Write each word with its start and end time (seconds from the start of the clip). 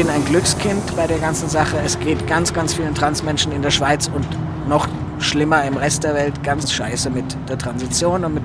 bin 0.00 0.08
ein 0.08 0.24
Glückskind 0.24 0.96
bei 0.96 1.06
der 1.06 1.18
ganzen 1.18 1.50
Sache. 1.50 1.76
Es 1.84 2.00
geht 2.00 2.26
ganz, 2.26 2.54
ganz 2.54 2.72
vielen 2.72 2.94
Transmenschen 2.94 3.52
in 3.52 3.60
der 3.60 3.70
Schweiz 3.70 4.08
und 4.08 4.26
noch 4.66 4.88
schlimmer 5.18 5.62
im 5.64 5.76
Rest 5.76 6.04
der 6.04 6.14
Welt 6.14 6.42
ganz 6.42 6.72
scheiße 6.72 7.10
mit 7.10 7.36
der 7.50 7.58
Transition 7.58 8.24
und 8.24 8.32
mit 8.32 8.42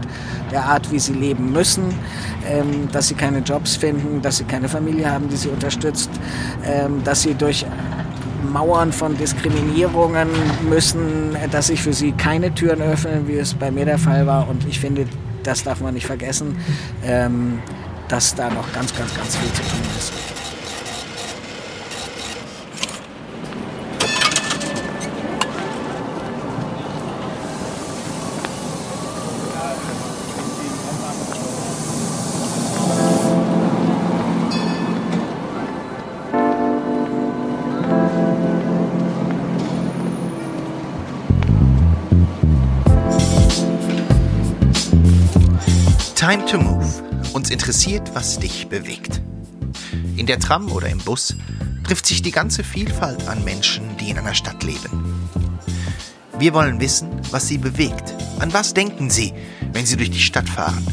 der 0.52 0.66
Art, 0.66 0.91
wie 0.91 0.99
sie 0.99 1.13
leben 1.13 1.54
müssen, 1.54 1.98
ähm, 2.45 2.89
dass 2.91 3.07
sie 3.07 3.13
keine 3.13 3.39
Jobs 3.39 3.77
finden, 3.77 4.21
dass 4.21 4.36
sie 4.36 4.44
keine 4.44 4.68
Familie 4.68 5.09
haben, 5.09 5.30
die 5.30 5.38
sie 5.38 5.48
unterstützt, 5.48 6.09
ähm, 6.66 7.02
dass 7.05 7.21
sie 7.21 7.36
durch 7.36 7.66
Mauern 8.52 8.91
von 8.91 9.17
Diskriminierungen 9.17 10.27
müssen, 10.70 11.38
dass 11.52 11.67
sich 11.67 11.81
für 11.81 11.94
sie 11.94 12.12
keine 12.12 12.53
Türen 12.53 12.81
öffnen, 12.81 13.30
wie 13.30 13.38
es 13.38 13.53
bei 13.53 13.72
mir 13.72 13.85
der 13.85 13.98
Fall 13.98 14.27
war. 14.27 14.49
Und 14.49 14.67
ich 14.67 14.81
finde, 14.81 15.05
das 15.44 15.63
darf 15.63 15.80
man 15.80 15.94
nicht 15.94 16.05
vergessen, 16.05 16.58
ähm, 17.05 17.59
dass 18.09 18.35
da 18.35 18.49
noch 18.49 18.73
ganz, 18.73 18.94
ganz, 18.94 19.16
ganz 19.16 19.38
viel 19.38 19.53
zu 19.53 19.62
tun 19.62 19.80
ist. 19.98 20.34
Interessiert, 47.66 48.13
was 48.13 48.38
dich 48.38 48.68
bewegt. 48.68 49.24
In 50.18 50.27
der 50.27 50.40
Tram 50.40 50.71
oder 50.71 50.88
im 50.88 50.99
Bus 50.99 51.35
trifft 51.84 52.05
sich 52.05 52.22
die 52.22 52.30
ganze 52.30 52.63
Vielfalt 52.63 53.27
an 53.27 53.44
Menschen, 53.44 53.98
die 53.98 54.12
in 54.12 54.20
einer 54.20 54.35
Stadt 54.35 54.62
leben. 54.62 55.27
Wir 56.38 56.54
wollen 56.54 56.80
wissen, 56.80 57.10
was 57.32 57.48
sie 57.48 57.57
bewegt. 57.57 58.13
An 58.38 58.54
was 58.54 58.76
denken 58.76 59.10
sie, 59.10 59.34
wenn 59.74 59.88
sie 59.88 59.98
durch 59.98 60.12
die 60.12 60.20
Stadt 60.20 60.48
fahren? 60.48 60.85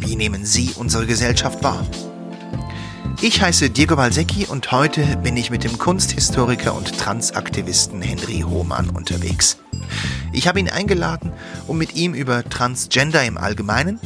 Wie 0.00 0.16
nehmen 0.16 0.46
sie 0.46 0.70
unsere 0.76 1.04
Gesellschaft 1.04 1.62
wahr? 1.62 1.86
Ich 3.20 3.42
heiße 3.42 3.68
Diego 3.68 3.96
Balsecchi 3.96 4.46
und 4.46 4.72
heute 4.72 5.04
bin 5.18 5.36
ich 5.36 5.50
mit 5.50 5.62
dem 5.62 5.76
Kunsthistoriker 5.76 6.74
und 6.74 6.98
Transaktivisten 6.98 8.00
Henry 8.00 8.46
Hohmann 8.48 8.88
unterwegs. 8.88 9.58
Ich 10.32 10.48
habe 10.48 10.58
ihn 10.58 10.70
eingeladen, 10.70 11.34
um 11.66 11.76
mit 11.76 11.96
ihm 11.96 12.14
über 12.14 12.48
Transgender 12.48 13.26
im 13.26 13.36
Allgemeinen 13.36 14.00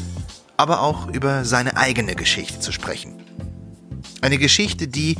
aber 0.62 0.80
auch 0.80 1.08
über 1.08 1.44
seine 1.44 1.76
eigene 1.76 2.14
Geschichte 2.14 2.60
zu 2.60 2.70
sprechen. 2.70 3.16
Eine 4.20 4.38
Geschichte, 4.38 4.86
die, 4.86 5.16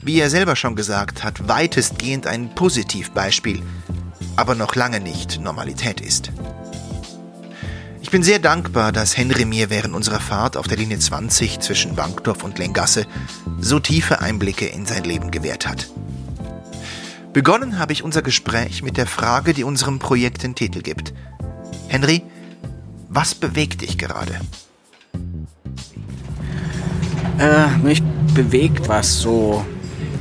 wie 0.00 0.20
er 0.20 0.30
selber 0.30 0.54
schon 0.54 0.76
gesagt 0.76 1.24
hat, 1.24 1.48
weitestgehend 1.48 2.28
ein 2.28 2.54
Positivbeispiel, 2.54 3.62
aber 4.36 4.54
noch 4.54 4.76
lange 4.76 5.00
nicht 5.00 5.40
Normalität 5.40 6.00
ist. 6.00 6.30
Ich 8.00 8.12
bin 8.12 8.22
sehr 8.22 8.38
dankbar, 8.38 8.92
dass 8.92 9.16
Henry 9.16 9.44
mir 9.44 9.70
während 9.70 9.92
unserer 9.92 10.20
Fahrt 10.20 10.56
auf 10.56 10.68
der 10.68 10.76
Linie 10.76 11.00
20 11.00 11.58
zwischen 11.58 11.96
Bankdorf 11.96 12.44
und 12.44 12.60
Lengasse 12.60 13.08
so 13.58 13.80
tiefe 13.80 14.20
Einblicke 14.20 14.66
in 14.66 14.86
sein 14.86 15.02
Leben 15.02 15.32
gewährt 15.32 15.66
hat. 15.66 15.88
Begonnen 17.32 17.80
habe 17.80 17.92
ich 17.92 18.04
unser 18.04 18.22
Gespräch 18.22 18.84
mit 18.84 18.96
der 18.98 19.08
Frage, 19.08 19.52
die 19.52 19.64
unserem 19.64 19.98
Projekt 19.98 20.44
den 20.44 20.54
Titel 20.54 20.82
gibt. 20.82 21.12
Henry, 21.88 22.22
was 23.08 23.34
bewegt 23.34 23.82
dich 23.82 23.98
gerade? 23.98 24.38
Äh, 27.38 27.76
mich 27.82 28.02
bewegt, 28.34 28.88
was 28.88 29.20
so 29.20 29.64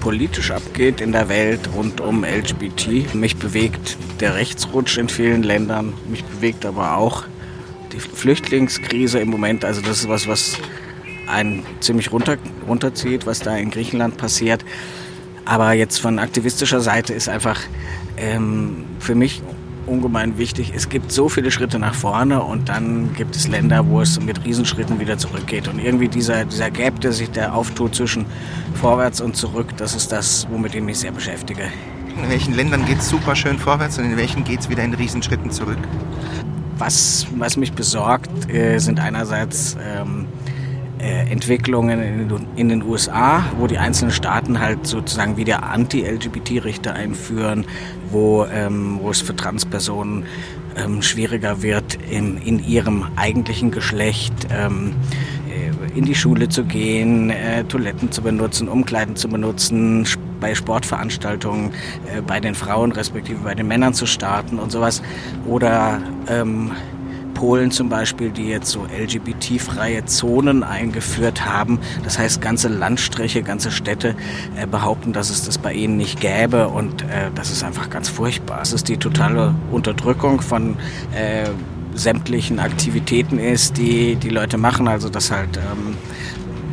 politisch 0.01 0.51
abgeht 0.51 0.99
in 0.99 1.13
der 1.13 1.29
Welt 1.29 1.69
rund 1.73 2.01
um 2.01 2.25
LGBT. 2.25 3.15
Mich 3.15 3.37
bewegt 3.37 3.97
der 4.19 4.35
Rechtsrutsch 4.35 4.97
in 4.97 5.09
vielen 5.09 5.41
Ländern. 5.41 5.93
Mich 6.09 6.23
bewegt 6.23 6.65
aber 6.65 6.97
auch 6.97 7.23
die 7.93 7.99
Flüchtlingskrise 7.99 9.19
im 9.19 9.29
Moment. 9.29 9.63
Also 9.63 9.81
das 9.81 9.99
ist 9.99 10.09
was, 10.09 10.27
was 10.27 10.57
einen 11.27 11.65
ziemlich 11.79 12.11
runter, 12.11 12.37
runterzieht, 12.67 13.25
was 13.25 13.39
da 13.39 13.55
in 13.55 13.71
Griechenland 13.71 14.17
passiert. 14.17 14.65
Aber 15.45 15.73
jetzt 15.73 15.99
von 15.99 16.19
aktivistischer 16.19 16.81
Seite 16.81 17.13
ist 17.13 17.29
einfach 17.29 17.61
ähm, 18.17 18.85
für 18.99 19.15
mich 19.15 19.41
ungemein 19.87 20.37
wichtig. 20.37 20.73
Es 20.75 20.89
gibt 20.89 21.11
so 21.11 21.29
viele 21.29 21.51
Schritte 21.51 21.79
nach 21.79 21.95
vorne 21.95 22.41
und 22.43 22.69
dann 22.69 23.13
gibt 23.13 23.35
es 23.35 23.47
Länder, 23.47 23.87
wo 23.87 24.01
es 24.01 24.19
mit 24.19 24.43
Riesenschritten 24.45 24.99
wieder 24.99 25.17
zurückgeht. 25.17 25.67
Und 25.67 25.79
irgendwie 25.79 26.07
dieser, 26.07 26.45
dieser 26.45 26.71
Gap, 26.71 27.01
der 27.01 27.13
sich 27.13 27.31
da 27.31 27.51
auftut 27.51 27.95
zwischen 27.95 28.25
vorwärts 28.75 29.21
und 29.21 29.35
zurück, 29.35 29.67
das 29.77 29.95
ist 29.95 30.11
das, 30.11 30.47
womit 30.49 30.75
ich 30.75 30.81
mich 30.81 30.99
sehr 30.99 31.11
beschäftige. 31.11 31.63
In 32.21 32.29
welchen 32.29 32.53
Ländern 32.53 32.85
geht 32.85 32.99
es 32.99 33.09
super 33.09 33.35
schön 33.35 33.57
vorwärts 33.57 33.97
und 33.97 34.05
in 34.05 34.17
welchen 34.17 34.43
geht 34.43 34.61
es 34.61 34.69
wieder 34.69 34.83
in 34.83 34.93
Riesenschritten 34.93 35.51
zurück? 35.51 35.79
Was, 36.77 37.27
was 37.37 37.57
mich 37.57 37.73
besorgt, 37.73 38.49
äh, 38.49 38.79
sind 38.79 38.99
einerseits 38.99 39.77
ähm, 39.81 40.27
äh, 40.99 41.29
Entwicklungen 41.29 42.01
in, 42.01 42.47
in, 42.55 42.69
den 42.69 42.83
USA, 42.83 43.43
wo 43.57 43.67
die 43.67 43.77
einzelnen 43.77 44.11
Staaten 44.11 44.59
halt 44.59 44.87
sozusagen 44.87 45.37
wieder 45.37 45.63
Anti-LGBT-Richter 45.63 46.93
einführen, 46.93 47.65
wo, 48.11 48.45
ähm, 48.45 48.99
wo 49.01 49.11
es 49.11 49.21
für 49.21 49.35
Transpersonen 49.35 50.25
ähm, 50.77 51.01
schwieriger 51.01 51.61
wird, 51.61 51.95
in, 52.09 52.37
in 52.37 52.63
ihrem 52.63 53.05
eigentlichen 53.15 53.71
Geschlecht 53.71 54.33
ähm, 54.51 54.93
äh, 55.49 55.97
in 55.97 56.05
die 56.05 56.15
Schule 56.15 56.49
zu 56.49 56.63
gehen, 56.65 57.29
äh, 57.29 57.63
Toiletten 57.63 58.11
zu 58.11 58.21
benutzen, 58.21 58.67
Umkleiden 58.67 59.15
zu 59.15 59.27
benutzen, 59.27 60.07
bei 60.39 60.53
Sportveranstaltungen 60.53 61.71
äh, 62.13 62.21
bei 62.21 62.39
den 62.39 62.55
Frauen 62.55 62.91
respektive 62.91 63.39
bei 63.39 63.55
den 63.55 63.67
Männern 63.67 63.93
zu 63.93 64.05
starten 64.05 64.59
und 64.59 64.71
sowas. 64.71 65.01
Oder 65.47 66.01
ähm, 66.27 66.71
Polen 67.35 67.69
zum 67.69 67.89
Beispiel, 67.89 68.31
die 68.31 68.45
jetzt 68.45 68.71
so 68.71 68.85
LGBT-freie 68.85 70.05
Zonen 70.05 70.63
eingeführt 70.63 71.45
haben. 71.45 71.79
Das 72.03 72.17
heißt, 72.17 72.41
ganze 72.41 72.69
Landstriche, 72.69 73.43
ganze 73.43 73.69
Städte 73.69 74.15
äh, 74.57 74.65
behaupten, 74.65 75.13
dass 75.13 75.29
es 75.29 75.43
das 75.43 75.59
bei 75.59 75.73
ihnen 75.73 75.97
nicht 75.97 76.19
gäbe 76.19 76.69
und 76.69 77.03
äh, 77.03 77.29
das 77.35 77.51
ist 77.51 77.63
einfach 77.63 77.91
ganz 77.91 78.09
furchtbar. 78.09 78.61
Es 78.63 78.73
ist 78.73 78.89
die 78.89 78.97
totale 78.97 79.53
Unterdrückung 79.71 80.41
von 80.41 80.77
äh, 81.13 81.49
sämtlichen 81.93 82.59
Aktivitäten 82.59 83.37
ist, 83.37 83.77
die 83.77 84.15
die 84.15 84.29
Leute 84.29 84.57
machen. 84.57 84.87
Also 84.87 85.09
dass 85.09 85.29
halt 85.29 85.57
ähm, 85.57 85.95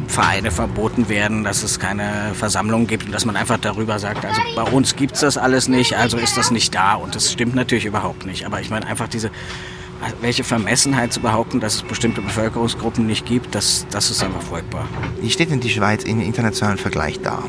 Vereine 0.09 0.51
verboten 0.51 1.09
werden, 1.09 1.43
dass 1.43 1.63
es 1.63 1.79
keine 1.81 2.33
Versammlungen 2.35 2.87
gibt 2.87 3.07
und 3.07 3.13
dass 3.13 3.25
man 3.25 3.37
einfach 3.37 3.59
darüber 3.59 3.99
sagt, 3.99 4.25
also 4.25 4.41
bei 4.55 4.63
uns 4.63 4.95
gibt 4.95 5.15
es 5.15 5.21
das 5.21 5.39
alles 5.39 5.69
nicht, 5.69 5.97
also 5.97 6.19
ist 6.19 6.37
das 6.37 6.51
nicht 6.51 6.75
da. 6.75 6.95
Und 6.95 7.15
das 7.15 7.33
stimmt 7.33 7.55
natürlich 7.55 7.87
überhaupt 7.87 8.27
nicht. 8.27 8.45
Aber 8.45 8.61
ich 8.61 8.71
meine 8.71 8.87
einfach 8.87 9.09
diese 9.09 9.31
welche 10.21 10.45
Vermessenheit 10.45 11.13
zu 11.13 11.21
behaupten, 11.21 11.61
dass 11.61 11.77
es 11.77 11.83
bestimmte 11.83 12.23
Bevölkerungsgruppen 12.23 13.07
nicht 13.07 13.27
gibt, 13.27 13.55
das, 13.55 13.87
das 13.91 14.11
ist 14.11 14.23
einfach 14.23 14.43
furchtbar. 14.43 14.89
Wie 15.21 15.31
steht 15.31 15.51
denn 15.51 15.61
die 15.61 15.71
Schweiz 15.71 16.05
im 16.05 16.21
internationalen 16.21 16.79
Vergleich 16.79 17.21
da? 17.21 17.43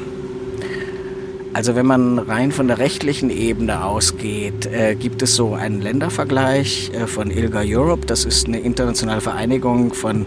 Also 1.56 1.76
wenn 1.76 1.86
man 1.86 2.18
rein 2.18 2.52
von 2.52 2.68
der 2.68 2.80
rechtlichen 2.80 3.30
Ebene 3.30 3.86
ausgeht, 3.86 4.66
äh, 4.66 4.96
gibt 4.96 5.22
es 5.22 5.36
so 5.36 5.54
einen 5.54 5.82
Ländervergleich 5.82 6.92
äh, 6.96 7.06
von 7.06 7.30
ILGA 7.30 7.62
Europe. 7.64 8.08
Das 8.08 8.26
ist 8.26 8.48
eine 8.48 8.60
internationale 8.60 9.22
Vereinigung 9.22 9.94
von 9.94 10.26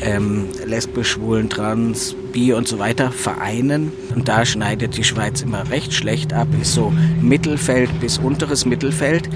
ähm, 0.00 0.46
lesbisch, 0.64 1.10
schwulen, 1.10 1.50
trans, 1.50 2.16
bi 2.32 2.54
und 2.54 2.66
so 2.66 2.78
weiter 2.78 3.12
Vereinen. 3.12 3.92
Und 4.14 4.28
da 4.28 4.46
schneidet 4.46 4.96
die 4.96 5.04
Schweiz 5.04 5.42
immer 5.42 5.68
recht 5.68 5.92
schlecht 5.92 6.32
ab, 6.32 6.48
ist 6.58 6.72
so 6.72 6.90
Mittelfeld 7.20 7.90
bis 8.00 8.16
unteres 8.16 8.64
Mittelfeld 8.64 9.28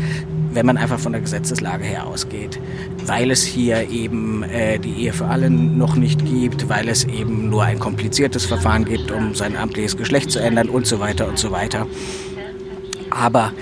wenn 0.56 0.66
man 0.66 0.76
einfach 0.78 0.98
von 0.98 1.12
der 1.12 1.20
Gesetzeslage 1.20 1.84
her 1.84 2.06
ausgeht. 2.06 2.58
Weil 3.04 3.30
es 3.30 3.44
hier 3.44 3.88
eben 3.90 4.42
äh, 4.42 4.78
die 4.78 5.04
Ehe 5.04 5.12
für 5.12 5.26
alle 5.26 5.50
noch 5.50 5.94
nicht 5.94 6.24
gibt, 6.24 6.68
weil 6.68 6.88
es 6.88 7.04
eben 7.04 7.50
nur 7.50 7.62
ein 7.62 7.78
kompliziertes 7.78 8.46
Verfahren 8.46 8.84
gibt, 8.84 9.10
um 9.12 9.34
sein 9.34 9.56
amtliches 9.56 9.96
Geschlecht 9.96 10.30
zu 10.30 10.40
ändern 10.40 10.68
und 10.68 10.86
so 10.86 10.98
weiter 10.98 11.28
und 11.28 11.38
so 11.38 11.52
weiter. 11.52 11.86
Aber 13.10 13.52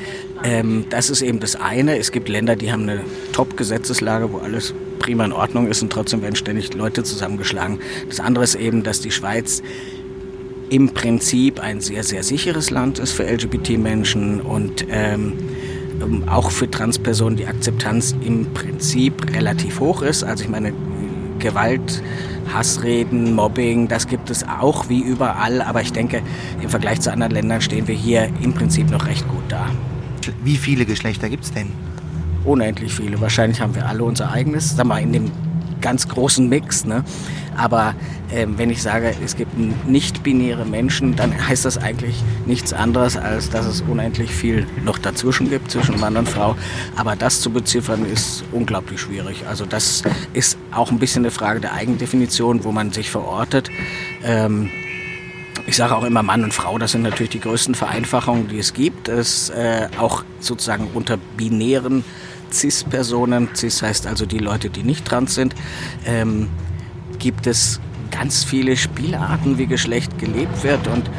ähm, 0.44 0.86
das 0.88 1.10
ist 1.10 1.20
eben 1.20 1.40
das 1.40 1.56
eine. 1.56 1.98
Es 1.98 2.12
gibt 2.12 2.28
Länder, 2.28 2.56
die 2.56 2.72
haben 2.72 2.82
eine 2.82 3.00
Top-Gesetzeslage, 3.32 4.32
wo 4.32 4.38
alles 4.38 4.72
prima 5.00 5.24
in 5.24 5.32
Ordnung 5.32 5.66
ist 5.66 5.82
und 5.82 5.92
trotzdem 5.92 6.22
werden 6.22 6.36
ständig 6.36 6.72
Leute 6.74 7.02
zusammengeschlagen. 7.02 7.80
Das 8.08 8.20
andere 8.20 8.44
ist 8.44 8.54
eben, 8.54 8.84
dass 8.84 9.00
die 9.00 9.10
Schweiz 9.10 9.62
im 10.70 10.90
Prinzip 10.90 11.60
ein 11.60 11.80
sehr, 11.80 12.04
sehr 12.04 12.22
sicheres 12.22 12.70
Land 12.70 12.98
ist 12.98 13.12
für 13.12 13.24
LGBT-Menschen 13.24 14.40
und 14.40 14.86
ähm, 14.90 15.34
ähm, 16.02 16.29
auch 16.29 16.50
für 16.50 16.70
Transpersonen 16.70 17.37
die 17.37 17.46
Akzeptanz 17.46 18.14
im 18.25 18.52
Prinzip 18.55 19.32
relativ 19.35 19.81
hoch 19.81 20.02
ist. 20.02 20.25
Also 20.25 20.44
ich 20.44 20.50
meine, 20.50 20.73
Gewalt, 21.38 22.02
Hassreden, 22.52 23.35
Mobbing, 23.35 23.88
das 23.88 24.06
gibt 24.06 24.31
es 24.31 24.46
auch 24.49 24.88
wie 24.88 25.00
überall. 25.00 25.62
Aber 25.62 25.82
ich 25.82 25.93
denke, 25.93 26.23
im 26.62 26.69
Vergleich 26.69 27.00
zu 27.00 27.12
anderen 27.12 27.32
Ländern 27.32 27.61
stehen 27.61 27.88
wir 27.88 27.94
hier 27.94 28.29
im 28.43 28.52
Prinzip 28.55 28.91
noch 28.91 29.06
recht 29.06 29.29
gut 29.29 29.44
da. 29.49 29.67
Wie 30.43 30.56
viele 30.56 30.87
Geschlechter 30.87 31.29
gibt 31.29 31.44
es 31.44 31.52
denn? 31.52 31.70
Unendlich 32.44 32.94
viele. 32.94 33.20
Wahrscheinlich 33.20 33.61
haben 33.61 33.75
wir 33.75 33.87
alle 33.87 34.05
unser 34.05 34.31
eigenes. 34.31 34.76
Sag 34.76 34.87
mal, 34.87 34.99
in 34.99 35.12
dem 35.12 35.31
ganz 35.84 36.08
großen 36.08 36.48
Mix. 36.48 36.86
Ne? 36.86 37.04
Aber 37.56 37.94
ähm, 38.32 38.56
wenn 38.56 38.70
ich 38.70 38.82
sage, 38.82 39.14
es 39.22 39.36
gibt 39.36 39.56
nicht-binäre 39.86 40.64
Menschen, 40.64 41.14
dann 41.14 41.46
heißt 41.48 41.64
das 41.64 41.78
eigentlich 41.78 42.16
nichts 42.46 42.72
anderes, 42.72 43.16
als 43.16 43.50
dass 43.50 43.66
es 43.66 43.82
unendlich 43.82 44.31
viel 44.31 44.66
noch 44.82 44.98
dazwischen 44.98 45.50
gibt, 45.50 45.70
zwischen 45.70 46.00
Mann 46.00 46.16
und 46.16 46.28
Frau. 46.28 46.56
Aber 46.96 47.14
das 47.14 47.42
zu 47.42 47.50
beziffern 47.50 48.06
ist 48.06 48.44
unglaublich 48.50 48.98
schwierig. 48.98 49.46
Also 49.46 49.66
das 49.66 50.02
ist 50.32 50.56
auch 50.72 50.90
ein 50.90 50.98
bisschen 50.98 51.22
eine 51.22 51.31
Frage 51.31 51.60
der 51.60 51.75
Eigendefinition, 51.75 52.64
wo 52.64 52.72
man 52.72 52.90
sich 52.90 53.10
verortet. 53.10 53.69
Ähm, 54.25 54.70
ich 55.66 55.76
sage 55.76 55.94
auch 55.94 56.04
immer 56.04 56.22
Mann 56.22 56.44
und 56.44 56.52
Frau, 56.52 56.78
das 56.78 56.92
sind 56.92 57.02
natürlich 57.02 57.31
die 57.31 57.40
größten 57.40 57.75
Vereinfachungen, 57.75 58.48
die 58.48 58.58
es 58.58 58.72
gibt. 58.72 59.08
Es 59.08 59.50
äh, 59.50 59.88
auch 59.98 60.25
sozusagen 60.40 60.88
unter 60.94 61.19
binären 61.36 62.04
CIS-Personen, 62.54 63.48
CIS 63.54 63.82
heißt 63.82 64.06
also 64.06 64.26
die 64.26 64.38
Leute, 64.38 64.70
die 64.70 64.82
nicht 64.82 65.04
trans 65.04 65.34
sind, 65.34 65.54
ähm, 66.06 66.48
gibt 67.18 67.46
es 67.46 67.80
ganz 68.10 68.44
viele 68.44 68.76
Spielarten, 68.76 69.58
wie 69.58 69.66
Geschlecht 69.66 70.18
gelebt 70.18 70.62
wird 70.62 70.86
und 70.86 71.10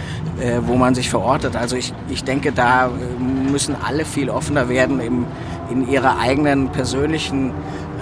äh, 0.41 0.59
wo 0.65 0.75
man 0.75 0.95
sich 0.95 1.09
verortet. 1.09 1.55
Also 1.55 1.75
ich, 1.75 1.93
ich 2.09 2.23
denke, 2.23 2.51
da 2.51 2.87
äh, 2.87 3.51
müssen 3.51 3.75
alle 3.75 4.05
viel 4.05 4.29
offener 4.29 4.69
werden 4.69 4.99
im, 4.99 5.25
in 5.69 5.89
ihrer 5.89 6.19
eigenen 6.19 6.69
persönlichen 6.69 7.51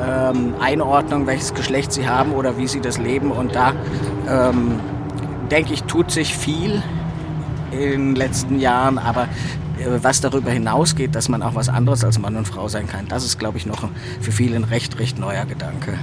ähm, 0.05 0.53
Einordnung, 0.59 1.27
welches 1.27 1.53
Geschlecht 1.53 1.93
sie 1.93 2.07
haben 2.07 2.33
oder 2.33 2.57
wie 2.57 2.67
sie 2.67 2.81
das 2.81 2.97
leben. 2.97 3.31
Und 3.31 3.55
da 3.55 3.73
ähm, 4.29 4.79
denke 5.49 5.73
ich, 5.73 5.83
tut 5.83 6.11
sich 6.11 6.35
viel 6.35 6.81
in 7.71 7.79
den 7.79 8.15
letzten 8.15 8.59
Jahren, 8.59 8.97
aber 8.97 9.27
was 9.85 10.21
darüber 10.21 10.51
hinausgeht, 10.51 11.15
dass 11.15 11.29
man 11.29 11.41
auch 11.41 11.55
was 11.55 11.69
anderes 11.69 12.03
als 12.03 12.19
Mann 12.19 12.35
und 12.35 12.47
Frau 12.47 12.67
sein 12.67 12.87
kann, 12.87 13.07
das 13.07 13.23
ist, 13.25 13.39
glaube 13.39 13.57
ich, 13.57 13.65
noch 13.65 13.89
für 14.21 14.31
viele 14.31 14.55
ein 14.55 14.63
recht, 14.63 14.99
recht 14.99 15.19
neuer 15.19 15.45
Gedanke. 15.45 15.97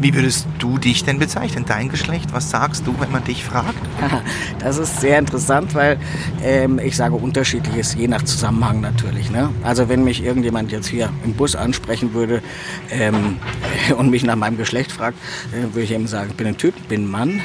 Wie 0.00 0.12
würdest 0.12 0.46
du 0.58 0.78
dich 0.78 1.04
denn 1.04 1.18
bezeichnen, 1.18 1.64
dein 1.66 1.88
Geschlecht? 1.88 2.32
Was 2.32 2.50
sagst 2.50 2.86
du, 2.86 2.94
wenn 2.98 3.12
man 3.12 3.24
dich 3.24 3.44
fragt? 3.44 3.74
Das 4.58 4.78
ist 4.78 5.00
sehr 5.00 5.18
interessant, 5.18 5.74
weil 5.74 5.98
ähm, 6.42 6.78
ich 6.78 6.96
sage 6.96 7.14
unterschiedliches, 7.14 7.94
je 7.94 8.08
nach 8.08 8.22
Zusammenhang 8.22 8.80
natürlich. 8.80 9.30
Ne? 9.30 9.50
Also 9.62 9.88
wenn 9.88 10.04
mich 10.04 10.24
irgendjemand 10.24 10.72
jetzt 10.72 10.86
hier 10.86 11.10
im 11.24 11.34
Bus 11.34 11.54
ansprechen 11.54 12.14
würde 12.14 12.42
ähm, 12.90 13.36
und 13.98 14.10
mich 14.10 14.24
nach 14.24 14.36
meinem 14.36 14.56
Geschlecht 14.56 14.90
fragt, 14.90 15.18
äh, 15.52 15.74
würde 15.74 15.82
ich 15.82 15.90
eben 15.92 16.06
sagen, 16.06 16.30
ich 16.30 16.36
bin 16.36 16.46
ein 16.46 16.56
Typ, 16.56 16.74
bin 16.88 17.04
ein 17.04 17.10
Mann. 17.10 17.40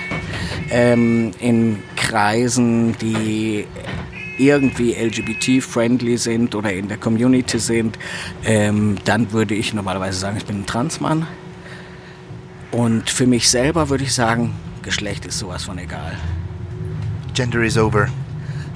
Ähm, 0.72 1.32
in 1.40 1.80
Kreisen, 1.96 2.96
die 3.00 3.66
irgendwie 4.40 4.94
LGBT-friendly 4.94 6.18
sind 6.18 6.56
oder 6.56 6.72
in 6.72 6.88
der 6.88 6.98
Community 6.98 7.60
sind, 7.60 8.00
ähm, 8.46 8.98
dann 9.06 9.32
würde 9.32 9.56
ich 9.56 9.74
normalerweise 9.74 10.20
sagen, 10.20 10.38
ich 10.38 10.46
bin 10.46 10.62
ein 10.62 10.66
Transmann. 10.66 11.28
Und 12.72 13.10
für 13.10 13.28
mich 13.28 13.50
selber 13.50 13.90
würde 13.90 14.04
ich 14.04 14.14
sagen, 14.14 14.54
Geschlecht 14.84 15.26
ist 15.26 15.40
sowas 15.40 15.64
von 15.64 15.78
egal. 15.78 16.18
Gender 17.34 17.64
is 17.64 17.78
over. 17.78 18.08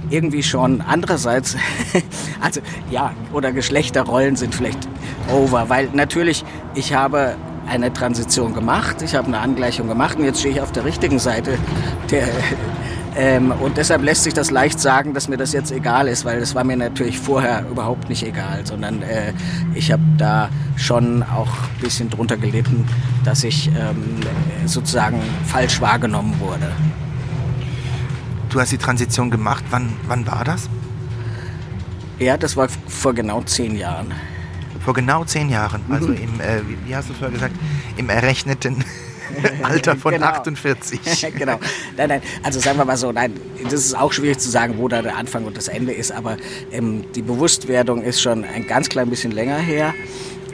Irgendwie 0.09 0.43
schon. 0.43 0.81
Andererseits, 0.81 1.55
also 2.41 2.61
ja, 2.91 3.13
oder 3.31 3.51
Geschlechterrollen 3.51 4.35
sind 4.35 4.53
vielleicht 4.53 4.87
over, 5.31 5.69
weil 5.69 5.89
natürlich, 5.93 6.43
ich 6.75 6.93
habe 6.93 7.35
eine 7.67 7.93
Transition 7.93 8.53
gemacht, 8.53 9.01
ich 9.01 9.15
habe 9.15 9.27
eine 9.27 9.39
Angleichung 9.39 9.87
gemacht 9.87 10.17
und 10.17 10.25
jetzt 10.25 10.39
stehe 10.39 10.55
ich 10.55 10.61
auf 10.61 10.71
der 10.71 10.85
richtigen 10.85 11.19
Seite 11.19 11.57
der, 12.11 12.27
ähm, 13.15 13.51
und 13.51 13.77
deshalb 13.77 14.01
lässt 14.01 14.23
sich 14.23 14.33
das 14.33 14.51
leicht 14.51 14.79
sagen, 14.79 15.13
dass 15.13 15.27
mir 15.27 15.37
das 15.37 15.53
jetzt 15.53 15.71
egal 15.71 16.07
ist, 16.07 16.25
weil 16.25 16.39
das 16.39 16.55
war 16.55 16.63
mir 16.63 16.77
natürlich 16.77 17.19
vorher 17.19 17.65
überhaupt 17.69 18.09
nicht 18.09 18.23
egal, 18.23 18.65
sondern 18.65 19.01
äh, 19.01 19.33
ich 19.75 19.91
habe 19.91 20.03
da 20.17 20.49
schon 20.75 21.23
auch 21.23 21.49
ein 21.49 21.81
bisschen 21.81 22.09
drunter 22.09 22.37
gelitten, 22.37 22.87
dass 23.23 23.43
ich 23.43 23.67
ähm, 23.67 24.19
sozusagen 24.65 25.19
falsch 25.45 25.79
wahrgenommen 25.81 26.39
wurde. 26.39 26.71
Du 28.49 28.59
hast 28.59 28.71
die 28.71 28.77
Transition 28.77 29.31
gemacht. 29.31 29.63
Wann, 29.69 29.93
wann 30.07 30.27
war 30.27 30.43
das? 30.43 30.69
Ja, 32.19 32.37
das 32.37 32.55
war 32.55 32.67
vor 32.87 33.13
genau 33.13 33.41
zehn 33.41 33.75
Jahren. 33.75 34.11
Vor 34.85 34.93
genau 34.93 35.23
zehn 35.23 35.49
Jahren, 35.49 35.81
also 35.89 36.09
mhm. 36.09 36.15
im, 36.15 36.41
äh, 36.41 36.61
wie 36.85 36.95
hast 36.95 37.09
du 37.09 37.13
vorher 37.13 37.31
gesagt, 37.31 37.55
im 37.95 38.09
errechneten 38.09 38.83
Alter 39.63 39.95
von 39.95 40.13
genau. 40.13 40.27
48. 40.27 40.99
genau. 41.37 41.59
Nein, 41.97 42.09
nein, 42.09 42.21
also 42.43 42.59
sagen 42.59 42.77
wir 42.77 42.85
mal 42.85 42.97
so, 42.97 43.11
nein, 43.11 43.33
das 43.63 43.73
ist 43.73 43.97
auch 43.97 44.11
schwierig 44.11 44.39
zu 44.39 44.49
sagen, 44.49 44.75
wo 44.77 44.87
da 44.87 45.01
der 45.01 45.17
Anfang 45.17 45.45
und 45.45 45.57
das 45.57 45.67
Ende 45.67 45.93
ist, 45.93 46.11
aber 46.11 46.37
ähm, 46.71 47.05
die 47.15 47.21
Bewusstwerdung 47.21 48.03
ist 48.03 48.21
schon 48.21 48.43
ein 48.43 48.67
ganz 48.67 48.89
klein 48.89 49.09
bisschen 49.09 49.31
länger 49.31 49.57
her. 49.57 49.93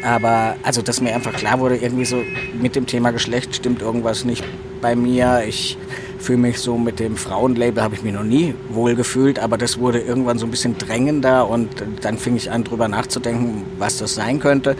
Aber 0.02 0.56
also, 0.64 0.82
dass 0.82 1.02
mir 1.02 1.14
einfach 1.14 1.34
klar 1.34 1.60
wurde, 1.60 1.76
irgendwie 1.76 2.06
so 2.06 2.24
mit 2.60 2.76
dem 2.76 2.86
Thema 2.86 3.12
Geschlecht 3.12 3.56
stimmt 3.56 3.82
irgendwas 3.82 4.24
nicht 4.24 4.46
bei 4.82 4.96
mir. 4.96 5.44
Ich 5.46 5.78
fühle 6.20 6.38
mich 6.38 6.60
so 6.60 6.78
mit 6.78 7.00
dem 7.00 7.18
Frauenlabel, 7.18 7.82
habe 7.82 7.96
ich 7.96 8.04
mich 8.04 8.14
noch 8.14 8.24
nie 8.24 8.54
wohl 8.70 8.96
gefühlt, 8.96 9.40
aber 9.40 9.58
das 9.58 9.80
wurde 9.80 10.00
irgendwann 10.00 10.38
so 10.38 10.46
ein 10.46 10.52
bisschen 10.52 10.78
drängender 10.78 11.48
und 11.48 11.70
dann 12.02 12.18
fing 12.18 12.36
ich 12.36 12.52
an, 12.52 12.64
drüber 12.64 12.88
nachzudenken, 12.88 13.66
was 13.78 13.98
das 13.98 14.16
sein 14.16 14.40
könnte. 14.40 14.76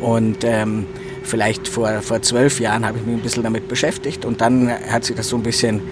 Und 0.00 0.44
ähm, 0.44 0.86
vielleicht 1.24 1.68
vor, 1.68 2.02
vor 2.02 2.22
zwölf 2.22 2.60
Jahren 2.60 2.86
habe 2.86 2.98
ich 2.98 3.06
mich 3.06 3.16
ein 3.16 3.22
bisschen 3.22 3.42
damit 3.42 3.68
beschäftigt 3.68 4.24
und 4.24 4.40
dann 4.40 4.70
hat 4.70 5.04
sich 5.04 5.16
das 5.16 5.28
so 5.28 5.36
ein 5.36 5.42
bisschen 5.42 5.82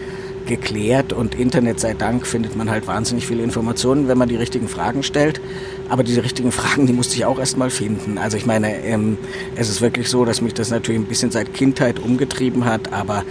geklärt 0.47 1.13
und 1.13 1.35
Internet 1.35 1.81
sei 1.81 1.95
Dank 1.95 2.27
findet 2.27 2.57
man 2.57 2.71
halt 2.71 2.87
wahnsinnig 2.87 3.27
viele 3.27 3.43
Informationen, 3.43 4.09
wenn 4.09 4.19
man 4.19 4.29
die 4.29 4.37
richtigen 4.37 4.69
Fragen 4.69 5.03
stellt. 5.03 5.41
Aber 5.89 6.03
diese 6.03 6.25
richtigen 6.25 6.53
Fragen, 6.53 6.87
die 6.87 6.93
musste 6.93 7.17
ich 7.17 7.25
auch 7.25 7.39
erst 7.39 7.57
mal 7.57 7.71
finden. 7.71 8.19
Also 8.19 8.37
ich 8.37 8.47
meine, 8.47 8.85
ähm, 8.85 9.19
es 9.57 9.69
ist 9.69 9.81
wirklich 9.81 10.09
so, 10.09 10.25
dass 10.25 10.41
mich 10.41 10.55
das 10.55 10.71
natürlich 10.71 11.01
ein 11.01 11.07
bisschen 11.07 11.31
seit 11.31 11.55
Kindheit 11.55 11.99
umgetrieben 11.99 12.65
hat, 12.65 12.93
aber 12.93 13.25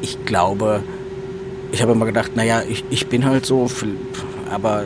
ich 0.00 0.24
glaube, 0.24 0.82
ich 1.72 1.82
habe 1.82 1.92
immer 1.92 2.06
gedacht, 2.06 2.36
naja, 2.36 2.62
ich, 2.68 2.84
ich 2.90 3.06
bin 3.08 3.24
halt 3.24 3.46
so, 3.46 3.68
aber 4.50 4.84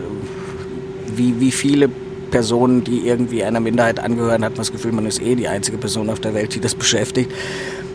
wie, 1.15 1.41
wie 1.41 1.51
viele 1.51 1.91
Personen, 2.31 2.85
die 2.85 3.07
irgendwie 3.07 3.43
einer 3.45 3.61
Minderheit 3.61 4.01
angehören, 4.01 4.45
hat 4.45 4.53
man 4.53 4.59
das 4.59 4.73
Gefühl, 4.73 4.93
man 4.93 5.07
ist 5.07 5.21
eh 5.21 5.35
die 5.35 5.49
einzige 5.49 5.79
Person 5.79 6.11
auf 6.11 6.21
der 6.21 6.35
Welt, 6.35 6.55
die 6.55 6.61
das 6.61 6.75
beschäftigt. 6.75 7.33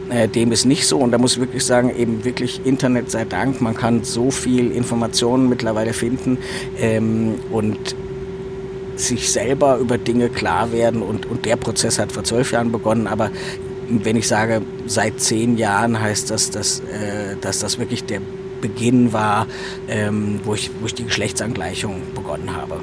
Äh, 0.10 0.28
dem 0.28 0.52
ist 0.52 0.66
nicht 0.66 0.86
so 0.86 1.00
und 1.00 1.12
da 1.12 1.18
muss 1.18 1.34
ich 1.34 1.40
wirklich 1.40 1.66
sagen, 1.66 1.90
eben 1.96 2.24
wirklich 2.26 2.66
Internet 2.66 3.10
sei 3.10 3.26
Dank, 3.26 3.62
man 3.62 3.74
kann 3.74 4.04
so 4.04 4.32
viel 4.32 4.72
Informationen 4.72 5.50
mittlerweile 5.50 5.94
finden 5.94 6.38
ähm, 6.78 7.36
und 7.52 7.96
sich 8.96 9.32
selber 9.32 9.78
über 9.78 9.98
Dinge 9.98 10.30
klar 10.30 10.72
werden 10.72 11.02
und, 11.02 11.26
und 11.26 11.46
der 11.46 11.56
Prozess 11.56 12.00
hat 12.00 12.12
vor 12.12 12.24
zwölf 12.24 12.52
Jahren 12.52 12.72
begonnen, 12.72 13.08
aber 13.08 13.32
wenn 13.90 14.16
ich 14.16 14.28
sage, 14.28 14.62
seit 14.86 15.20
zehn 15.20 15.58
Jahren 15.58 16.00
heißt 16.00 16.30
das, 16.30 16.52
dass, 16.52 16.80
äh, 16.82 17.36
dass 17.42 17.60
das 17.60 17.80
wirklich 17.80 18.04
der 18.06 18.22
Beginn 18.62 19.14
war, 19.14 19.48
ähm, 19.90 20.40
wo, 20.44 20.54
ich, 20.54 20.72
wo 20.80 20.86
ich 20.86 20.94
die 20.94 21.04
Geschlechtsangleichung 21.04 22.02
begonnen 22.16 22.56
habe. 22.56 22.80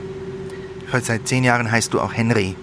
Seit 1.02 1.28
zehn 1.28 1.44
Jahren 1.44 1.70
heißt 1.70 1.94
du 1.94 2.00
auch 2.00 2.12
Henry. 2.12 2.56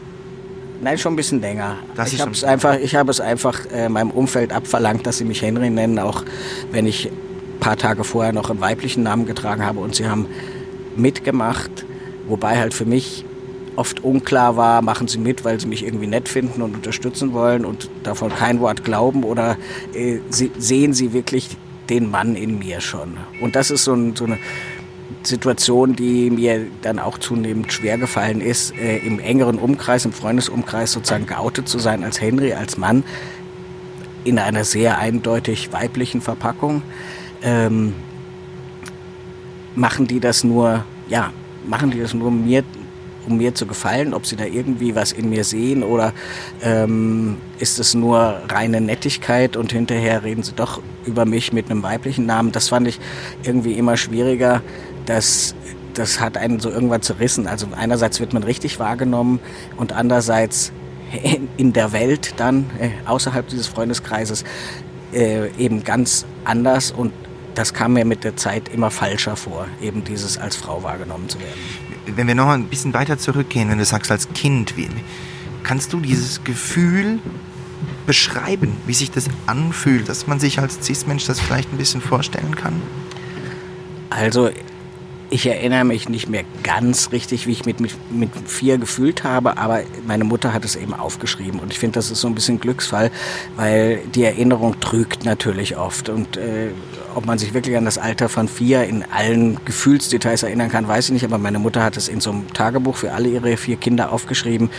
Nein, 0.82 0.98
schon 0.98 1.14
ein 1.14 1.16
bisschen 1.16 1.42
länger. 1.42 1.78
Das 1.96 2.14
ich 2.14 2.22
habe 2.22 2.32
es 2.32 2.44
einfach, 2.44 2.78
ich 2.78 2.96
habe 2.96 3.10
es 3.10 3.20
einfach 3.20 3.66
äh, 3.72 3.90
meinem 3.90 4.12
Umfeld 4.12 4.54
abverlangt, 4.54 5.08
dass 5.08 5.18
sie 5.18 5.26
mich 5.26 5.42
Henry 5.42 5.70
nennen, 5.70 5.98
auch 5.98 6.24
wenn 6.72 6.86
ich 6.86 7.08
ein 7.08 7.60
paar 7.60 7.78
Tage 7.78 8.04
vorher 8.04 8.34
noch 8.34 8.50
einen 8.50 8.62
weiblichen 8.62 9.04
Namen 9.04 9.26
getragen 9.26 9.66
habe 9.66 9.80
und 9.80 9.96
sie 9.96 10.08
haben 10.08 10.28
mitgemacht, 10.96 11.86
wobei 12.28 12.60
halt 12.60 12.74
für 12.74 12.86
mich 12.86 13.26
oft 13.76 14.04
unklar 14.04 14.58
war, 14.58 14.82
machen 14.82 15.08
sie 15.08 15.20
mit, 15.20 15.46
weil 15.46 15.60
sie 15.60 15.68
mich 15.68 15.84
irgendwie 15.84 16.08
nett 16.08 16.30
finden 16.30 16.62
und 16.62 16.76
unterstützen 16.76 17.34
wollen 17.34 17.64
und 17.66 17.90
davon 18.04 18.34
kein 18.34 18.60
Wort 18.60 18.84
glauben 18.84 19.24
oder 19.24 19.58
äh, 19.94 20.20
sie, 20.30 20.52
sehen 20.58 20.94
sie 20.94 21.14
wirklich 21.14 21.58
den 21.90 22.10
Mann 22.12 22.36
in 22.36 22.60
mir 22.60 22.82
schon. 22.82 23.18
Und 23.40 23.56
das 23.56 23.72
ist 23.72 23.84
so, 23.84 23.94
ein, 23.94 24.16
so 24.16 24.26
eine 24.26 24.38
Situation, 25.24 25.96
die 25.96 26.30
mir 26.30 26.68
dann 26.82 27.00
auch 27.00 27.18
zunehmend 27.18 27.72
schwer 27.72 27.98
gefallen 27.98 28.42
ist, 28.42 28.78
äh, 28.78 28.98
im 28.98 29.20
engeren 29.20 29.58
Umkreis, 29.58 30.06
im 30.06 30.14
Freundesumkreis 30.14 30.92
sozusagen 30.92 31.26
geoutet 31.26 31.68
zu 31.68 31.80
sein 31.80 32.04
als 32.04 32.22
Henry, 32.22 32.54
als 32.54 32.78
Mann, 32.78 33.04
in 34.24 34.40
einer 34.40 34.64
sehr 34.64 34.98
eindeutig 34.98 35.72
weiblichen 35.72 36.22
Verpackung. 36.22 36.82
Ähm, 37.42 37.94
machen 39.76 40.08
die 40.08 40.20
das 40.20 40.44
nur, 40.44 40.84
ja, 41.08 41.32
machen 41.66 41.92
die 41.92 42.00
das 42.00 42.14
nur 42.14 42.32
mir, 42.32 42.64
um 43.28 43.38
mir 43.38 43.54
zu 43.54 43.66
gefallen, 43.66 44.14
ob 44.14 44.26
sie 44.26 44.36
da 44.36 44.46
irgendwie 44.46 44.96
was 44.96 45.12
in 45.12 45.30
mir 45.30 45.44
sehen 45.44 45.84
oder 45.84 46.14
ähm, 46.64 47.38
ist 47.60 47.78
es 47.78 47.94
nur 47.94 48.42
reine 48.50 48.80
Nettigkeit 48.82 49.58
und 49.58 49.72
hinterher 49.72 50.24
reden 50.24 50.44
sie 50.44 50.54
doch 50.54 50.82
über 51.06 51.26
mich 51.26 51.52
mit 51.52 51.70
einem 51.70 51.84
weiblichen 51.84 52.26
Namen. 52.26 52.52
Das 52.52 52.70
fand 52.70 52.88
ich 52.88 53.00
irgendwie 53.44 53.74
immer 53.74 53.98
schwieriger 53.98 54.62
das, 55.08 55.56
das 55.96 56.20
hat 56.20 56.38
einen 56.38 56.60
so 56.60 56.70
irgendwann 56.70 57.02
zerrissen. 57.02 57.48
Also 57.48 57.68
einerseits 57.76 58.20
wird 58.20 58.34
man 58.34 58.44
richtig 58.44 58.80
wahrgenommen 58.80 59.40
und 59.78 59.94
andererseits 59.94 60.72
in 61.58 61.74
der 61.74 61.94
Welt 61.94 62.34
dann, 62.38 62.70
äh, 62.80 62.90
außerhalb 63.06 63.48
dieses 63.48 63.68
Freundeskreises, 63.68 64.44
äh, 65.14 65.50
eben 65.58 65.84
ganz 65.84 66.26
anders 66.44 66.92
und 66.92 67.14
das 67.56 67.74
kam 67.74 67.94
mir 67.94 68.06
mit 68.06 68.24
der 68.24 68.36
Zeit 68.36 68.70
immer 68.70 68.92
falscher 68.92 69.36
vor, 69.36 69.68
eben 69.82 70.04
dieses 70.04 70.38
als 70.38 70.56
Frau 70.56 70.84
wahrgenommen 70.84 71.28
zu 71.28 71.40
werden. 71.40 71.60
Wenn 72.06 72.28
wir 72.28 72.36
noch 72.36 72.50
ein 72.50 72.66
bisschen 72.68 72.94
weiter 72.94 73.18
zurückgehen, 73.18 73.70
wenn 73.70 73.80
du 73.80 73.86
sagst 73.86 74.12
als 74.12 74.30
Kind, 74.34 74.76
kannst 75.64 75.92
du 75.92 76.00
dieses 76.00 76.44
Gefühl 76.44 77.20
beschreiben, 78.06 78.78
wie 78.86 78.94
sich 78.94 79.10
das 79.10 79.26
anfühlt, 79.48 80.08
dass 80.08 80.28
man 80.28 80.40
sich 80.40 80.60
als 80.60 80.86
Cis-Mensch 80.86 81.26
das 81.26 81.40
vielleicht 81.40 81.74
ein 81.74 81.78
bisschen 81.78 82.02
vorstellen 82.02 82.56
kann? 82.56 82.82
Also 84.12 84.52
ich 85.30 85.46
erinnere 85.46 85.84
mich 85.84 86.08
nicht 86.08 86.30
mehr 86.30 86.44
ganz 86.64 87.12
richtig, 87.12 87.48
wie 87.48 87.52
ich 87.52 87.66
mit, 87.66 87.80
mit, 87.80 87.92
mit 88.12 88.30
vier 88.46 88.78
gefühlt 88.78 89.24
habe, 89.24 89.58
aber 89.58 89.82
meine 90.06 90.24
Mutter 90.24 90.54
hat 90.54 90.64
es 90.64 90.76
eben 90.76 90.94
aufgeschrieben. 90.94 91.60
Und 91.60 91.72
ich 91.72 91.80
finde, 91.80 91.96
das 91.96 92.12
ist 92.12 92.22
so 92.22 92.28
ein 92.28 92.36
bisschen 92.36 92.60
Glücksfall, 92.60 93.12
weil 93.58 94.00
die 94.16 94.24
Erinnerung 94.24 94.80
trügt 94.80 95.26
natürlich 95.26 95.76
oft. 95.76 96.08
Und 96.08 96.38
äh, 96.38 96.70
ob 97.14 97.26
man 97.26 97.38
sich 97.38 97.54
wirklich 97.54 97.76
an 97.76 97.84
das 97.84 97.98
Alter 97.98 98.30
von 98.30 98.48
vier 98.48 98.86
in 98.86 99.04
allen 99.04 99.64
Gefühlsdetails 99.66 100.44
erinnern 100.44 100.70
kann, 100.70 100.88
weiß 100.88 101.06
ich 101.06 101.12
nicht. 101.12 101.26
Aber 101.26 101.38
meine 101.38 101.60
Mutter 101.60 101.84
hat 101.84 101.98
es 101.98 102.08
in 102.08 102.22
so 102.22 102.32
einem 102.32 102.54
Tagebuch 102.54 102.96
für 102.96 103.12
alle 103.12 103.28
ihre 103.28 103.58
vier 103.58 103.76
Kinder 103.76 104.14
aufgeschrieben 104.14 104.70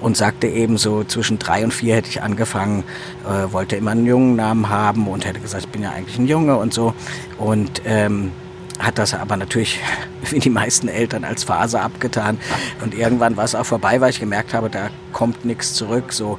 und 0.00 0.16
sagte 0.16 0.46
eben 0.46 0.76
so, 0.76 1.04
zwischen 1.04 1.38
drei 1.38 1.64
und 1.64 1.72
vier 1.72 1.96
hätte 1.96 2.10
ich 2.10 2.22
angefangen, 2.22 2.84
äh, 3.24 3.50
wollte 3.50 3.76
immer 3.76 3.92
einen 3.92 4.04
jungen 4.04 4.36
Namen 4.36 4.68
haben 4.68 5.08
und 5.08 5.24
hätte 5.24 5.40
gesagt, 5.40 5.64
ich 5.64 5.70
bin 5.70 5.82
ja 5.82 5.92
eigentlich 5.92 6.18
ein 6.18 6.26
Junge 6.26 6.56
und 6.56 6.74
so. 6.74 6.92
Und 7.38 7.80
ähm, 7.86 8.32
hat 8.78 8.98
das 8.98 9.14
aber 9.14 9.36
natürlich 9.36 9.80
wie 10.30 10.38
die 10.38 10.50
meisten 10.50 10.88
Eltern 10.88 11.24
als 11.24 11.44
Phase 11.44 11.80
abgetan. 11.80 12.38
Und 12.82 12.94
irgendwann 12.94 13.36
war 13.36 13.44
es 13.44 13.54
auch 13.54 13.66
vorbei, 13.66 14.00
weil 14.00 14.10
ich 14.10 14.20
gemerkt 14.20 14.54
habe, 14.54 14.70
da 14.70 14.90
kommt 15.12 15.44
nichts 15.44 15.74
zurück. 15.74 16.12
So. 16.12 16.38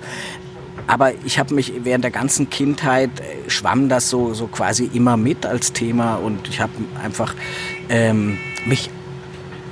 Aber 0.88 1.14
ich 1.26 1.40
habe 1.40 1.54
mich 1.54 1.74
während 1.84 2.04
der 2.04 2.12
ganzen 2.12 2.50
Kindheit 2.50 3.10
äh, 3.20 3.50
schwamm 3.50 3.90
das 3.90 4.10
so, 4.10 4.34
so 4.34 4.48
quasi 4.48 4.90
immer 4.94 5.18
mit 5.18 5.46
als 5.46 5.74
Thema 5.74 6.16
und 6.16 6.48
ich 6.48 6.62
habe 6.62 6.72
einfach 7.04 7.34
ähm, 7.90 8.38
mich 8.66 8.90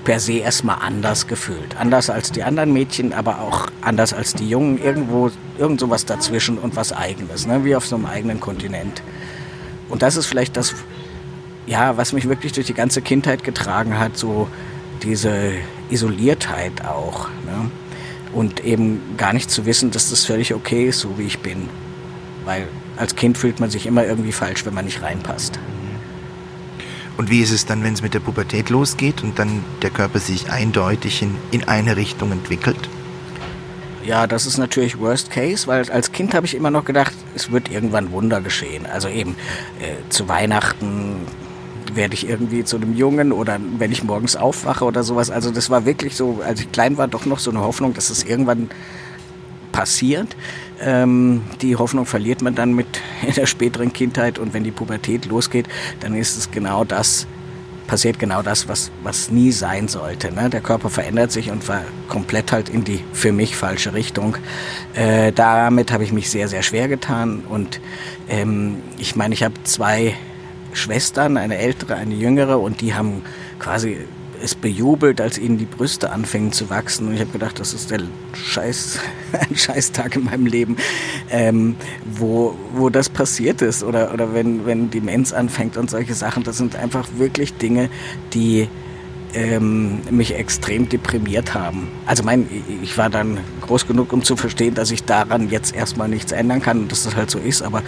per 0.04 0.20
se 0.20 0.34
erstmal 0.34 0.78
anders 0.82 1.28
gefühlt. 1.28 1.78
Anders 1.78 2.10
als 2.10 2.32
die 2.32 2.44
anderen 2.44 2.72
Mädchen, 2.72 3.12
aber 3.12 3.42
auch 3.42 3.68
anders 3.82 4.14
als 4.14 4.34
die 4.34 4.48
Jungen. 4.48 4.78
Irgendwo, 4.78 5.32
irgend 5.58 5.80
sowas 5.80 6.06
dazwischen 6.06 6.58
und 6.58 6.76
was 6.76 6.94
Eigenes, 6.94 7.48
ne? 7.48 7.66
wie 7.66 7.76
auf 7.76 7.86
so 7.86 7.96
einem 7.96 8.06
eigenen 8.06 8.40
Kontinent. 8.40 9.02
Und 9.90 10.02
das 10.02 10.16
ist 10.16 10.28
vielleicht 10.28 10.58
das, 10.58 10.76
ja, 11.68 11.98
was 11.98 12.14
mich 12.14 12.28
wirklich 12.28 12.54
durch 12.54 12.68
die 12.68 12.74
ganze 12.74 13.02
Kindheit 13.02 13.44
getragen 13.44 13.98
hat, 14.00 14.18
so 14.18 14.48
diese 15.04 15.54
Isoliertheit 15.90 16.86
auch. 16.86 17.30
Ne? 17.46 17.72
Und 18.34 18.64
eben 18.64 19.02
gar 19.18 19.34
nicht 19.34 19.50
zu 19.50 19.66
wissen, 19.66 19.92
dass 19.92 20.10
das 20.10 20.26
völlig 20.26 20.54
okay 20.54 20.88
ist, 20.88 21.00
so 21.00 21.18
wie 21.18 21.24
ich 21.24 21.40
bin. 21.40 21.70
Weil 22.44 22.68
als 22.98 23.16
Kind 23.16 23.38
fühlt 23.38 23.60
man 23.60 23.70
sich 23.70 23.86
immer 23.86 24.06
irgendwie 24.06 24.32
falsch, 24.32 24.66
wenn 24.66 24.74
man 24.74 24.86
nicht 24.86 25.02
reinpasst. 25.02 25.60
Und 27.18 27.30
wie 27.30 27.42
ist 27.42 27.52
es 27.52 27.66
dann, 27.66 27.84
wenn 27.84 27.94
es 27.94 28.02
mit 28.02 28.14
der 28.14 28.20
Pubertät 28.20 28.70
losgeht 28.70 29.24
und 29.24 29.40
dann 29.40 29.64
der 29.82 29.90
Körper 29.90 30.20
sich 30.20 30.50
eindeutig 30.50 31.22
in, 31.22 31.36
in 31.52 31.64
eine 31.64 31.96
Richtung 31.96 32.32
entwickelt? 32.32 32.90
Ja, 34.04 34.28
das 34.28 34.46
ist 34.46 34.58
natürlich 34.58 35.00
Worst 35.00 35.32
Case, 35.32 35.66
weil 35.66 35.90
als 35.90 36.12
Kind 36.12 36.34
habe 36.36 36.46
ich 36.46 36.54
immer 36.54 36.70
noch 36.70 36.86
gedacht, 36.86 37.14
es 37.34 37.52
wird 37.52 37.72
irgendwann 37.72 38.12
Wunder 38.12 38.42
geschehen. 38.42 38.86
Also 38.86 39.08
eben 39.08 39.36
äh, 39.80 40.08
zu 40.10 40.28
Weihnachten 40.28 41.22
werde 41.96 42.14
ich 42.14 42.28
irgendwie 42.28 42.64
zu 42.64 42.76
einem 42.76 42.96
Jungen 42.96 43.32
oder 43.32 43.60
wenn 43.78 43.92
ich 43.92 44.04
morgens 44.04 44.36
aufwache 44.36 44.86
oder 44.86 45.04
sowas. 45.04 45.30
Also 45.30 45.52
das 45.52 45.70
war 45.70 45.86
wirklich 45.86 46.16
so, 46.16 46.42
als 46.46 46.62
ich 46.62 46.72
klein 46.72 46.98
war, 46.98 47.08
doch 47.08 47.26
noch 47.26 47.40
so 47.40 47.52
eine 47.52 47.62
Hoffnung, 47.62 47.94
dass 47.94 48.10
es 48.10 48.24
irgendwann 48.24 48.70
passiert. 49.72 50.36
Ähm, 50.82 51.42
die 51.62 51.76
Hoffnung 51.76 52.06
verliert 52.06 52.42
man 52.42 52.56
dann 52.56 52.74
mit 52.74 52.88
in 53.28 53.34
der 53.34 53.46
späteren 53.46 53.94
Kindheit 53.94 54.40
und 54.40 54.54
wenn 54.54 54.64
die 54.64 54.72
Pubertät 54.72 55.26
losgeht, 55.26 55.68
dann 56.00 56.16
ist 56.16 56.38
es 56.38 56.52
genau 56.52 56.84
das, 56.84 57.28
passiert 57.88 58.18
genau 58.18 58.42
das, 58.42 58.68
was, 58.68 58.92
was 59.04 59.30
nie 59.32 59.52
sein 59.52 59.88
sollte. 59.88 60.34
Ne? 60.34 60.50
Der 60.50 60.62
Körper 60.62 60.90
verändert 60.90 61.32
sich 61.32 61.52
und 61.52 61.68
war 61.68 61.84
komplett 62.08 62.52
halt 62.52 62.70
in 62.70 62.84
die 62.84 63.04
für 63.14 63.32
mich 63.32 63.56
falsche 63.56 63.94
Richtung. 63.94 64.38
Äh, 64.94 65.32
damit 65.32 65.92
habe 65.92 66.04
ich 66.04 66.12
mich 66.12 66.30
sehr, 66.30 66.48
sehr 66.48 66.64
schwer 66.64 66.88
getan 66.88 67.44
und 67.48 67.80
ähm, 68.30 68.78
ich 68.98 69.16
meine, 69.16 69.34
ich 69.34 69.44
habe 69.44 69.56
zwei 69.64 70.16
Schwestern, 70.76 71.38
eine 71.38 71.58
ältere, 71.58 71.96
eine 71.96 72.16
jüngere, 72.16 72.60
und 72.60 72.82
die 72.82 72.94
haben 72.94 73.24
quasi 73.60 73.98
es 74.42 74.56
bejubelt, 74.56 75.22
als 75.22 75.38
ihnen 75.38 75.58
die 75.58 75.66
Brüste 75.66 76.12
anfingen 76.12 76.52
zu 76.52 76.70
wachsen. 76.70 77.08
Und 77.08 77.16
ich 77.16 77.22
habe 77.22 77.32
gedacht, 77.32 77.60
das 77.60 77.74
ist 77.74 77.92
der 77.92 78.02
Scheiß, 78.34 79.00
ein 79.32 79.56
Scheißtag 79.56 80.16
in 80.16 80.26
meinem 80.26 80.46
Leben, 80.46 80.78
ähm, 81.30 81.76
wo, 82.06 82.56
wo 82.74 82.90
das 82.90 83.10
passiert 83.10 83.62
ist. 83.62 83.84
Oder, 83.84 84.14
oder 84.14 84.34
wenn, 84.34 84.66
wenn 84.66 84.90
Demenz 84.90 85.34
anfängt 85.34 85.78
und 85.78 85.90
solche 85.90 86.14
Sachen. 86.14 86.44
Das 86.44 86.58
sind 86.58 86.76
einfach 86.76 87.08
wirklich 87.18 87.54
Dinge, 87.56 87.90
die 88.34 88.68
ähm, 89.36 90.00
mich 90.10 90.34
extrem 90.36 90.90
deprimiert 90.90 91.54
haben. 91.54 91.88
Also 92.06 92.24
mein, 92.24 92.48
ich 92.82 92.98
war 92.98 93.10
dann 93.10 93.40
groß 93.62 93.88
genug, 93.88 94.14
um 94.14 94.24
zu 94.24 94.36
verstehen, 94.36 94.74
dass 94.74 94.92
ich 94.92 95.04
daran 95.04 95.50
jetzt 95.50 95.76
erstmal 95.76 96.08
nichts 96.08 96.32
ändern 96.32 96.62
kann 96.62 96.80
und 96.80 96.92
dass 96.92 97.04
das 97.04 97.16
halt 97.16 97.30
so 97.30 97.40
ist, 97.40 97.62
aber 97.62 97.84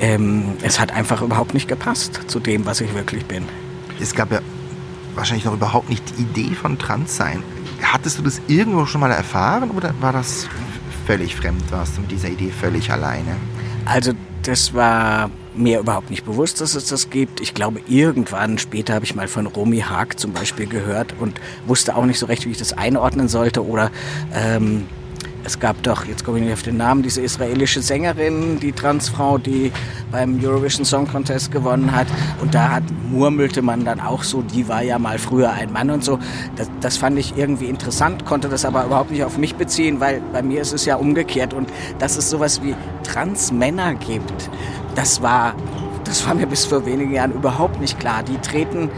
ähm, 0.00 0.56
es 0.62 0.78
hat 0.80 0.92
einfach 0.92 1.22
überhaupt 1.22 1.54
nicht 1.54 1.68
gepasst 1.68 2.20
zu 2.26 2.40
dem, 2.40 2.66
was 2.66 2.80
ich 2.80 2.92
wirklich 2.94 3.24
bin. 3.24 3.44
Es 4.00 4.14
gab 4.14 4.32
ja 4.32 4.40
wahrscheinlich 5.14 5.44
noch 5.44 5.54
überhaupt 5.54 5.88
nicht 5.88 6.04
die 6.16 6.22
Idee 6.22 6.54
von 6.54 6.78
Transsein. 6.78 7.42
Hattest 7.82 8.18
du 8.18 8.22
das 8.22 8.40
irgendwo 8.48 8.86
schon 8.86 9.00
mal 9.00 9.10
erfahren 9.10 9.70
oder 9.70 9.94
war 10.00 10.12
das 10.12 10.48
völlig 11.06 11.36
fremd? 11.36 11.62
Warst 11.70 11.96
du 11.96 12.02
mit 12.02 12.10
dieser 12.10 12.28
Idee 12.28 12.50
völlig 12.50 12.90
alleine? 12.90 13.36
Also 13.84 14.12
das 14.42 14.74
war 14.74 15.30
mir 15.58 15.80
überhaupt 15.80 16.10
nicht 16.10 16.24
bewusst, 16.24 16.60
dass 16.60 16.74
es 16.74 16.86
das 16.86 17.10
gibt. 17.10 17.40
Ich 17.40 17.54
glaube, 17.54 17.80
irgendwann 17.88 18.58
später 18.58 18.94
habe 18.94 19.04
ich 19.04 19.14
mal 19.14 19.28
von 19.28 19.46
Romy 19.46 19.80
Haag 19.80 20.18
zum 20.18 20.32
Beispiel 20.32 20.66
gehört 20.66 21.14
und 21.18 21.40
wusste 21.66 21.96
auch 21.96 22.04
nicht 22.04 22.18
so 22.18 22.26
recht, 22.26 22.46
wie 22.46 22.50
ich 22.50 22.58
das 22.58 22.72
einordnen 22.72 23.28
sollte. 23.28 23.66
Oder 23.66 23.90
ähm, 24.34 24.86
es 25.48 25.58
gab 25.58 25.82
doch, 25.82 26.04
jetzt 26.04 26.24
komme 26.24 26.38
ich 26.38 26.44
nicht 26.44 26.52
auf 26.52 26.62
den 26.62 26.76
Namen, 26.76 27.02
diese 27.02 27.22
israelische 27.22 27.80
Sängerin, 27.80 28.60
die 28.60 28.72
Transfrau, 28.72 29.38
die 29.38 29.72
beim 30.12 30.38
Eurovision 30.44 30.84
Song 30.84 31.08
Contest 31.08 31.50
gewonnen 31.50 31.90
hat. 31.90 32.06
Und 32.42 32.54
da 32.54 32.68
hat, 32.68 32.82
murmelte 33.10 33.62
man 33.62 33.82
dann 33.82 33.98
auch 33.98 34.24
so, 34.24 34.42
die 34.42 34.68
war 34.68 34.82
ja 34.82 34.98
mal 34.98 35.18
früher 35.18 35.50
ein 35.50 35.72
Mann 35.72 35.88
und 35.88 36.04
so. 36.04 36.18
Das, 36.56 36.70
das 36.80 36.96
fand 36.98 37.18
ich 37.18 37.38
irgendwie 37.38 37.64
interessant, 37.64 38.26
konnte 38.26 38.50
das 38.50 38.66
aber 38.66 38.84
überhaupt 38.84 39.10
nicht 39.10 39.24
auf 39.24 39.38
mich 39.38 39.54
beziehen, 39.54 40.00
weil 40.00 40.20
bei 40.34 40.42
mir 40.42 40.60
ist 40.60 40.74
es 40.74 40.84
ja 40.84 40.96
umgekehrt. 40.96 41.54
Und 41.54 41.70
dass 41.98 42.18
es 42.18 42.28
sowas 42.28 42.62
wie 42.62 42.74
Transmänner 43.02 43.94
gibt, 43.94 44.50
das 44.96 45.22
war, 45.22 45.54
das 46.04 46.26
war 46.26 46.34
mir 46.34 46.46
bis 46.46 46.66
vor 46.66 46.84
wenigen 46.84 47.14
Jahren 47.14 47.32
überhaupt 47.32 47.80
nicht 47.80 47.98
klar. 47.98 48.22
Die 48.22 48.36
treten 48.36 48.90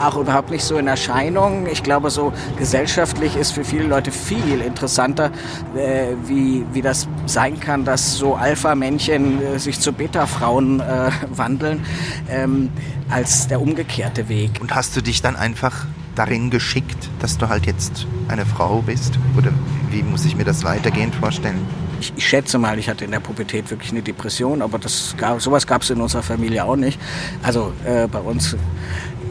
auch 0.00 0.16
überhaupt 0.16 0.50
nicht 0.50 0.64
so 0.64 0.78
in 0.78 0.86
Erscheinung. 0.86 1.66
Ich 1.70 1.82
glaube, 1.82 2.10
so 2.10 2.32
gesellschaftlich 2.58 3.36
ist 3.36 3.52
für 3.52 3.64
viele 3.64 3.84
Leute 3.84 4.10
viel 4.10 4.60
interessanter, 4.60 5.30
äh, 5.76 6.14
wie, 6.26 6.64
wie 6.72 6.82
das 6.82 7.08
sein 7.26 7.60
kann, 7.60 7.84
dass 7.84 8.16
so 8.16 8.34
Alpha-Männchen 8.34 9.42
äh, 9.42 9.58
sich 9.58 9.80
zu 9.80 9.92
Beta-Frauen 9.92 10.80
äh, 10.80 11.10
wandeln, 11.30 11.84
ähm, 12.28 12.70
als 13.10 13.48
der 13.48 13.60
umgekehrte 13.60 14.28
Weg. 14.28 14.52
Und 14.60 14.74
hast 14.74 14.96
du 14.96 15.02
dich 15.02 15.22
dann 15.22 15.36
einfach 15.36 15.86
darin 16.14 16.50
geschickt, 16.50 17.08
dass 17.20 17.38
du 17.38 17.48
halt 17.48 17.66
jetzt 17.66 18.06
eine 18.28 18.46
Frau 18.46 18.82
bist? 18.82 19.18
Oder 19.36 19.52
wie 19.90 20.02
muss 20.02 20.24
ich 20.24 20.36
mir 20.36 20.44
das 20.44 20.64
weitergehend 20.64 21.14
vorstellen? 21.14 21.58
Ich, 22.00 22.12
ich, 22.16 22.26
schätze 22.26 22.58
mal, 22.58 22.78
ich 22.78 22.88
hatte 22.88 23.04
in 23.04 23.10
der 23.10 23.20
Pubertät 23.20 23.70
wirklich 23.70 23.90
eine 23.90 24.00
Depression, 24.00 24.62
aber 24.62 24.78
das 24.78 25.14
gab, 25.18 25.40
sowas 25.42 25.66
gab 25.66 25.82
es 25.82 25.90
in 25.90 26.00
unserer 26.00 26.22
Familie 26.22 26.64
auch 26.64 26.76
nicht. 26.76 26.98
Also 27.42 27.72
äh, 27.84 28.06
bei 28.06 28.20
uns 28.20 28.56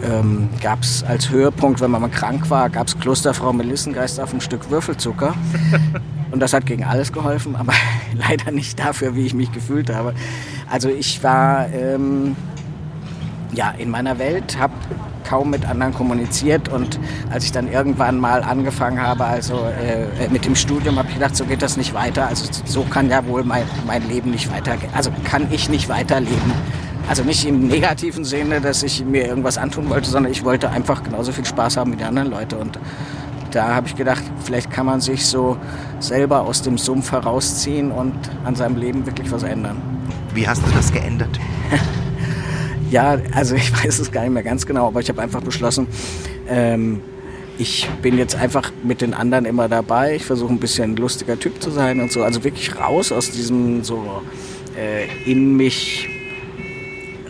ähm, 0.04 0.50
gab 0.62 0.82
es 0.82 1.04
als 1.04 1.30
Höhepunkt, 1.30 1.82
wenn 1.82 1.92
man 1.92 2.02
mal 2.02 2.10
krank 2.10 2.50
war, 2.50 2.70
gab 2.70 2.88
es 2.88 3.00
Klosterfrau 3.00 3.54
Melissengeist 3.54 4.20
auf 4.20 4.34
ein 4.34 4.42
Stück 4.42 4.70
Würfelzucker. 4.70 5.34
Und 6.32 6.42
das 6.42 6.54
hat 6.54 6.66
gegen 6.66 6.84
alles 6.84 7.12
geholfen, 7.12 7.56
aber 7.56 7.74
leider 8.14 8.52
nicht 8.52 8.80
dafür, 8.80 9.16
wie 9.16 9.26
ich 9.26 9.34
mich 9.34 9.52
gefühlt 9.52 9.94
habe. 9.94 10.14
Also 10.70 10.90
ich 10.90 11.24
war 11.24 11.68
ähm, 11.70 12.36
ja 13.52 13.72
in 13.72 13.90
meiner 13.90 14.20
Welt, 14.20 14.58
habe 14.60 14.74
kaum 15.28 15.52
mit 15.52 15.66
anderen 15.66 15.94
kommuniziert 15.94 16.70
und 16.70 17.00
als 17.30 17.44
ich 17.44 17.52
dann 17.52 17.72
irgendwann 17.72 18.20
mal 18.20 18.42
angefangen 18.42 19.00
habe, 19.00 19.26
also 19.26 19.68
äh, 19.80 20.28
mit 20.30 20.46
dem 20.46 20.56
Studium, 20.56 20.98
habe 20.98 21.08
ich 21.10 21.16
gedacht, 21.16 21.36
so 21.36 21.46
geht 21.46 21.62
das 21.62 21.78
nicht 21.78 21.94
weiter. 21.94 22.28
Also 22.28 22.46
so 22.66 22.84
kann 22.84 23.10
ja 23.10 23.26
wohl 23.28 23.44
mein, 23.44 23.64
mein 23.86 24.08
Leben 24.08 24.32
nicht 24.32 24.52
weitergehen. 24.52 24.92
Also 24.96 25.12
kann 25.24 25.48
ich 25.52 25.70
nicht 25.70 25.88
weiterleben. 25.88 26.52
Also 27.08 27.24
nicht 27.24 27.46
im 27.46 27.68
negativen 27.68 28.24
Sinne, 28.24 28.62
dass 28.62 28.84
ich 28.84 29.04
mir 29.04 29.26
irgendwas 29.26 29.58
antun 29.58 29.90
wollte, 29.90 30.10
sondern 30.10 30.32
ich 30.32 30.44
wollte 30.44 30.70
einfach 30.70 31.04
genauso 31.04 31.32
viel 31.32 31.46
Spaß 31.46 31.78
haben 31.78 31.92
wie 31.94 31.98
die 31.98 32.04
anderen 32.04 32.30
Leute. 32.30 32.58
Und 32.58 32.78
da 33.52 33.76
habe 33.76 33.88
ich 33.88 33.96
gedacht, 33.96 34.24
vielleicht 34.44 34.70
kann 34.70 34.86
man 34.86 35.02
sich 35.02 35.26
so 35.26 35.58
selber 36.00 36.42
aus 36.42 36.62
dem 36.62 36.78
Sumpf 36.78 37.12
herausziehen 37.12 37.92
und 37.92 38.14
an 38.44 38.56
seinem 38.56 38.78
Leben 38.78 39.06
wirklich 39.06 39.32
was 39.32 39.44
ändern. 39.44 39.78
Wie 40.34 40.48
hast 40.48 40.66
du 40.66 40.72
das 40.72 40.92
geändert? 40.92 41.40
ja, 42.92 43.18
also 43.34 43.56
ich 43.56 43.72
weiß 43.74 44.00
es 44.00 44.12
gar 44.12 44.22
nicht 44.22 44.34
mehr 44.34 44.44
ganz 44.44 44.66
genau, 44.66 44.88
aber 44.88 45.00
ich 45.00 45.10
habe 45.10 45.22
einfach 45.22 45.42
beschlossen, 45.42 45.88
ähm, 46.48 47.02
ich 47.58 47.90
bin 48.02 48.18
jetzt 48.18 48.36
einfach 48.36 48.72
mit 48.84 49.02
den 49.02 49.14
anderen 49.14 49.46
immer 49.46 49.68
dabei. 49.68 50.16
Ich 50.16 50.26
versuche 50.26 50.54
ein 50.54 50.60
bisschen 50.60 50.94
ein 50.94 50.96
lustiger 50.96 51.38
Typ 51.38 51.62
zu 51.62 51.72
sein 51.72 52.00
und 52.00 52.12
so. 52.12 52.24
Also 52.24 52.44
wirklich 52.46 52.80
raus 52.80 53.12
aus 53.12 53.32
diesem 53.32 53.84
so 53.84 54.22
äh, 54.78 55.08
in 55.30 55.58
mich 55.58 56.08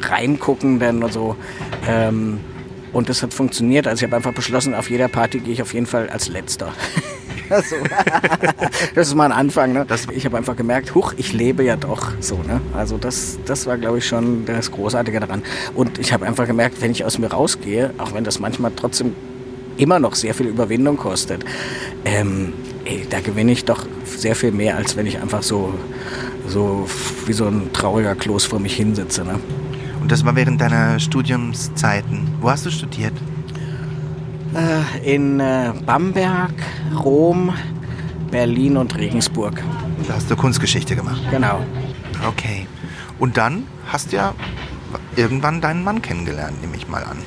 reingucken 0.02 0.80
denn 0.80 1.04
und 1.04 1.14
so. 1.14 1.36
Ähm, 1.88 2.40
und 2.92 3.10
das 3.10 3.22
hat 3.22 3.34
funktioniert. 3.34 3.88
Also 3.88 4.04
ich 4.04 4.10
habe 4.10 4.16
einfach 4.16 4.34
beschlossen, 4.34 4.74
auf 4.74 4.90
jeder 4.90 5.08
Party 5.08 5.40
gehe 5.40 5.54
ich 5.54 5.62
auf 5.62 5.74
jeden 5.74 5.86
Fall 5.86 6.10
als 6.10 6.28
Letzter. 6.28 6.74
so. 7.50 7.76
das 8.96 9.08
ist 9.08 9.16
mal 9.16 9.26
ein 9.26 9.32
Anfang. 9.32 9.74
Ne? 9.74 9.86
ich 10.12 10.26
habe 10.26 10.38
einfach 10.38 10.56
gemerkt, 10.56 10.96
huch, 10.96 11.14
ich 11.18 11.34
lebe 11.34 11.64
ja 11.64 11.76
doch 11.76 12.12
so. 12.20 12.36
Ne? 12.36 12.62
Also 12.74 12.98
das, 12.98 13.40
das 13.46 13.66
war, 13.66 13.78
glaube 13.78 14.00
ich, 14.00 14.08
schon 14.08 14.46
das 14.46 14.72
Großartige 14.72 15.20
daran. 15.20 15.44
Und 15.76 16.00
ich 16.00 16.14
habe 16.14 16.26
einfach 16.26 16.48
gemerkt, 16.48 16.82
wenn 16.82 16.92
ich 16.92 17.06
aus 17.06 17.18
mir 17.18 17.28
rausgehe, 17.28 17.94
auch 17.98 18.14
wenn 18.14 18.24
das 18.24 18.40
manchmal 18.40 18.72
trotzdem 18.76 19.16
immer 19.78 20.00
noch 20.00 20.16
sehr 20.16 20.34
viel 20.34 20.48
Überwindung 20.48 20.98
kostet, 20.98 21.46
ähm, 22.06 22.54
ey, 22.86 23.06
da 23.10 23.22
gewinne 23.22 23.52
ich 23.52 23.66
doch 23.66 23.86
sehr 24.04 24.36
viel 24.36 24.52
mehr, 24.52 24.76
als 24.76 24.98
wenn 24.98 25.06
ich 25.06 25.20
einfach 25.20 25.42
so, 25.42 25.74
so 26.48 26.88
wie 27.26 27.34
so 27.34 27.46
ein 27.46 27.72
trauriger 27.72 28.16
Kloß 28.16 28.46
vor 28.46 28.60
mich 28.60 28.76
hinsitze. 28.76 29.24
Ne? 29.24 29.40
Und 30.02 30.12
das 30.12 30.26
war 30.26 30.36
während 30.36 30.62
deiner 30.62 31.00
Studiumszeiten. 31.00 32.28
Wo 32.42 32.50
hast 32.50 32.66
du 32.66 32.72
studiert? 32.72 33.14
Äh, 34.56 35.16
in 35.16 35.40
äh, 35.40 35.74
Bamberg, 35.86 36.54
Rom, 37.04 37.54
Berlin 38.32 38.78
und 38.78 38.96
Regensburg. 38.96 39.62
Da 40.08 40.16
hast 40.16 40.32
du 40.32 40.36
Kunstgeschichte 40.36 40.96
gemacht. 40.96 41.22
Genau. 41.30 41.64
Okay. 42.28 42.68
Und 43.20 43.38
dann 43.38 43.66
hast 43.88 44.12
du 44.12 44.18
ja 44.18 44.34
irgendwann 45.16 45.62
deinen 45.62 45.84
Mann 45.84 46.02
kennengelernt, 46.02 46.62
nehme 46.62 46.78
ich 46.78 46.88
mal 46.88 47.04
an. 47.04 47.18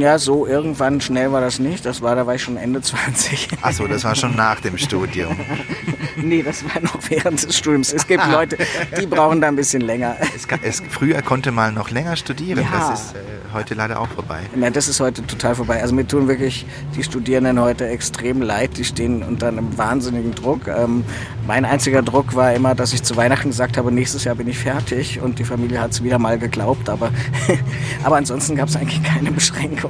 Ja, 0.00 0.18
so 0.18 0.46
irgendwann 0.46 1.00
schnell 1.00 1.32
war 1.32 1.40
das 1.40 1.58
nicht. 1.58 1.84
Das 1.86 2.02
war, 2.02 2.14
da 2.16 2.26
war 2.26 2.34
ich 2.34 2.42
schon 2.42 2.56
Ende 2.56 2.80
20. 2.82 3.48
Achso, 3.62 3.86
das 3.86 4.04
war 4.04 4.14
schon 4.14 4.36
nach 4.36 4.60
dem 4.60 4.78
Studium. 4.78 5.36
nee, 6.16 6.42
das 6.42 6.64
war 6.64 6.80
noch 6.82 6.98
während 7.08 7.42
des 7.42 7.56
Studiums. 7.56 7.92
Es 7.92 8.06
gibt 8.06 8.26
Leute, 8.30 8.56
die 8.98 9.06
brauchen 9.06 9.40
da 9.40 9.48
ein 9.48 9.56
bisschen 9.56 9.82
länger. 9.82 10.16
Es, 10.34 10.46
es, 10.62 10.82
früher 10.90 11.22
konnte 11.22 11.52
man 11.52 11.74
noch 11.74 11.90
länger 11.90 12.16
studieren. 12.16 12.60
Ja. 12.60 12.88
Das 12.90 13.00
ist 13.00 13.14
äh, 13.14 13.18
heute 13.52 13.74
leider 13.74 14.00
auch 14.00 14.08
vorbei. 14.08 14.40
Nein, 14.54 14.72
das 14.72 14.88
ist 14.88 15.00
heute 15.00 15.26
total 15.26 15.54
vorbei. 15.54 15.80
Also 15.80 15.94
mir 15.94 16.06
tun 16.06 16.28
wirklich 16.28 16.66
die 16.96 17.02
Studierenden 17.02 17.60
heute 17.60 17.86
extrem 17.86 18.42
leid. 18.42 18.76
Die 18.76 18.84
stehen 18.84 19.22
unter 19.22 19.48
einem 19.48 19.76
wahnsinnigen 19.76 20.34
Druck. 20.34 20.68
Ähm, 20.68 21.04
mein 21.46 21.64
einziger 21.64 22.02
Druck 22.02 22.34
war 22.34 22.52
immer, 22.54 22.74
dass 22.74 22.92
ich 22.92 23.02
zu 23.02 23.16
Weihnachten 23.16 23.48
gesagt 23.48 23.76
habe, 23.76 23.92
nächstes 23.92 24.24
Jahr 24.24 24.34
bin 24.34 24.48
ich 24.48 24.58
fertig. 24.58 25.20
Und 25.20 25.38
die 25.38 25.44
Familie 25.44 25.80
hat 25.80 25.92
es 25.92 26.02
wieder 26.02 26.18
mal 26.18 26.38
geglaubt. 26.38 26.88
Aber, 26.88 27.10
aber 28.04 28.16
ansonsten 28.16 28.56
gab 28.56 28.68
es 28.68 28.76
eigentlich 28.76 29.02
keine 29.02 29.30
Beschränkung. 29.30 29.83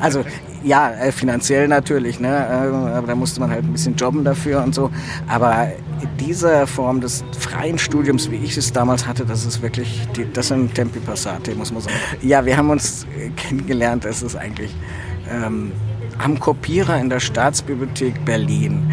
Also 0.00 0.24
ja, 0.62 0.90
äh, 0.92 1.12
finanziell 1.12 1.68
natürlich. 1.68 2.20
Ne? 2.20 2.28
Äh, 2.28 2.96
aber 2.96 3.06
da 3.06 3.14
musste 3.14 3.40
man 3.40 3.50
halt 3.50 3.64
ein 3.64 3.72
bisschen 3.72 3.96
jobben 3.96 4.24
dafür 4.24 4.62
und 4.62 4.74
so. 4.74 4.90
Aber 5.28 5.68
diese 6.18 6.66
Form 6.66 7.00
des 7.00 7.24
freien 7.38 7.78
Studiums, 7.78 8.30
wie 8.30 8.36
ich 8.36 8.56
es 8.56 8.72
damals 8.72 9.06
hatte, 9.06 9.24
das 9.24 9.44
ist 9.44 9.62
wirklich, 9.62 10.06
die, 10.16 10.30
das 10.32 10.48
sind 10.48 10.74
Tempi 10.74 11.00
Passate, 11.00 11.54
muss 11.54 11.72
man 11.72 11.82
sagen. 11.82 11.96
Ja, 12.22 12.44
wir 12.44 12.56
haben 12.56 12.70
uns 12.70 13.06
kennengelernt, 13.36 14.04
das 14.04 14.22
ist 14.22 14.36
eigentlich 14.36 14.74
ähm, 15.30 15.72
am 16.18 16.38
Kopierer 16.38 16.98
in 16.98 17.08
der 17.08 17.20
Staatsbibliothek 17.20 18.24
Berlin. 18.24 18.90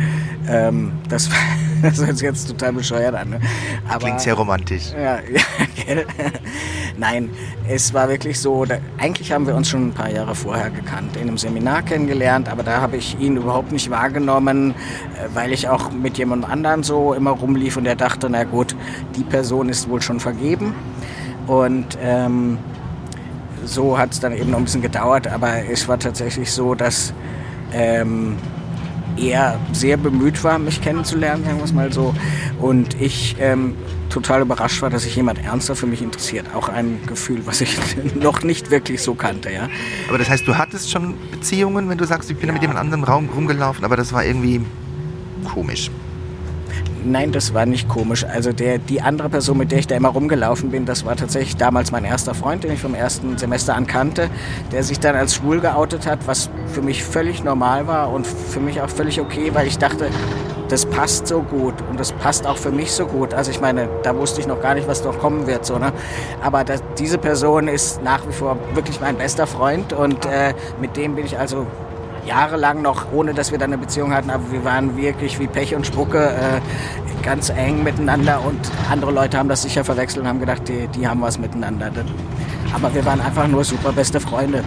Ähm, 0.47 0.91
das, 1.09 1.29
das 1.81 2.05
hört 2.05 2.17
sich 2.17 2.25
jetzt 2.25 2.47
total 2.47 2.73
bescheuert 2.73 3.15
an. 3.15 3.29
Ne? 3.31 3.39
Aber, 3.87 3.99
Klingt 3.99 4.21
sehr 4.21 4.33
romantisch. 4.33 4.91
Ja, 4.91 5.19
ja 5.87 6.03
Nein, 6.97 7.29
es 7.67 7.93
war 7.93 8.07
wirklich 8.09 8.39
so, 8.39 8.65
da, 8.65 8.77
eigentlich 8.97 9.31
haben 9.31 9.47
wir 9.47 9.55
uns 9.55 9.69
schon 9.69 9.87
ein 9.87 9.93
paar 9.93 10.09
Jahre 10.09 10.33
vorher 10.33 10.69
gekannt, 10.69 11.15
in 11.15 11.23
einem 11.23 11.37
Seminar 11.37 11.81
kennengelernt, 11.81 12.49
aber 12.49 12.63
da 12.63 12.81
habe 12.81 12.97
ich 12.97 13.19
ihn 13.19 13.37
überhaupt 13.37 13.71
nicht 13.71 13.89
wahrgenommen, 13.89 14.71
äh, 14.71 15.27
weil 15.33 15.51
ich 15.51 15.67
auch 15.67 15.91
mit 15.91 16.17
jemand 16.17 16.49
anderem 16.49 16.83
so 16.83 17.13
immer 17.13 17.31
rumlief 17.31 17.77
und 17.77 17.85
er 17.85 17.95
dachte, 17.95 18.29
na 18.29 18.43
gut, 18.43 18.75
die 19.15 19.23
Person 19.23 19.69
ist 19.69 19.89
wohl 19.89 20.01
schon 20.01 20.19
vergeben. 20.19 20.73
Und 21.47 21.97
ähm, 22.01 22.57
so 23.65 23.97
hat 23.97 24.13
es 24.13 24.19
dann 24.19 24.33
eben 24.33 24.51
noch 24.51 24.59
ein 24.59 24.65
bisschen 24.65 24.81
gedauert, 24.81 25.27
aber 25.27 25.69
es 25.69 25.87
war 25.87 25.99
tatsächlich 25.99 26.51
so, 26.51 26.75
dass 26.75 27.13
ähm, 27.73 28.37
er 29.17 29.59
sehr 29.71 29.97
bemüht 29.97 30.43
war, 30.43 30.59
mich 30.59 30.81
kennenzulernen, 30.81 31.43
sagen 31.43 31.57
wir 31.57 31.63
es 31.63 31.73
mal 31.73 31.91
so. 31.91 32.13
Und 32.59 32.99
ich 32.99 33.35
ähm, 33.39 33.75
total 34.09 34.41
überrascht 34.41 34.81
war, 34.81 34.89
dass 34.89 35.03
sich 35.03 35.15
jemand 35.15 35.43
ernster 35.43 35.75
für 35.75 35.87
mich 35.87 36.01
interessiert. 36.01 36.47
Auch 36.55 36.69
ein 36.69 36.99
Gefühl, 37.05 37.41
was 37.45 37.61
ich 37.61 37.77
noch 38.15 38.43
nicht 38.43 38.71
wirklich 38.71 39.01
so 39.01 39.15
kannte, 39.15 39.51
ja. 39.51 39.69
Aber 40.07 40.17
das 40.17 40.29
heißt, 40.29 40.47
du 40.47 40.57
hattest 40.57 40.91
schon 40.91 41.15
Beziehungen, 41.31 41.89
wenn 41.89 41.97
du 41.97 42.05
sagst, 42.05 42.29
ich 42.29 42.37
bin 42.37 42.47
ja. 42.47 42.53
mit 42.53 42.61
jemand 42.61 42.79
anderem 42.79 43.03
Raum 43.03 43.29
rumgelaufen, 43.29 43.83
aber 43.83 43.95
das 43.95 44.13
war 44.13 44.25
irgendwie 44.25 44.61
komisch. 45.45 45.91
Nein, 47.07 47.31
das 47.31 47.53
war 47.53 47.67
nicht 47.67 47.87
komisch. 47.87 48.23
Also 48.23 48.51
der, 48.51 48.79
die 48.79 48.99
andere 48.99 49.29
Person, 49.29 49.59
mit 49.59 49.71
der 49.71 49.77
ich 49.77 49.85
da 49.85 49.95
immer 49.95 50.09
rumgelaufen 50.09 50.71
bin, 50.71 50.85
das 50.85 51.05
war 51.05 51.15
tatsächlich 51.15 51.55
damals 51.55 51.91
mein 51.91 52.03
erster 52.03 52.33
Freund, 52.33 52.63
den 52.63 52.71
ich 52.71 52.79
vom 52.79 52.95
ersten 52.95 53.37
Semester 53.37 53.75
an 53.75 53.85
kannte, 53.85 54.27
der 54.71 54.81
sich 54.81 54.99
dann 54.99 55.15
als 55.15 55.35
schwul 55.35 55.59
geoutet 55.59 56.07
hat, 56.07 56.25
was 56.25 56.49
für 56.65 56.81
mich 56.81 57.03
völlig 57.03 57.43
normal 57.43 57.85
war 57.85 58.11
und 58.11 58.25
für 58.25 58.59
mich 58.59 58.81
auch 58.81 58.89
völlig 58.89 59.21
okay, 59.21 59.51
weil 59.53 59.67
ich 59.67 59.77
dachte, 59.77 60.09
das 60.69 60.87
passt 60.87 61.27
so 61.27 61.43
gut 61.43 61.75
und 61.91 61.99
das 61.99 62.11
passt 62.11 62.47
auch 62.47 62.57
für 62.57 62.71
mich 62.71 62.91
so 62.91 63.05
gut. 63.05 63.35
Also 63.35 63.51
ich 63.51 63.61
meine, 63.61 63.87
da 64.01 64.17
wusste 64.17 64.41
ich 64.41 64.47
noch 64.47 64.59
gar 64.59 64.73
nicht, 64.73 64.87
was 64.87 65.03
noch 65.03 65.19
kommen 65.19 65.45
wird, 65.45 65.63
so 65.63 65.77
ne. 65.77 65.93
Aber 66.41 66.63
das, 66.63 66.81
diese 66.97 67.19
Person 67.19 67.67
ist 67.67 68.01
nach 68.01 68.27
wie 68.27 68.33
vor 68.33 68.57
wirklich 68.73 68.99
mein 68.99 69.15
bester 69.15 69.45
Freund 69.45 69.93
und 69.93 70.25
äh, 70.25 70.55
mit 70.81 70.97
dem 70.97 71.13
bin 71.13 71.25
ich 71.25 71.37
also 71.37 71.67
jahrelang 72.25 72.81
noch, 72.81 73.11
ohne 73.11 73.33
dass 73.33 73.51
wir 73.51 73.57
dann 73.57 73.71
eine 73.73 73.77
Beziehung 73.77 74.13
hatten, 74.13 74.29
aber 74.29 74.51
wir 74.51 74.63
waren 74.63 74.97
wirklich 74.97 75.39
wie 75.39 75.47
Pech 75.47 75.75
und 75.75 75.85
Spucke 75.85 76.27
äh, 76.27 76.61
ganz 77.23 77.49
eng 77.49 77.83
miteinander 77.83 78.43
und 78.43 78.59
andere 78.89 79.11
Leute 79.11 79.37
haben 79.37 79.49
das 79.49 79.63
sicher 79.63 79.83
verwechselt 79.83 80.23
und 80.23 80.27
haben 80.27 80.39
gedacht, 80.39 80.67
die, 80.67 80.87
die 80.87 81.07
haben 81.07 81.21
was 81.21 81.39
miteinander. 81.39 81.91
Aber 82.73 82.93
wir 82.93 83.05
waren 83.05 83.21
einfach 83.21 83.47
nur 83.47 83.63
super 83.63 83.91
beste 83.91 84.19
Freunde. 84.19 84.63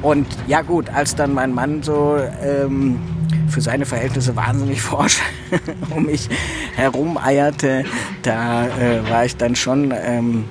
Und 0.00 0.26
ja 0.46 0.62
gut, 0.62 0.88
als 0.90 1.16
dann 1.16 1.34
mein 1.34 1.52
Mann 1.52 1.82
so 1.82 2.18
ähm, 2.42 2.98
für 3.48 3.60
seine 3.60 3.84
Verhältnisse 3.84 4.36
wahnsinnig 4.36 4.80
forsch 4.82 5.20
um 5.90 6.06
mich 6.06 6.28
herum 6.76 7.18
eierte, 7.18 7.84
da 8.22 8.66
äh, 8.66 9.10
war 9.10 9.24
ich 9.24 9.36
dann 9.36 9.56
schon... 9.56 9.92
Ähm, 9.94 10.44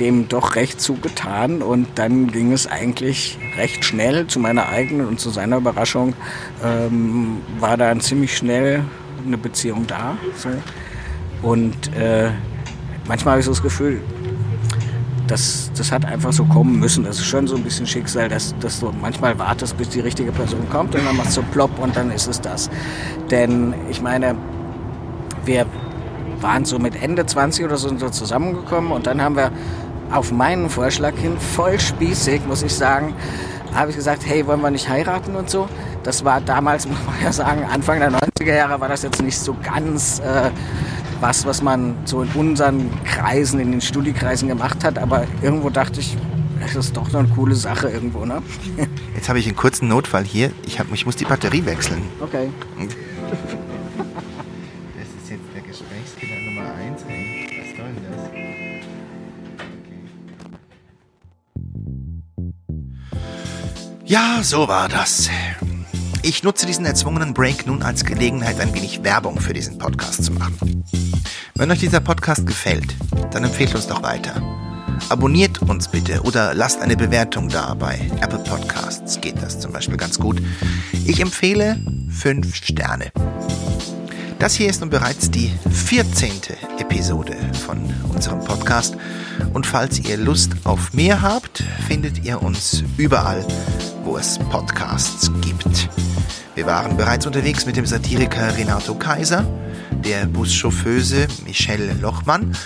dem 0.00 0.28
doch 0.28 0.56
recht 0.56 0.80
zugetan 0.80 1.62
und 1.62 1.86
dann 1.96 2.28
ging 2.28 2.52
es 2.52 2.66
eigentlich 2.66 3.38
recht 3.56 3.84
schnell 3.84 4.26
zu 4.26 4.38
meiner 4.38 4.68
eigenen 4.68 5.06
und 5.06 5.20
zu 5.20 5.30
seiner 5.30 5.56
Überraschung 5.56 6.14
ähm, 6.64 7.38
war 7.58 7.76
dann 7.76 8.00
ziemlich 8.00 8.36
schnell 8.36 8.84
eine 9.26 9.38
Beziehung 9.38 9.86
da. 9.86 10.16
So. 10.36 10.48
Und 11.42 11.94
äh, 11.96 12.30
manchmal 13.06 13.32
habe 13.32 13.40
ich 13.40 13.46
so 13.46 13.52
das 13.52 13.62
Gefühl, 13.62 14.00
das, 15.26 15.70
das 15.76 15.92
hat 15.92 16.04
einfach 16.04 16.32
so 16.32 16.44
kommen 16.44 16.78
müssen. 16.78 17.04
Das 17.04 17.18
ist 17.18 17.26
schon 17.26 17.46
so 17.46 17.56
ein 17.56 17.62
bisschen 17.62 17.86
Schicksal, 17.86 18.28
dass, 18.28 18.54
dass 18.60 18.80
du 18.80 18.92
manchmal 19.00 19.38
wartest, 19.38 19.76
bis 19.76 19.90
die 19.90 20.00
richtige 20.00 20.32
Person 20.32 20.68
kommt 20.70 20.94
und 20.94 21.04
dann 21.04 21.16
machst 21.16 21.36
du 21.36 21.42
plopp 21.42 21.78
und 21.78 21.96
dann 21.96 22.10
ist 22.10 22.26
es 22.26 22.40
das. 22.40 22.70
Denn 23.30 23.74
ich 23.90 24.00
meine, 24.00 24.36
wir 25.44 25.66
waren 26.40 26.64
so 26.64 26.78
mit 26.78 27.00
Ende 27.02 27.26
20 27.26 27.64
oder 27.64 27.76
so 27.76 27.90
zusammengekommen 27.90 28.92
und 28.92 29.06
dann 29.06 29.20
haben 29.20 29.36
wir 29.36 29.50
auf 30.10 30.32
meinen 30.32 30.70
Vorschlag 30.70 31.14
hin, 31.16 31.38
voll 31.38 31.78
spießig, 31.78 32.42
muss 32.46 32.62
ich 32.62 32.74
sagen, 32.74 33.14
habe 33.74 33.90
ich 33.90 33.96
gesagt, 33.96 34.22
hey, 34.26 34.46
wollen 34.46 34.60
wir 34.60 34.70
nicht 34.70 34.88
heiraten 34.88 35.34
und 35.36 35.50
so. 35.50 35.68
Das 36.02 36.24
war 36.24 36.40
damals, 36.40 36.86
muss 36.88 36.98
man 37.06 37.14
ja 37.22 37.32
sagen, 37.32 37.64
Anfang 37.64 38.00
der 38.00 38.10
90er 38.10 38.54
Jahre 38.54 38.80
war 38.80 38.88
das 38.88 39.02
jetzt 39.02 39.22
nicht 39.22 39.38
so 39.38 39.56
ganz 39.62 40.20
äh, 40.20 40.50
was, 41.20 41.44
was 41.46 41.62
man 41.62 41.96
so 42.04 42.22
in 42.22 42.28
unseren 42.30 42.90
Kreisen, 43.04 43.60
in 43.60 43.72
den 43.72 43.80
Studiekreisen 43.80 44.48
gemacht 44.48 44.84
hat. 44.84 44.98
Aber 44.98 45.24
irgendwo 45.42 45.70
dachte 45.70 46.00
ich, 46.00 46.16
das 46.60 46.74
ist 46.74 46.96
doch 46.96 47.12
eine 47.14 47.28
coole 47.28 47.54
Sache 47.54 47.88
irgendwo, 47.88 48.24
ne? 48.24 48.42
Jetzt 49.14 49.28
habe 49.28 49.38
ich 49.38 49.46
einen 49.46 49.56
kurzen 49.56 49.88
Notfall 49.88 50.24
hier. 50.24 50.50
Ich, 50.66 50.80
hab, 50.80 50.92
ich 50.92 51.06
muss 51.06 51.16
die 51.16 51.24
Batterie 51.24 51.64
wechseln. 51.64 52.02
Okay. 52.20 52.50
Ja, 64.08 64.40
so 64.42 64.68
war 64.68 64.88
das. 64.88 65.28
Ich 66.22 66.42
nutze 66.42 66.64
diesen 66.64 66.86
erzwungenen 66.86 67.34
Break 67.34 67.66
nun 67.66 67.82
als 67.82 68.06
Gelegenheit, 68.06 68.58
ein 68.58 68.72
wenig 68.72 69.04
Werbung 69.04 69.38
für 69.38 69.52
diesen 69.52 69.76
Podcast 69.76 70.24
zu 70.24 70.32
machen. 70.32 70.82
Wenn 71.54 71.70
euch 71.70 71.80
dieser 71.80 72.00
Podcast 72.00 72.46
gefällt, 72.46 72.96
dann 73.32 73.44
empfehlt 73.44 73.74
uns 73.74 73.86
doch 73.86 74.02
weiter. 74.02 74.40
Abonniert 75.10 75.60
uns 75.60 75.88
bitte 75.88 76.22
oder 76.22 76.54
lasst 76.54 76.80
eine 76.80 76.96
Bewertung 76.96 77.50
da. 77.50 77.74
Bei 77.74 78.00
Apple 78.22 78.38
Podcasts 78.38 79.20
geht 79.20 79.42
das 79.42 79.60
zum 79.60 79.72
Beispiel 79.72 79.98
ganz 79.98 80.18
gut. 80.18 80.40
Ich 81.04 81.20
empfehle 81.20 81.78
fünf 82.08 82.54
Sterne. 82.54 83.12
Das 84.38 84.54
hier 84.54 84.70
ist 84.70 84.80
nun 84.80 84.88
bereits 84.88 85.32
die 85.32 85.52
14. 85.68 86.30
Episode 86.78 87.36
von 87.66 87.92
unserem 88.08 88.38
Podcast. 88.38 88.96
Und 89.52 89.66
falls 89.66 89.98
ihr 89.98 90.16
Lust 90.16 90.52
auf 90.62 90.92
mehr 90.92 91.22
habt, 91.22 91.64
findet 91.88 92.24
ihr 92.24 92.40
uns 92.40 92.84
überall, 92.96 93.44
wo 94.04 94.16
es 94.16 94.38
Podcasts 94.38 95.32
gibt. 95.40 95.88
Wir 96.54 96.66
waren 96.66 96.96
bereits 96.96 97.26
unterwegs 97.26 97.66
mit 97.66 97.76
dem 97.76 97.84
Satiriker 97.84 98.56
Renato 98.56 98.94
Kaiser, 98.94 99.44
der 100.04 100.26
Buschauffeuse 100.26 101.26
Michelle 101.44 101.94
Lochmann 101.94 102.56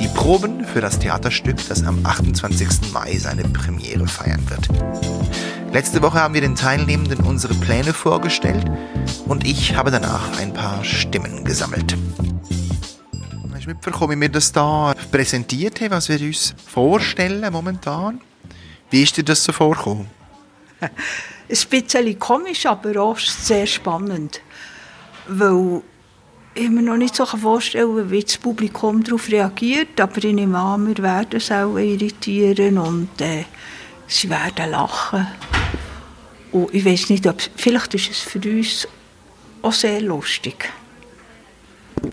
Die 0.00 0.08
Proben 0.08 0.64
für 0.64 0.80
das 0.80 0.98
Theaterstück, 0.98 1.58
das 1.68 1.84
am 1.84 2.04
28. 2.04 2.92
Mai 2.92 3.16
seine 3.18 3.44
Premiere 3.44 4.08
feiern 4.08 4.42
wird. 4.48 4.68
Letzte 5.72 6.02
Woche 6.02 6.18
haben 6.18 6.34
wir 6.34 6.40
den 6.40 6.56
Teilnehmenden 6.56 7.20
unsere 7.20 7.54
Pläne 7.54 7.92
vorgestellt 7.92 8.64
und 9.26 9.46
ich 9.46 9.76
habe 9.76 9.92
danach 9.92 10.40
ein 10.40 10.52
paar 10.52 10.82
Stimmen 10.82 11.44
gesammelt. 11.44 11.96
Mitbekommen, 13.70 14.16
wie 14.16 14.22
wir 14.22 14.28
das 14.28 14.52
da 14.52 14.94
präsentiert 15.12 15.80
haben, 15.80 15.92
was 15.92 16.08
wir 16.08 16.20
uns 16.20 16.54
vorstellen 16.66 17.52
momentan? 17.52 18.20
Wie 18.90 19.02
ist 19.02 19.16
dir 19.16 19.22
das 19.22 19.44
so 19.44 19.52
vorgekommen? 19.52 20.08
ein 20.80 20.90
bisschen 21.48 22.18
komisch, 22.18 22.66
aber 22.66 23.00
auch 23.00 23.18
sehr 23.18 23.66
spannend. 23.66 24.40
Weil 25.28 25.82
ich 26.54 26.68
mir 26.68 26.82
noch 26.82 26.96
nicht 26.96 27.14
so 27.14 27.24
vorstellen 27.26 28.10
wie 28.10 28.22
das 28.22 28.38
Publikum 28.38 29.04
darauf 29.04 29.28
reagiert. 29.30 30.00
Aber 30.00 30.18
ich 30.18 30.34
nehme 30.34 30.58
an, 30.58 30.88
wir 30.88 31.02
werden 31.02 31.36
es 31.36 31.52
auch 31.52 31.76
irritieren 31.76 32.78
und 32.78 33.20
äh, 33.20 33.44
sie 34.08 34.28
werden 34.30 34.70
lachen. 34.70 35.26
Und 36.50 36.74
ich 36.74 36.84
weiß 36.84 37.10
nicht, 37.10 37.26
ob 37.26 37.40
vielleicht 37.56 37.94
ist 37.94 38.10
es 38.10 38.18
für 38.18 38.40
uns 38.40 38.88
auch 39.62 39.72
sehr 39.72 40.00
lustig. 40.00 40.72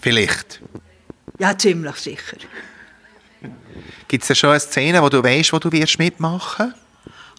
Vielleicht. 0.02 0.62
Ja, 1.40 1.58
ziemlich 1.58 1.96
sicher. 1.96 2.38
Gibt 4.08 4.30
es 4.30 4.38
schon 4.38 4.50
eine 4.50 4.60
Szene, 4.60 5.02
wo 5.02 5.10
du 5.10 5.24
weißt, 5.24 5.54
wo 5.54 5.60
du 5.60 5.72
wirst 5.72 6.00
mitmachen 6.00 6.74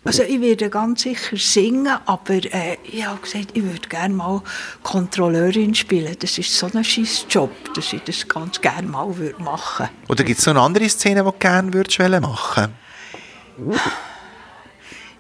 Also 0.04 0.22
ich 0.22 0.40
werde 0.40 0.70
ganz 0.70 1.02
sicher 1.02 1.36
singen, 1.36 1.98
aber 2.06 2.34
äh, 2.34 2.76
ich 2.84 3.04
habe 3.04 3.20
gesagt, 3.20 3.50
ich 3.54 3.64
würde 3.64 3.88
gerne 3.88 4.14
mal 4.14 4.42
Kontrolleurin 4.82 5.74
spielen. 5.74 6.14
Das 6.18 6.38
ist 6.38 6.54
so 6.54 6.70
ein 6.72 6.84
scheiß 6.84 7.26
Job, 7.28 7.50
dass 7.74 7.92
ich 7.92 8.02
das 8.02 8.28
ganz 8.28 8.60
gerne 8.60 8.86
mal 8.86 9.16
würde 9.16 9.42
machen 9.42 9.88
Oder 10.08 10.22
gibt 10.22 10.38
es 10.38 10.46
noch 10.46 10.54
eine 10.54 10.62
andere 10.62 10.88
Szene, 10.88 11.24
die 11.24 11.30
du 11.30 11.38
gerne 11.38 11.72
würdest 11.72 11.98
machen 11.98 12.68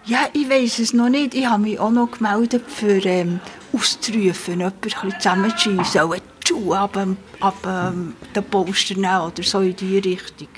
Ja, 0.04 0.28
ich 0.32 0.48
weiß 0.48 0.78
es 0.78 0.92
noch 0.92 1.08
nicht. 1.08 1.34
Ich 1.34 1.46
habe 1.46 1.62
mich 1.62 1.80
auch 1.80 1.90
noch 1.90 2.12
gemeldet 2.12 2.64
für 2.68 3.04
ähm, 3.04 3.40
auszurufen, 3.72 4.60
jemanden 4.60 4.90
ein 5.26 6.20
auch 6.54 6.58
die 6.60 6.64
Schuhe 6.64 6.78
ab, 6.78 6.96
ab 7.40 7.54
ähm, 7.66 8.14
den 8.34 8.44
Poster 8.44 8.94
nehmen 8.94 9.20
oder 9.20 9.42
so 9.42 9.60
in 9.60 9.76
die 9.76 9.98
Richtung. 9.98 10.48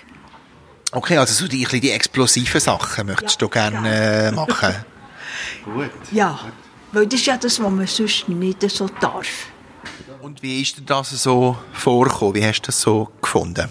Okay, 0.92 1.16
also 1.18 1.34
so 1.34 1.46
die, 1.48 1.64
die 1.80 1.90
explosiven 1.90 2.60
Sachen 2.60 3.06
möchtest 3.06 3.40
Ja, 3.40 3.46
du 3.46 3.48
gerne 3.48 3.88
ja. 3.88 4.28
äh, 4.28 4.32
machen? 4.32 4.74
Gut. 5.64 5.90
Ja, 6.10 6.38
weil 6.92 7.06
das 7.06 7.20
ist 7.20 7.26
ja 7.26 7.36
das, 7.36 7.60
was 7.62 7.70
man 7.70 7.86
sonst 7.86 8.28
nicht 8.28 8.70
so 8.70 8.88
darf. 9.00 9.26
Und 10.20 10.42
wie 10.42 10.60
ist 10.60 10.76
dir 10.78 10.82
das 10.82 11.10
so 11.10 11.56
vorgekommen? 11.72 12.34
Wie 12.34 12.44
hast 12.44 12.62
du 12.62 12.66
das 12.66 12.80
so 12.80 13.08
gefunden? 13.22 13.68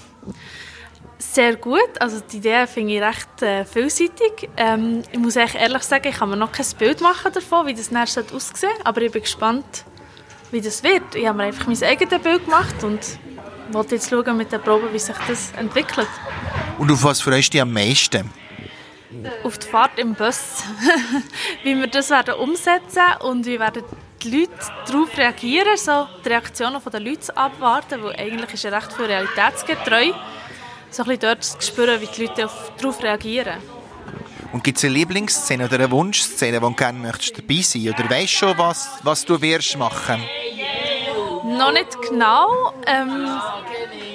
Sehr 1.20 1.58
gut. 1.58 1.90
Also 2.00 2.22
die 2.22 2.38
Idee 2.38 2.66
finde 2.66 2.94
ich 2.96 3.02
recht 3.02 3.42
äh, 3.42 3.66
vielseitig. 3.66 4.50
Ähm, 4.58 5.04
ich 5.12 5.20
muss 5.20 5.36
echt 5.36 5.56
ehrlich 5.56 5.84
sagen, 5.84 6.08
ich 6.08 6.16
kann 6.16 6.30
mir 6.30 6.38
noch 6.38 6.52
kein 6.52 6.66
Bild 6.80 7.02
machen 7.02 7.32
davon, 7.34 7.68
wie 7.68 7.74
das 7.74 7.92
nachher 7.92 8.24
aussehen 8.34 8.56
sollte. 8.56 8.86
Aber 8.86 9.02
ich 9.02 9.12
bin 9.12 9.22
gespannt, 9.22 9.84
wie 10.52 10.62
das 10.62 10.84
wird. 10.84 11.16
Ich 11.16 11.26
habe 11.28 11.38
mir 11.38 11.44
einfach 11.46 11.68
mein 11.68 11.84
eigenes 11.84 12.22
Bild 12.22 12.46
gemacht 12.46 12.84
und 12.84 13.00
wollte 13.72 13.96
jetzt 13.96 14.10
schauen 14.10 14.36
mit 14.38 14.52
der 14.52 14.58
Probe, 14.60 14.92
wie 14.92 15.00
sich 15.00 15.16
das 15.28 15.52
entwickelt. 15.58 16.08
Und 16.78 16.92
auf 16.92 17.04
was 17.04 17.22
freust 17.22 17.50
du 17.50 17.52
dich 17.54 17.62
am 17.62 17.72
meisten? 17.74 18.30
Auf 19.44 19.58
die 19.58 19.68
Fahrt 19.68 19.98
im 19.98 20.14
Bus. 20.14 20.64
wie 21.64 21.76
wir 21.76 21.88
das 21.88 22.10
werden 22.10 22.36
umsetzen 22.36 23.02
und 23.22 23.46
wie 23.46 23.60
werden 23.60 23.84
die 24.24 24.40
Leute 24.40 24.52
darauf 24.86 25.18
reagieren, 25.18 25.78
so 25.78 26.08
die 26.24 26.30
Reaktionen 26.30 26.80
der 26.92 27.00
Leute 27.00 27.36
abwarten, 27.38 28.04
weil 28.04 28.16
eigentlich 28.18 28.54
ist 28.54 28.64
ja 28.64 28.70
recht 28.72 28.92
viel 28.94 29.06
realitätsgetreu. 29.06 30.12
So 30.92 31.04
ein 31.04 31.08
bisschen 31.10 31.20
dort 31.22 31.44
zu 31.44 31.62
spüren, 31.62 32.02
wie 32.02 32.08
die 32.08 32.26
Leute 32.26 32.46
auf- 32.46 32.72
darauf 32.78 33.02
reagieren. 33.04 33.58
Und 34.52 34.64
gibt 34.64 34.78
es 34.80 34.84
eine 34.84 34.94
Lieblingsszene 34.94 35.66
oder 35.66 35.76
eine 35.76 35.92
Wunschszene, 35.92 36.62
wo 36.62 36.70
du 36.70 36.76
gerne 36.76 36.98
möchtest 36.98 37.38
dabei 37.38 37.62
sein 37.62 37.90
Oder 37.90 38.10
weißt 38.10 38.32
schon, 38.32 38.58
was, 38.58 38.90
was 39.04 39.26
du 39.26 39.40
wirst 39.42 39.78
machen? 39.78 40.24
Noch 41.58 41.72
nicht 41.72 42.02
genau. 42.02 42.74
Ähm, 42.88 43.28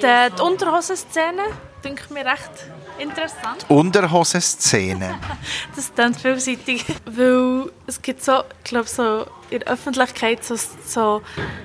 die, 0.01 0.35
die 0.35 0.41
Unterhosenszene 0.41 1.43
denke 1.83 2.13
mir 2.13 2.25
recht 2.25 2.51
interessant. 2.97 3.65
Unterhosenszene. 3.69 5.15
Das 5.75 5.93
klingt 5.93 6.21
vielseitig, 6.21 6.85
weil 7.05 7.71
es 7.87 8.01
gibt 8.01 8.23
so, 8.23 8.43
ich 8.63 8.63
glaube, 8.63 8.87
so 8.87 9.25
in 9.49 9.59
der 9.59 9.67
Öffentlichkeit 9.67 10.43
so, 10.43 10.55
so 10.85 11.21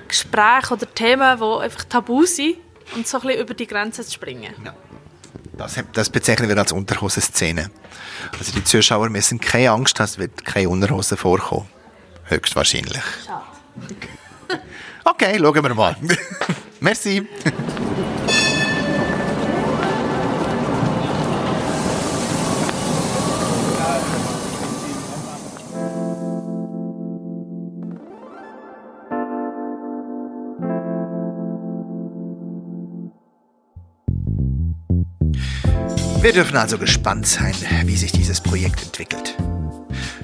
Gespräche 0.08 0.74
oder 0.74 0.92
Themen, 0.92 1.38
die 1.38 1.62
einfach 1.62 1.84
tabu 1.84 2.24
sind 2.26 2.56
und 2.94 3.06
so 3.06 3.18
ein 3.18 3.26
bisschen 3.26 3.42
über 3.42 3.54
die 3.54 3.66
Grenzen 3.66 4.04
zu 4.04 4.12
springen. 4.12 4.54
Das, 5.60 5.78
das 5.92 6.08
bezeichnen 6.08 6.48
wir 6.48 6.56
als 6.56 6.72
Unterhosenszene. 6.72 7.70
Also 8.38 8.52
die 8.52 8.64
Zuschauer 8.64 9.10
müssen 9.10 9.40
keine 9.40 9.70
Angst 9.70 9.98
haben, 10.00 10.06
es 10.06 10.16
wird 10.16 10.44
keine 10.44 10.70
Unterhosen 10.70 11.18
vorkommen. 11.18 11.68
Höchstwahrscheinlich. 12.24 13.02
Schade. 13.26 13.42
Okay, 15.04 15.38
schauen 15.38 15.62
wir 15.62 15.74
mal. 15.74 15.96
Merci. 16.80 17.26
Wir 36.22 36.34
dürfen 36.34 36.58
also 36.58 36.76
gespannt 36.76 37.26
sein, 37.26 37.54
wie 37.86 37.96
sich 37.96 38.12
dieses 38.12 38.42
Projekt 38.42 38.82
entwickelt. 38.82 39.34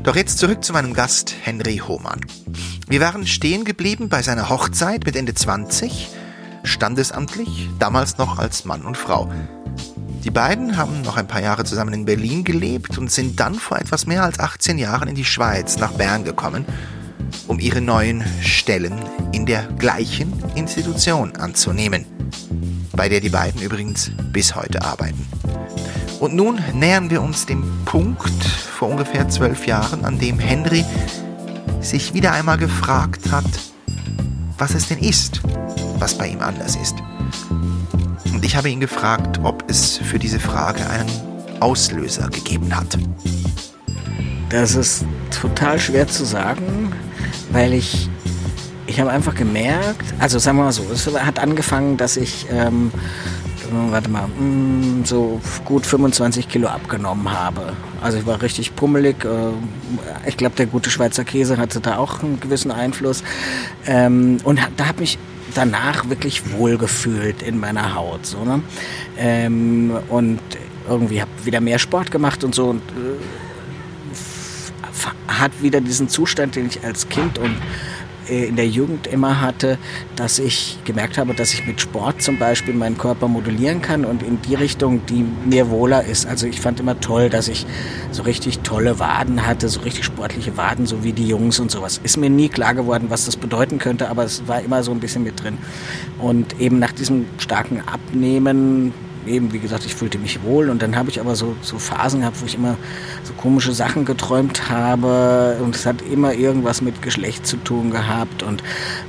Doch 0.03 0.15
jetzt 0.15 0.39
zurück 0.39 0.63
zu 0.63 0.75
meinem 0.75 0.93
Gast 0.93 1.35
Henry 1.43 1.79
Hohmann. 1.79 2.21
Wir 2.87 3.01
waren 3.01 3.27
stehen 3.27 3.65
geblieben 3.65 4.11
bei 4.11 4.21
seiner 4.21 4.51
Hochzeit 4.51 5.07
mit 5.07 5.17
Ende 5.17 5.33
20, 5.33 6.11
standesamtlich, 6.65 7.71
damals 7.79 8.19
noch 8.19 8.39
als 8.39 8.67
Mann 8.67 8.83
und 8.83 8.99
Frau. 8.99 9.33
Die 10.23 10.31
beiden 10.31 10.77
haben 10.77 11.01
noch 11.01 11.17
ein 11.17 11.29
paar 11.29 11.41
Jahre 11.41 11.65
zusammen 11.65 11.95
in 11.95 12.05
Berlin 12.05 12.45
gelebt 12.45 12.99
und 12.99 13.11
sind 13.11 13.41
dann 13.41 13.55
vor 13.55 13.79
etwas 13.79 14.07
mehr 14.07 14.23
als 14.23 14.39
18 14.39 14.77
Jahren 14.77 15.09
in 15.09 15.15
die 15.15 15.25
Schweiz 15.25 15.79
nach 15.79 15.93
Bern 15.93 16.25
gekommen, 16.25 16.67
um 17.47 17.59
ihre 17.59 17.81
neuen 17.81 18.25
Stellen 18.41 18.95
in 19.33 19.47
der 19.47 19.65
gleichen 19.79 20.33
Institution 20.55 21.37
anzunehmen, 21.37 22.05
bei 22.93 23.09
der 23.09 23.21
die 23.21 23.29
beiden 23.29 23.61
übrigens 23.63 24.11
bis 24.33 24.55
heute 24.55 24.83
arbeiten. 24.83 25.27
Und 26.21 26.35
nun 26.35 26.61
nähern 26.73 27.11
wir 27.11 27.23
uns 27.23 27.47
dem 27.47 27.63
Punkt 27.85 28.45
vor 28.45 28.89
ungefähr 28.89 29.29
zwölf 29.29 29.67
Jahren, 29.67 30.05
an 30.05 30.19
dem 30.19 30.39
Henry 30.39 30.85
sich 31.81 32.15
wieder 32.15 32.33
einmal 32.33 32.59
gefragt 32.59 33.31
hat, 33.31 33.45
was 34.59 34.75
es 34.75 34.89
denn 34.89 34.99
ist, 34.99 35.41
was 35.99 36.17
bei 36.17 36.29
ihm 36.29 36.41
anders 36.41 36.77
ist. 36.77 36.95
Und 38.33 38.45
ich 38.45 38.57
habe 38.57 38.71
ihn 38.71 38.81
gefragt, 38.81 39.41
ob 39.43 39.69
es 39.69 39.99
für 39.99 40.19
diese 40.19 40.41
Frage 40.41 40.89
einen 40.89 41.11
Auslöser 41.61 42.29
gegeben 42.29 42.75
hat. 42.75 42.99
Das 44.49 44.75
ist 44.75 45.05
total 45.31 45.79
schwer 45.79 46.07
zu 46.07 46.25
sagen, 46.25 46.86
weil 47.57 47.73
ich, 47.73 48.11
ich 48.87 49.01
habe 49.01 49.11
einfach 49.11 49.35
gemerkt, 49.35 50.13
also 50.19 50.39
sagen 50.39 50.59
wir 50.59 50.65
mal 50.65 50.73
so, 50.73 50.85
es 50.93 51.07
hat 51.07 51.39
angefangen, 51.39 51.97
dass 51.97 52.19
ich, 52.19 52.47
ähm, 52.51 52.91
warte 53.89 54.11
mal, 54.11 54.29
mm, 54.29 55.07
so 55.07 55.41
gut 55.65 55.87
25 55.87 56.51
Kilo 56.51 56.69
abgenommen 56.69 57.33
habe. 57.33 57.73
Also 58.03 58.19
ich 58.19 58.27
war 58.27 58.43
richtig 58.43 58.77
pummelig. 58.77 59.25
Äh, 59.25 59.53
ich 60.29 60.37
glaube, 60.37 60.55
der 60.57 60.67
gute 60.67 60.91
Schweizer 60.91 61.25
Käse 61.25 61.57
hatte 61.57 61.81
da 61.81 61.97
auch 61.97 62.23
einen 62.23 62.41
gewissen 62.41 62.71
Einfluss. 62.71 63.25
Ähm, 63.87 64.37
und 64.45 64.61
da 64.77 64.89
habe 64.89 65.03
ich 65.03 65.19
danach 65.55 66.11
wirklich 66.11 66.53
wohlgefühlt 66.53 67.41
in 67.41 67.59
meiner 67.59 67.95
Haut. 67.95 68.27
So, 68.27 68.45
ne? 68.45 68.61
ähm, 69.17 69.97
und 70.11 70.41
irgendwie 70.89 71.21
habe 71.21 71.31
wieder 71.45 71.61
mehr 71.61 71.79
Sport 71.79 72.11
gemacht 72.11 72.45
und 72.45 72.55
so. 72.55 72.67
Und, 72.67 72.83
äh, 72.83 73.06
hat 75.39 75.63
wieder 75.63 75.81
diesen 75.81 76.09
Zustand, 76.09 76.57
den 76.57 76.67
ich 76.67 76.85
als 76.85 77.09
Kind 77.09 77.39
und 77.39 77.57
äh, 78.29 78.47
in 78.47 78.57
der 78.57 78.67
Jugend 78.67 79.07
immer 79.07 79.41
hatte, 79.41 79.79
dass 80.17 80.39
ich 80.39 80.79
gemerkt 80.85 81.19
habe, 81.19 81.35
dass 81.35 81.53
ich 81.53 81.67
mit 81.67 81.81
Sport 81.81 82.23
zum 82.23 82.39
Beispiel 82.39 82.75
meinen 82.75 82.99
Körper 82.99 83.29
modellieren 83.29 83.83
kann 83.83 84.05
und 84.05 84.23
in 84.23 84.41
die 84.43 84.55
Richtung, 84.55 85.05
die 85.07 85.25
mir 85.45 85.71
wohler 85.71 86.05
ist. 86.05 86.27
Also 86.27 86.47
ich 86.47 86.61
fand 86.61 86.81
immer 86.81 86.99
toll, 87.01 87.31
dass 87.31 87.49
ich 87.49 87.67
so 88.11 88.23
richtig 88.23 88.61
tolle 88.61 88.99
Waden 88.99 89.47
hatte, 89.47 89.69
so 89.69 89.81
richtig 89.81 90.05
sportliche 90.05 90.57
Waden, 90.57 90.87
so 90.87 91.05
wie 91.05 91.13
die 91.13 91.29
Jungs 91.29 91.61
und 91.61 91.71
sowas. 91.71 92.01
Ist 92.03 92.17
mir 92.17 92.31
nie 92.31 92.49
klar 92.49 92.75
geworden, 92.75 93.07
was 93.09 93.27
das 93.27 93.37
bedeuten 93.37 93.79
könnte, 93.79 94.09
aber 94.09 94.25
es 94.25 94.47
war 94.49 94.61
immer 94.61 94.83
so 94.83 94.91
ein 94.93 95.01
bisschen 95.01 95.23
mit 95.23 95.43
drin. 95.43 95.59
Und 96.19 96.61
eben 96.61 96.79
nach 96.79 96.93
diesem 96.93 97.27
starken 97.39 97.83
Abnehmen 97.87 98.93
eben, 99.27 99.53
wie 99.53 99.59
gesagt, 99.59 99.85
ich 99.85 99.95
fühlte 99.95 100.19
mich 100.19 100.43
wohl. 100.43 100.71
Und 100.71 100.83
dann 100.83 100.97
habe 100.97 101.11
ich 101.11 101.21
aber 101.21 101.37
so, 101.37 101.57
so 101.63 101.79
Phasen 101.79 102.21
gehabt, 102.21 102.41
wo 102.41 102.47
ich 102.47 102.55
immer 102.55 102.77
so 103.25 103.33
komische 103.35 103.73
Sachen 103.73 104.05
geträumt 104.05 104.69
habe. 104.71 105.59
Und 105.63 105.75
es 105.75 105.87
hat 105.87 106.03
immer 106.03 106.35
irgendwas 106.35 106.81
mit 106.83 107.03
Geschlecht 107.03 107.47
zu 107.47 107.57
tun 107.57 107.91
gehabt. 107.91 108.43
Und, 108.43 108.63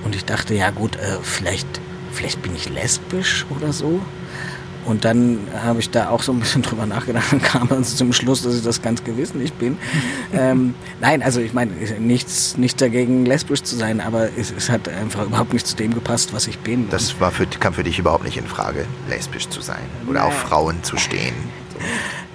und 0.03 0.15
ich 0.15 0.25
dachte, 0.25 0.53
ja 0.53 0.69
gut, 0.71 0.95
äh, 0.95 1.17
vielleicht, 1.21 1.67
vielleicht 2.11 2.41
bin 2.41 2.55
ich 2.55 2.69
lesbisch 2.69 3.45
oder 3.55 3.73
so. 3.73 4.01
Und 4.87 5.03
dann 5.03 5.39
habe 5.61 5.79
ich 5.79 5.89
da 5.89 6.09
auch 6.09 6.23
so 6.23 6.31
ein 6.31 6.39
bisschen 6.39 6.61
drüber 6.63 6.85
nachgedacht 6.85 7.33
und 7.33 7.43
kam 7.43 7.67
dann 7.67 7.83
zum 7.83 8.13
Schluss, 8.13 8.41
dass 8.41 8.55
ich 8.55 8.63
das 8.63 8.81
ganz 8.81 9.03
gewiss 9.03 9.33
nicht 9.33 9.59
bin. 9.59 9.77
ähm, 10.33 10.75
nein, 11.01 11.21
also 11.21 11.41
ich 11.41 11.53
meine, 11.53 11.73
nichts, 11.99 12.57
nichts 12.57 12.79
dagegen, 12.79 13.25
lesbisch 13.25 13.63
zu 13.63 13.75
sein, 13.75 13.99
aber 13.99 14.29
es, 14.37 14.51
es, 14.51 14.69
hat 14.69 14.87
einfach 14.87 15.25
überhaupt 15.25 15.51
nicht 15.51 15.67
zu 15.67 15.75
dem 15.75 15.93
gepasst, 15.93 16.33
was 16.33 16.47
ich 16.47 16.59
bin. 16.59 16.89
Das 16.89 17.19
war 17.19 17.31
für, 17.31 17.45
kam 17.45 17.73
für 17.73 17.83
dich 17.83 17.99
überhaupt 17.99 18.23
nicht 18.23 18.37
in 18.37 18.47
Frage, 18.47 18.85
lesbisch 19.09 19.49
zu 19.49 19.61
sein 19.61 19.83
oder 20.05 20.19
Nein. 20.19 20.29
auf 20.29 20.33
Frauen 20.35 20.83
zu 20.83 20.97
stehen. 20.97 21.35
So. 21.73 21.79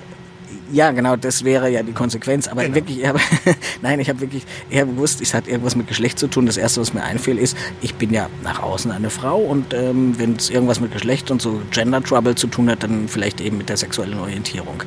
Ja, 0.73 0.91
genau, 0.91 1.17
das 1.17 1.45
wäre 1.45 1.71
ja 1.71 1.83
die 1.83 1.93
Konsequenz. 1.93 2.49
Aber 2.49 2.63
genau. 2.63 2.77
wirklich, 2.77 3.01
ich 3.01 3.07
hab, 3.07 3.21
nein, 3.83 4.01
ich 4.01 4.09
habe 4.09 4.21
wirklich 4.21 4.45
eher 4.71 4.87
bewusst, 4.87 5.21
es 5.21 5.35
hat 5.35 5.47
irgendwas 5.47 5.77
mit 5.77 5.87
Geschlecht 5.87 6.19
zu 6.19 6.29
tun. 6.29 6.47
Das 6.47 6.57
Erste, 6.57 6.81
was 6.81 6.95
mir 6.95 7.03
einfiel, 7.03 7.39
ist, 7.39 7.57
ich 7.83 7.95
bin 7.95 8.13
ja 8.13 8.29
nach 8.43 8.63
außen 8.63 8.91
eine 8.91 9.11
Frau 9.11 9.39
und 9.39 9.75
ähm, 9.75 10.19
wenn 10.19 10.37
es 10.37 10.49
irgendwas 10.49 10.81
mit 10.81 10.93
Geschlecht 10.93 11.31
und 11.31 11.43
so 11.43 11.61
Gender 11.71 12.03
Trouble 12.03 12.35
zu 12.35 12.47
tun 12.47 12.71
hat, 12.71 12.83
dann 12.83 13.07
vielleicht 13.07 13.43
eben 13.43 13.59
mit 13.59 13.69
der 13.69 13.77
sexuellen 13.77 14.19
Orientierung. 14.19 14.83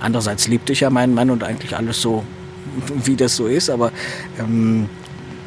Andererseits 0.00 0.46
liebte 0.46 0.72
ich 0.72 0.80
ja 0.80 0.90
meinen 0.90 1.14
Mann 1.14 1.30
und 1.30 1.42
eigentlich 1.42 1.76
alles 1.76 2.00
so, 2.00 2.22
wie 3.04 3.16
das 3.16 3.34
so 3.34 3.48
ist, 3.48 3.70
aber 3.70 3.90
ähm, 4.38 4.88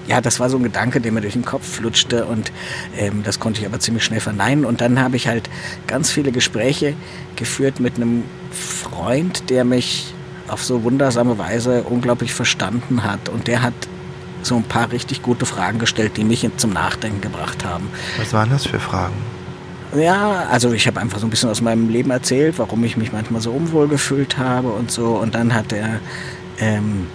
ja, 0.07 0.21
das 0.21 0.39
war 0.39 0.49
so 0.49 0.57
ein 0.57 0.63
Gedanke, 0.63 1.01
der 1.01 1.11
mir 1.11 1.21
durch 1.21 1.33
den 1.33 1.45
Kopf 1.45 1.65
flutschte 1.65 2.25
und 2.25 2.51
ähm, 2.97 3.23
das 3.23 3.39
konnte 3.39 3.61
ich 3.61 3.67
aber 3.67 3.79
ziemlich 3.79 4.03
schnell 4.03 4.21
verneinen. 4.21 4.63
Und 4.63 4.79
dann 4.79 4.99
habe 4.99 5.17
ich 5.17 5.27
halt 5.27 5.49
ganz 5.85 6.09
viele 6.09 6.31
Gespräche 6.31 6.93
geführt 7.35 7.81
mit 7.81 7.97
einem 7.97 8.23
Freund, 8.51 9.49
der 9.49 9.63
mich 9.63 10.13
auf 10.47 10.63
so 10.63 10.83
wundersame 10.83 11.37
Weise 11.37 11.83
unglaublich 11.83 12.33
verstanden 12.33 13.03
hat. 13.03 13.29
Und 13.29 13.47
der 13.47 13.61
hat 13.61 13.73
so 14.41 14.55
ein 14.55 14.63
paar 14.63 14.91
richtig 14.91 15.21
gute 15.21 15.45
Fragen 15.45 15.79
gestellt, 15.79 16.17
die 16.17 16.23
mich 16.23 16.47
zum 16.57 16.71
Nachdenken 16.71 17.21
gebracht 17.21 17.65
haben. 17.65 17.89
Was 18.17 18.33
waren 18.33 18.49
das 18.49 18.65
für 18.65 18.79
Fragen? 18.79 19.15
Ja, 19.95 20.47
also 20.51 20.73
ich 20.73 20.85
habe 20.87 20.99
einfach 20.99 21.19
so 21.19 21.27
ein 21.27 21.29
bisschen 21.29 21.49
aus 21.49 21.61
meinem 21.61 21.89
Leben 21.89 22.11
erzählt, 22.11 22.59
warum 22.59 22.83
ich 22.83 22.97
mich 22.97 23.11
manchmal 23.11 23.41
so 23.41 23.51
unwohl 23.51 23.87
gefühlt 23.87 24.37
habe 24.37 24.69
und 24.69 24.91
so. 24.91 25.15
Und 25.15 25.35
dann 25.35 25.53
hat 25.53 25.71
er 25.71 25.99
ähm, 26.59 27.07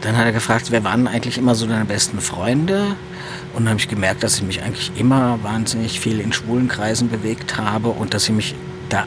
dann 0.00 0.16
hat 0.16 0.24
er 0.24 0.32
gefragt, 0.32 0.70
wer 0.70 0.82
waren 0.84 1.06
eigentlich 1.06 1.36
immer 1.36 1.54
so 1.54 1.66
deine 1.66 1.84
besten 1.84 2.20
Freunde? 2.20 2.96
Und 3.52 3.64
dann 3.64 3.70
habe 3.70 3.80
ich 3.80 3.88
gemerkt, 3.88 4.22
dass 4.22 4.36
ich 4.36 4.42
mich 4.42 4.62
eigentlich 4.62 4.92
immer 4.96 5.38
wahnsinnig 5.42 6.00
viel 6.00 6.20
in 6.20 6.32
schwulen 6.32 6.68
Kreisen 6.68 7.10
bewegt 7.10 7.58
habe 7.58 7.90
und 7.90 8.14
dass 8.14 8.24
ich 8.24 8.34
mich 8.34 8.54
da 8.88 9.06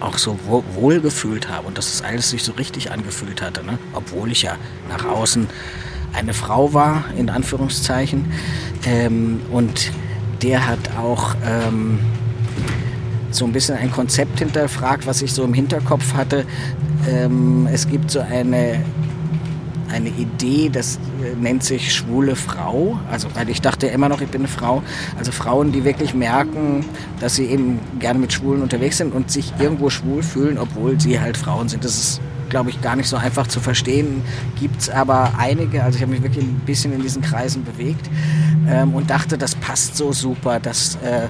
auch 0.00 0.18
so 0.18 0.38
wohl 0.74 1.00
gefühlt 1.00 1.48
habe 1.48 1.66
und 1.66 1.78
dass 1.78 1.90
das 1.90 2.02
alles 2.02 2.30
sich 2.30 2.42
so 2.42 2.52
richtig 2.52 2.90
angefühlt 2.90 3.42
hatte, 3.42 3.64
ne? 3.64 3.78
obwohl 3.92 4.32
ich 4.32 4.42
ja 4.42 4.56
nach 4.88 5.04
außen 5.04 5.48
eine 6.12 6.34
Frau 6.34 6.72
war, 6.72 7.04
in 7.16 7.30
Anführungszeichen. 7.30 8.32
Ähm, 8.84 9.40
und 9.50 9.92
der 10.42 10.66
hat 10.66 10.96
auch 10.98 11.34
ähm, 11.44 11.98
so 13.30 13.44
ein 13.44 13.52
bisschen 13.52 13.76
ein 13.76 13.90
Konzept 13.90 14.38
hinterfragt, 14.38 15.06
was 15.06 15.22
ich 15.22 15.32
so 15.32 15.44
im 15.44 15.54
Hinterkopf 15.54 16.14
hatte. 16.14 16.44
Ähm, 17.08 17.68
es 17.72 17.88
gibt 17.88 18.10
so 18.10 18.20
eine 18.20 18.84
eine 19.94 20.08
Idee, 20.08 20.68
das 20.70 20.96
äh, 20.96 20.98
nennt 21.40 21.62
sich 21.62 21.94
schwule 21.94 22.36
Frau. 22.36 22.98
Also, 23.10 23.28
weil 23.34 23.48
ich 23.48 23.60
dachte 23.60 23.86
immer 23.86 24.08
noch, 24.08 24.20
ich 24.20 24.28
bin 24.28 24.42
eine 24.42 24.48
Frau. 24.48 24.82
Also 25.18 25.32
Frauen, 25.32 25.72
die 25.72 25.84
wirklich 25.84 26.14
merken, 26.14 26.84
dass 27.20 27.36
sie 27.36 27.46
eben 27.46 27.80
gerne 27.98 28.18
mit 28.18 28.32
Schwulen 28.32 28.62
unterwegs 28.62 28.98
sind 28.98 29.14
und 29.14 29.30
sich 29.30 29.52
irgendwo 29.58 29.90
schwul 29.90 30.22
fühlen, 30.22 30.58
obwohl 30.58 31.00
sie 31.00 31.20
halt 31.20 31.36
Frauen 31.36 31.68
sind. 31.68 31.84
Das 31.84 31.96
ist, 31.96 32.20
glaube 32.48 32.70
ich, 32.70 32.80
gar 32.80 32.96
nicht 32.96 33.08
so 33.08 33.16
einfach 33.16 33.46
zu 33.46 33.60
verstehen. 33.60 34.22
Gibt 34.58 34.80
es 34.80 34.90
aber 34.90 35.34
einige. 35.38 35.82
Also 35.82 35.96
ich 35.96 36.02
habe 36.02 36.12
mich 36.12 36.22
wirklich 36.22 36.44
ein 36.44 36.62
bisschen 36.66 36.92
in 36.92 37.02
diesen 37.02 37.22
Kreisen 37.22 37.64
bewegt 37.64 38.08
ähm, 38.68 38.94
und 38.94 39.10
dachte, 39.10 39.38
das 39.38 39.54
passt 39.54 39.96
so 39.96 40.12
super. 40.12 40.60
Das, 40.60 40.96
äh, 40.96 41.28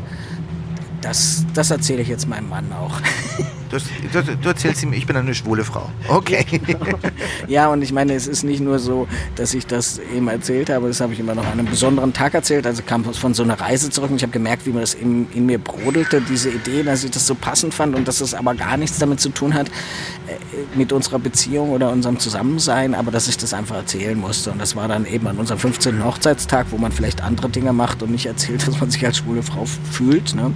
das, 1.01 1.45
das 1.55 1.71
erzähle 1.71 2.03
ich 2.03 2.09
jetzt 2.09 2.29
meinem 2.29 2.49
Mann 2.49 2.73
auch. 2.73 3.01
Du, 3.70 3.79
du, 4.12 4.37
du, 4.37 4.48
erzählst 4.48 4.83
ihm, 4.83 4.92
ich 4.92 5.07
bin 5.07 5.16
eine 5.16 5.35
schwule 5.35 5.64
Frau. 5.64 5.90
Okay. 6.09 6.44
Ja, 7.48 7.68
und 7.68 7.83
ich 7.83 7.92
meine, 7.92 8.14
es 8.14 8.27
ist 8.27 8.42
nicht 8.42 8.61
nur 8.61 8.79
so, 8.79 9.07
dass 9.37 9.55
ich 9.55 9.66
das 9.66 10.00
ihm 10.14 10.29
erzählt 10.29 10.70
habe, 10.70 10.88
das 10.88 11.00
habe 11.00 11.12
ich 11.12 11.20
immer 11.20 11.35
noch 11.35 11.44
an 11.44 11.53
einem 11.53 11.66
besonderen 11.66 12.12
Tag 12.12 12.35
erzählt. 12.35 12.66
Also 12.66 12.83
kam 12.83 13.05
von 13.05 13.35
so 13.35 13.42
einer 13.42 13.61
Reise 13.61 13.90
zurück 13.90 14.11
und 14.11 14.16
ich 14.16 14.22
habe 14.22 14.33
gemerkt, 14.33 14.66
wie 14.66 14.70
mir 14.70 14.81
das 14.81 14.94
in, 14.94 15.27
in, 15.33 15.46
mir 15.46 15.59
brodelte, 15.59 16.20
diese 16.22 16.50
Idee, 16.50 16.83
dass 16.83 17.05
ich 17.05 17.11
das 17.11 17.27
so 17.27 17.35
passend 17.35 17.74
fand 17.74 17.94
und 17.94 18.09
dass 18.09 18.18
das 18.18 18.35
aber 18.35 18.55
gar 18.55 18.77
nichts 18.77 18.98
damit 18.98 19.20
zu 19.20 19.29
tun 19.29 19.55
hat, 19.55 19.68
äh, 19.68 20.37
mit 20.77 20.92
unserer 20.92 21.18
Beziehung 21.18 21.70
oder 21.70 21.90
unserem 21.90 22.18
Zusammensein, 22.18 22.94
aber 22.94 23.11
dass 23.11 23.29
ich 23.29 23.37
das 23.37 23.53
einfach 23.53 23.77
erzählen 23.77 24.18
musste. 24.18 24.50
Und 24.50 24.61
das 24.61 24.74
war 24.74 24.88
dann 24.88 25.07
eben 25.07 25.27
an 25.27 25.37
unserem 25.37 25.59
15. 25.59 26.05
Hochzeitstag, 26.05 26.66
wo 26.70 26.79
man 26.79 26.92
vielleicht 26.92 27.22
andere 27.22 27.48
Dinge 27.48 27.72
macht 27.72 28.03
und 28.03 28.11
nicht 28.11 28.27
erzählt, 28.27 28.66
dass 28.66 28.81
man 28.81 28.90
sich 28.90 29.05
als 29.05 29.18
schwule 29.18 29.42
Frau 29.42 29.66
fühlt. 29.90 30.35
Ne? 30.35 30.48
Mhm. 30.48 30.55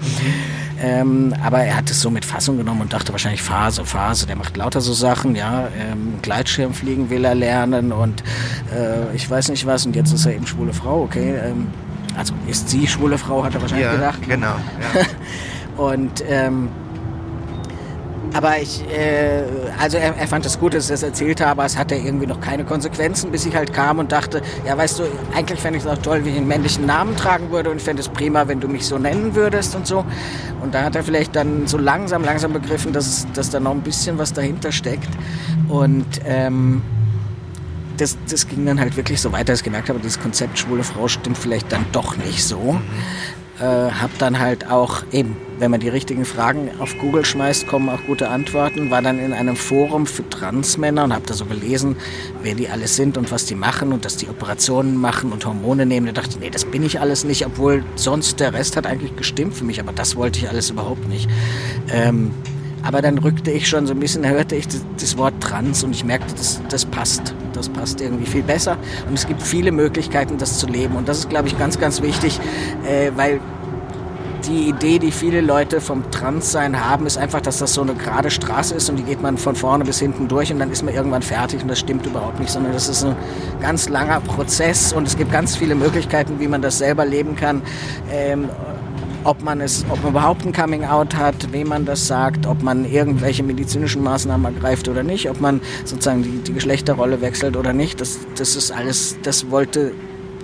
Ähm, 0.81 1.35
aber 1.43 1.59
er 1.61 1.77
hat 1.77 1.91
es 1.91 2.01
so 2.01 2.11
mit 2.11 2.25
Fassung 2.25 2.57
genommen 2.57 2.83
und 2.83 2.93
dachte 2.93 3.13
wahrscheinlich 3.13 3.43
Phase, 3.43 3.85
Phase. 3.85 4.27
Der 4.27 4.37
macht 4.37 4.57
lauter 4.57 4.81
so 4.81 4.93
Sachen, 4.93 5.35
ja. 5.35 5.69
Ähm, 5.79 6.15
Gleitschirmfliegen 6.23 7.11
will 7.11 7.25
er 7.25 7.35
lernen 7.35 7.93
und 7.93 8.23
äh, 8.75 9.15
ich 9.15 9.29
weiß 9.29 9.49
nicht 9.49 9.67
was. 9.67 9.87
Und 9.87 9.97
jetzt 9.97 10.13
ist 10.13 10.27
er 10.27 10.35
eben 10.35 10.47
schwule 10.47 10.73
Frau, 10.73 11.03
okay. 11.03 11.35
Ähm, 11.37 11.69
also 12.17 12.35
ist 12.47 12.69
sie 12.69 12.87
schwule 12.87 13.19
Frau, 13.19 13.45
hat 13.45 13.55
er 13.55 13.63
wahrscheinlich 13.63 13.87
ja, 13.87 13.95
gedacht. 13.95 14.21
Ne? 14.23 14.35
Genau. 14.35 14.47
Ja. 14.47 15.83
und 15.83 16.25
ähm, 16.29 16.69
aber 18.35 18.61
ich, 18.61 18.85
äh, 18.91 19.43
also 19.79 19.97
er, 19.97 20.17
er 20.17 20.29
fand 20.29 20.45
es 20.47 20.59
gut, 20.59 20.75
dass 20.75 20.85
ich 20.85 20.91
das 20.91 21.03
erzählt 21.03 21.41
habe, 21.41 21.63
es 21.63 21.77
hatte 21.77 21.95
irgendwie 21.95 22.27
noch 22.27 22.41
keine 22.41 22.65
Konsequenzen, 22.65 23.31
bis 23.31 23.47
ich 23.47 23.55
halt 23.55 23.73
kam 23.73 23.99
und 23.99 24.13
dachte, 24.13 24.43
ja 24.67 24.77
weißt 24.77 24.99
du, 24.99 25.05
eigentlich 25.35 25.61
fände 25.61 25.79
ich 25.79 25.85
es 25.85 25.91
auch 25.91 25.99
toll, 25.99 26.25
wenn 26.25 26.33
ich 26.33 26.39
einen 26.39 26.49
männlichen 26.49 26.87
Namen 26.87 27.17
tragen 27.17 27.51
würde 27.51 27.71
und 27.71 27.81
fände 27.81 28.01
es 28.01 28.09
prima, 28.09 28.49
wenn 28.49 28.61
du 28.61 28.69
mich 28.69 28.87
so 28.87 28.99
nennen 28.99 29.35
würdest 29.35 29.75
und 29.75 29.87
so. 29.87 30.05
Und 30.61 30.75
da 30.75 30.83
hat 30.83 30.97
er 30.97 31.03
vielleicht 31.03 31.37
dann 31.37 31.67
so 31.67 31.79
langsam, 31.79 32.25
langsam 32.25 32.53
begriffen, 32.53 32.93
dass, 32.93 33.27
dass 33.35 33.51
da 33.51 33.61
noch 33.61 33.73
ein 33.73 33.83
bisschen 33.83 34.19
was 34.19 34.33
dahinter 34.33 34.73
steckt. 34.73 35.09
Und 35.69 36.07
ähm, 36.25 36.83
das, 37.97 38.17
das 38.31 38.47
ging 38.47 38.65
dann 38.67 38.81
halt 38.81 38.97
wirklich 38.97 39.21
so 39.21 39.33
weiter, 39.33 39.53
dass 39.53 39.61
ich 39.61 39.65
gemerkt 39.65 39.89
habe, 39.89 39.99
dieses 39.99 40.21
Konzept 40.21 40.59
schwule 40.59 40.85
Frau 40.85 41.09
stimmt 41.09 41.39
vielleicht 41.39 41.73
dann 41.73 41.87
doch 41.93 42.17
nicht 42.17 42.45
so. 42.45 42.79
Äh, 43.61 43.65
habe 43.65 44.13
dann 44.19 44.39
halt 44.39 44.71
auch 44.71 45.03
eben, 45.11 45.37
wenn 45.59 45.73
man 45.73 45.81
die 45.81 45.89
richtigen 45.89 46.25
Fragen 46.25 46.71
auf 46.79 46.97
Google 46.99 47.25
schmeißt, 47.25 47.67
kommen 47.67 47.89
auch 47.89 47.99
gute 48.07 48.29
Antworten. 48.29 48.91
War 48.93 49.03
dann 49.03 49.19
in 49.19 49.33
einem 49.33 49.57
Forum 49.57 50.07
für 50.07 50.29
Transmänner 50.29 51.03
und 51.03 51.13
habe 51.13 51.27
da 51.27 51.35
so 51.35 51.45
gelesen, 51.45 51.97
wer 52.43 52.55
die 52.55 52.69
alles 52.69 52.95
sind 52.95 53.19
und 53.19 53.33
was 53.33 53.47
die 53.47 53.57
machen 53.57 53.93
und 53.93 54.05
dass 54.05 54.17
die 54.17 54.29
Operationen 54.29 54.97
machen 54.97 55.33
und 55.33 55.45
Hormone 55.45 55.87
nehmen. 55.87 56.07
Da 56.07 56.13
dachte 56.13 56.31
ich, 56.35 56.39
nee, 56.39 56.51
das 56.51 56.67
bin 56.67 56.85
ich 56.85 57.01
alles 57.01 57.25
nicht, 57.25 57.45
obwohl 57.47 57.83
sonst 57.97 58.39
der 58.39 58.53
Rest 58.53 58.77
hat 58.77 58.87
eigentlich 58.87 59.17
gestimmt 59.17 59.55
für 59.55 59.65
mich, 59.65 59.81
aber 59.81 59.93
das 59.93 60.15
wollte 60.15 60.39
ich 60.39 60.49
alles 60.49 60.71
überhaupt 60.71 61.09
nicht. 61.09 61.29
Ähm, 61.93 62.31
aber 62.83 63.03
dann 63.03 63.19
rückte 63.19 63.51
ich 63.51 63.69
schon 63.69 63.87
so 63.87 63.93
ein 63.93 64.01
bisschen, 64.01 64.27
hörte 64.27 64.57
ich 64.57 64.67
das, 64.69 65.17
Wort 65.19 65.35
Trans 65.41 65.83
und 65.85 65.93
ich 65.93 66.05
merkte, 66.05 66.35
das, 66.35 66.61
das 66.69 66.85
passt. 66.85 67.35
Das 67.53 67.69
passt 67.69 68.01
irgendwie 68.01 68.27
viel 68.27 68.43
besser. 68.43 68.77
Und 69.09 69.15
es 69.15 69.27
gibt 69.27 69.43
viele 69.43 69.73
Möglichkeiten, 69.73 70.39
das 70.39 70.59
zu 70.59 70.67
leben. 70.67 70.97
Und 70.97 71.09
das 71.09 71.19
ist, 71.19 71.31
glaube 71.31 71.49
ich, 71.49 71.59
ganz, 71.59 71.79
ganz 71.79 72.03
wichtig, 72.03 72.39
äh, 72.87 73.11
weil 73.17 73.41
die 74.47 74.69
Idee, 74.69 74.99
die 74.99 75.11
viele 75.11 75.41
Leute 75.41 75.81
vom 75.81 76.11
Transsein 76.11 76.85
haben, 76.85 77.07
ist 77.07 77.19
einfach, 77.19 77.41
dass 77.41 77.59
das 77.59 77.75
so 77.75 77.83
eine 77.83 77.95
gerade 77.95 78.31
Straße 78.31 78.75
ist 78.75 78.89
und 78.89 78.97
die 78.97 79.03
geht 79.03 79.21
man 79.21 79.37
von 79.37 79.57
vorne 79.57 79.85
bis 79.85 79.99
hinten 79.99 80.29
durch 80.29 80.53
und 80.53 80.59
dann 80.59 80.71
ist 80.71 80.83
man 80.83 80.95
irgendwann 80.95 81.23
fertig 81.23 81.63
und 81.63 81.69
das 81.69 81.79
stimmt 81.79 82.07
überhaupt 82.07 82.39
nicht, 82.39 82.51
sondern 82.51 82.73
das 82.73 82.89
ist 82.89 83.05
ein 83.05 83.17
ganz 83.61 83.89
langer 83.89 84.21
Prozess 84.21 84.93
und 84.93 85.07
es 85.07 85.17
gibt 85.17 85.33
ganz 85.33 85.57
viele 85.57 85.75
Möglichkeiten, 85.75 86.39
wie 86.39 86.49
man 86.49 86.63
das 86.63 86.79
selber 86.79 87.05
leben 87.05 87.37
kann. 87.37 87.63
Ähm, 88.11 88.49
ob 89.25 89.43
man 89.43 89.61
es, 89.61 89.85
ob 89.89 90.03
man 90.03 90.13
überhaupt 90.13 90.45
ein 90.45 90.53
Coming 90.53 90.85
Out 90.85 91.15
hat, 91.15 91.53
wem 91.53 91.69
man 91.69 91.85
das 91.85 92.07
sagt, 92.07 92.47
ob 92.47 92.63
man 92.63 92.85
irgendwelche 92.85 93.43
medizinischen 93.43 94.03
Maßnahmen 94.03 94.55
ergreift 94.55 94.89
oder 94.89 95.03
nicht, 95.03 95.29
ob 95.29 95.41
man 95.41 95.61
sozusagen 95.85 96.23
die, 96.23 96.39
die 96.39 96.53
Geschlechterrolle 96.53 97.21
wechselt 97.21 97.57
oder 97.57 97.73
nicht, 97.73 98.01
das, 98.01 98.19
das 98.37 98.57
ist 98.57 98.71
alles, 98.71 99.17
das 99.23 99.51
wollte 99.51 99.93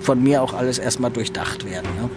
von 0.01 0.21
mir 0.21 0.41
auch 0.41 0.53
alles 0.53 0.77
erstmal 0.77 1.11
durchdacht 1.11 1.65
werden. 1.65 1.89
Ne? 2.01 2.09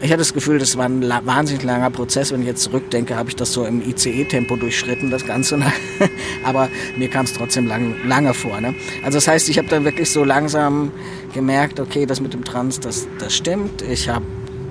ich 0.00 0.10
hatte 0.10 0.18
das 0.18 0.32
Gefühl, 0.32 0.58
das 0.58 0.76
war 0.76 0.86
ein 0.86 1.02
wahnsinnig 1.02 1.62
langer 1.64 1.90
Prozess. 1.90 2.32
Wenn 2.32 2.40
ich 2.40 2.46
jetzt 2.46 2.62
zurückdenke, 2.62 3.16
habe 3.16 3.30
ich 3.30 3.36
das 3.36 3.52
so 3.52 3.64
im 3.64 3.82
ICE-Tempo 3.82 4.56
durchschritten, 4.56 5.10
das 5.10 5.26
Ganze. 5.26 5.58
Aber 6.44 6.68
mir 6.96 7.08
kam 7.08 7.24
es 7.24 7.32
trotzdem 7.32 7.66
lang, 7.66 7.96
lange 8.06 8.34
vor. 8.34 8.60
Ne? 8.60 8.74
Also 9.04 9.16
das 9.16 9.26
heißt, 9.26 9.48
ich 9.48 9.58
habe 9.58 9.68
dann 9.68 9.84
wirklich 9.84 10.10
so 10.10 10.24
langsam 10.24 10.92
gemerkt, 11.34 11.80
okay, 11.80 12.06
das 12.06 12.20
mit 12.20 12.32
dem 12.32 12.44
Trans, 12.44 12.78
das, 12.78 13.08
das 13.18 13.34
stimmt. 13.34 13.82
Ich 13.82 14.08
habe 14.08 14.24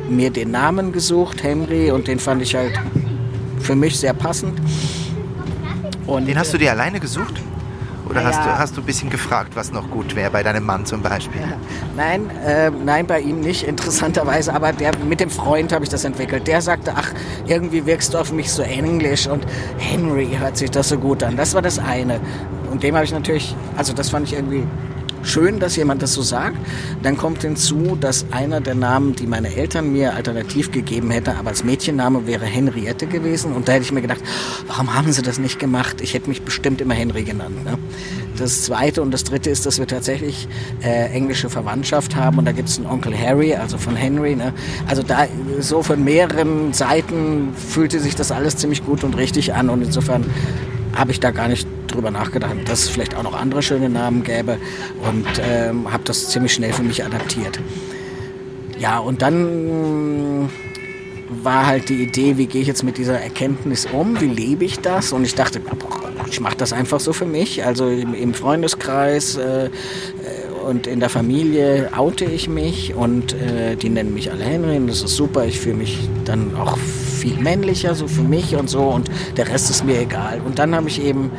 mir 0.09 0.29
den 0.29 0.51
Namen 0.51 0.91
gesucht, 0.91 1.43
Henry, 1.43 1.91
und 1.91 2.07
den 2.07 2.19
fand 2.19 2.41
ich 2.41 2.55
halt 2.55 2.73
für 3.59 3.75
mich 3.75 3.99
sehr 3.99 4.13
passend. 4.13 4.59
Und 6.05 6.25
den 6.27 6.39
hast 6.39 6.53
du 6.53 6.57
dir 6.57 6.71
alleine 6.71 6.99
gesucht? 6.99 7.41
Oder 8.09 8.21
Ja. 8.21 8.27
hast, 8.27 8.45
du, 8.45 8.57
hast 8.57 8.77
du 8.77 8.81
ein 8.81 8.85
bisschen 8.85 9.09
gefragt, 9.09 9.51
was 9.55 9.73
noch 9.73 9.89
gut 9.91 10.15
wäre 10.15 10.31
bei 10.31 10.41
deinem 10.41 10.65
Mann 10.65 10.85
zum 10.85 11.01
Beispiel? 11.01 11.41
Nein, 11.97 12.29
äh, 12.45 12.69
nein, 12.71 13.05
bei 13.05 13.19
ihm 13.19 13.41
nicht, 13.41 13.63
interessanterweise, 13.67 14.53
aber 14.53 14.71
der, 14.71 14.91
mit 14.97 15.19
dem 15.19 15.29
Freund 15.29 15.73
habe 15.73 15.83
ich 15.83 15.89
das 15.89 16.05
entwickelt. 16.05 16.47
Der 16.47 16.61
sagte, 16.61 16.93
ach, 16.95 17.11
irgendwie 17.47 17.85
wirkst 17.85 18.13
du 18.13 18.17
auf 18.17 18.31
mich 18.31 18.49
so 18.49 18.61
englisch 18.61 19.27
und 19.27 19.45
Henry 19.77 20.37
hört 20.39 20.55
sich 20.55 20.71
das 20.71 20.87
so 20.87 20.97
gut 20.97 21.21
an. 21.21 21.35
Das 21.35 21.53
war 21.53 21.61
das 21.61 21.79
eine. 21.79 22.21
Und 22.71 22.81
dem 22.83 22.95
habe 22.95 23.03
ich 23.03 23.11
natürlich, 23.11 23.53
also 23.75 23.91
das 23.91 24.09
fand 24.09 24.25
ich 24.27 24.33
irgendwie 24.35 24.63
schön, 25.23 25.59
dass 25.59 25.75
jemand 25.75 26.01
das 26.01 26.13
so 26.13 26.21
sagt. 26.21 26.57
Dann 27.03 27.17
kommt 27.17 27.41
hinzu, 27.41 27.97
dass 27.99 28.25
einer 28.31 28.61
der 28.61 28.75
Namen, 28.75 29.15
die 29.15 29.27
meine 29.27 29.55
Eltern 29.55 29.91
mir 29.91 30.15
alternativ 30.15 30.71
gegeben 30.71 31.11
hätten, 31.11 31.31
aber 31.31 31.49
als 31.49 31.63
Mädchenname 31.63 32.27
wäre 32.27 32.45
Henriette 32.45 33.07
gewesen. 33.07 33.53
Und 33.53 33.67
da 33.67 33.73
hätte 33.73 33.83
ich 33.83 33.91
mir 33.91 34.01
gedacht, 34.01 34.21
warum 34.67 34.93
haben 34.93 35.11
sie 35.11 35.21
das 35.21 35.39
nicht 35.39 35.59
gemacht? 35.59 36.01
Ich 36.01 36.13
hätte 36.13 36.29
mich 36.29 36.41
bestimmt 36.43 36.81
immer 36.81 36.93
Henry 36.93 37.23
genannt. 37.23 37.63
Ne? 37.63 37.77
Das 38.37 38.63
zweite 38.63 39.01
und 39.01 39.11
das 39.11 39.23
dritte 39.23 39.49
ist, 39.49 39.65
dass 39.65 39.79
wir 39.79 39.87
tatsächlich 39.87 40.47
äh, 40.83 41.09
englische 41.09 41.49
Verwandtschaft 41.49 42.15
haben 42.15 42.37
und 42.37 42.45
da 42.45 42.51
gibt 42.51 42.69
es 42.69 42.77
einen 42.77 42.85
Onkel 42.85 43.17
Harry, 43.17 43.55
also 43.55 43.77
von 43.77 43.95
Henry. 43.95 44.35
Ne? 44.35 44.53
Also 44.87 45.01
da 45.01 45.27
so 45.59 45.81
von 45.81 46.03
mehreren 46.03 46.71
Seiten 46.73 47.53
fühlte 47.55 47.99
sich 47.99 48.15
das 48.15 48.31
alles 48.31 48.57
ziemlich 48.57 48.85
gut 48.85 49.03
und 49.03 49.17
richtig 49.17 49.53
an 49.53 49.69
und 49.69 49.81
insofern 49.81 50.25
habe 50.95 51.11
ich 51.11 51.19
da 51.19 51.31
gar 51.31 51.47
nicht 51.47 51.67
drüber 51.87 52.11
nachgedacht, 52.11 52.55
dass 52.65 52.83
es 52.83 52.89
vielleicht 52.89 53.15
auch 53.15 53.23
noch 53.23 53.33
andere 53.33 53.61
schöne 53.61 53.89
Namen 53.89 54.23
gäbe 54.23 54.57
und 55.07 55.27
ähm, 55.41 55.91
habe 55.91 56.03
das 56.03 56.29
ziemlich 56.29 56.53
schnell 56.53 56.73
für 56.73 56.83
mich 56.83 57.03
adaptiert. 57.03 57.59
Ja, 58.79 58.99
und 58.99 59.21
dann 59.21 60.49
war 61.29 61.65
halt 61.65 61.89
die 61.89 62.03
Idee, 62.03 62.37
wie 62.37 62.45
gehe 62.45 62.61
ich 62.61 62.67
jetzt 62.67 62.83
mit 62.83 62.97
dieser 62.97 63.19
Erkenntnis 63.19 63.85
um, 63.85 64.19
wie 64.21 64.27
lebe 64.27 64.65
ich 64.65 64.79
das? 64.79 65.11
Und 65.11 65.25
ich 65.25 65.35
dachte, 65.35 65.61
ich 66.29 66.39
mache 66.39 66.57
das 66.57 66.73
einfach 66.73 66.99
so 66.99 67.13
für 67.13 67.25
mich. 67.25 67.65
Also 67.65 67.87
im, 67.89 68.33
Freundeskreis 68.33 69.35
äh, 69.37 69.65
äh, 69.65 69.69
und 70.65 70.87
in 70.87 70.99
der 70.99 71.09
Familie 71.09 71.89
oute 71.95 72.25
ich 72.25 72.47
mich 72.47 72.93
und 72.93 73.33
äh, 73.33 73.75
die 73.75 73.89
nennen 73.89 74.13
mich 74.13 74.31
alle 74.31 74.43
Henry 74.43 74.77
und 74.77 74.87
das 74.87 75.01
ist 75.01 75.15
super. 75.15 75.45
Ich 75.45 75.59
fühle 75.59 75.75
mich 75.75 75.97
dann 76.25 76.55
auch 76.55 76.77
viel 77.17 77.37
männlicher, 77.37 77.95
so 77.95 78.07
für 78.07 78.21
mich 78.21 78.55
und 78.55 78.69
so 78.69 78.83
und 78.83 79.09
der 79.35 79.47
Rest 79.49 79.69
ist 79.69 79.83
mir 79.83 79.99
egal. 79.99 80.41
Und 80.45 80.59
dann 80.59 80.75
habe 80.75 80.87
ich 80.87 81.01
eben 81.01 81.31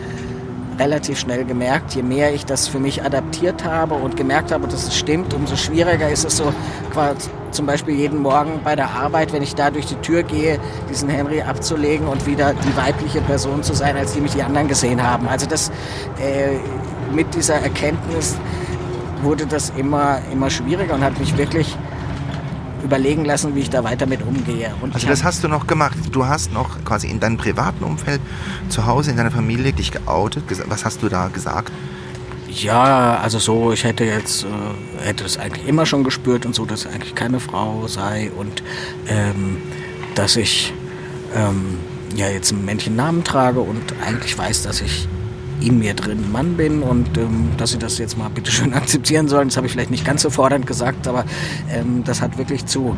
relativ 0.78 1.18
schnell 1.18 1.44
gemerkt, 1.44 1.94
je 1.94 2.02
mehr 2.02 2.32
ich 2.32 2.46
das 2.46 2.68
für 2.68 2.78
mich 2.78 3.02
adaptiert 3.02 3.64
habe 3.64 3.94
und 3.94 4.16
gemerkt 4.16 4.52
habe, 4.52 4.68
dass 4.68 4.86
es 4.86 4.96
stimmt, 4.96 5.34
umso 5.34 5.56
schwieriger 5.56 6.08
ist 6.08 6.24
es 6.24 6.36
so, 6.36 6.52
quasi 6.92 7.28
zum 7.50 7.66
Beispiel 7.66 7.94
jeden 7.94 8.18
Morgen 8.18 8.60
bei 8.62 8.76
der 8.76 8.90
Arbeit, 8.90 9.32
wenn 9.32 9.42
ich 9.42 9.54
da 9.54 9.70
durch 9.70 9.86
die 9.86 9.96
Tür 9.96 10.22
gehe, 10.22 10.60
diesen 10.88 11.08
Henry 11.08 11.42
abzulegen 11.42 12.06
und 12.06 12.26
wieder 12.26 12.54
die 12.54 12.76
weibliche 12.76 13.20
Person 13.22 13.62
zu 13.62 13.74
sein, 13.74 13.96
als 13.96 14.12
die 14.12 14.20
mich 14.20 14.32
die 14.32 14.42
anderen 14.42 14.68
gesehen 14.68 15.02
haben. 15.02 15.26
Also 15.28 15.46
das 15.46 15.70
äh, 16.20 16.58
mit 17.12 17.34
dieser 17.34 17.54
Erkenntnis 17.54 18.36
wurde 19.22 19.46
das 19.46 19.72
immer, 19.76 20.20
immer 20.32 20.50
schwieriger 20.50 20.94
und 20.94 21.02
hat 21.02 21.18
mich 21.18 21.36
wirklich 21.36 21.76
überlegen 22.82 23.24
lassen, 23.24 23.54
wie 23.54 23.60
ich 23.60 23.70
da 23.70 23.84
weiter 23.84 24.06
mit 24.06 24.22
umgehe. 24.22 24.72
Und 24.80 24.94
Also 24.94 25.06
das 25.06 25.24
hast 25.24 25.44
du 25.44 25.48
noch 25.48 25.66
gemacht. 25.66 25.96
Du 26.12 26.26
hast 26.26 26.52
noch 26.52 26.84
quasi 26.84 27.08
in 27.08 27.20
deinem 27.20 27.36
privaten 27.36 27.84
Umfeld, 27.84 28.20
zu 28.68 28.86
Hause 28.86 29.10
in 29.10 29.16
deiner 29.16 29.30
Familie 29.30 29.72
dich 29.72 29.90
geoutet. 29.90 30.44
Was 30.68 30.84
hast 30.84 31.02
du 31.02 31.08
da 31.08 31.28
gesagt? 31.28 31.72
Ja, 32.50 33.18
also 33.18 33.38
so, 33.38 33.72
ich 33.72 33.84
hätte 33.84 34.04
jetzt, 34.04 34.44
äh, 34.44 35.06
hätte 35.06 35.24
das 35.24 35.38
eigentlich 35.38 35.66
immer 35.68 35.84
schon 35.86 36.02
gespürt 36.02 36.46
und 36.46 36.54
so, 36.54 36.64
dass 36.64 36.86
ich 36.86 36.90
eigentlich 36.90 37.14
keine 37.14 37.40
Frau 37.40 37.86
sei 37.86 38.30
und 38.36 38.62
ähm, 39.06 39.58
dass 40.14 40.36
ich 40.36 40.72
ähm, 41.34 41.78
ja 42.16 42.28
jetzt 42.28 42.52
einen 42.52 42.64
Männchennamen 42.64 43.22
trage 43.22 43.60
und 43.60 43.82
eigentlich 44.04 44.36
weiß, 44.36 44.62
dass 44.62 44.80
ich 44.80 45.06
in 45.60 45.78
mir 45.78 45.94
drin 45.94 46.30
Mann 46.30 46.56
bin 46.56 46.82
und 46.82 47.16
ähm, 47.18 47.50
dass 47.56 47.70
sie 47.70 47.78
das 47.78 47.98
jetzt 47.98 48.16
mal 48.16 48.28
bitte 48.28 48.50
schön 48.50 48.74
akzeptieren 48.74 49.28
sollen. 49.28 49.48
Das 49.48 49.56
habe 49.56 49.66
ich 49.66 49.72
vielleicht 49.72 49.90
nicht 49.90 50.04
ganz 50.04 50.22
so 50.22 50.30
fordernd 50.30 50.66
gesagt, 50.66 51.06
aber 51.08 51.24
ähm, 51.70 52.02
das 52.04 52.20
hat 52.20 52.38
wirklich 52.38 52.66
zu 52.66 52.96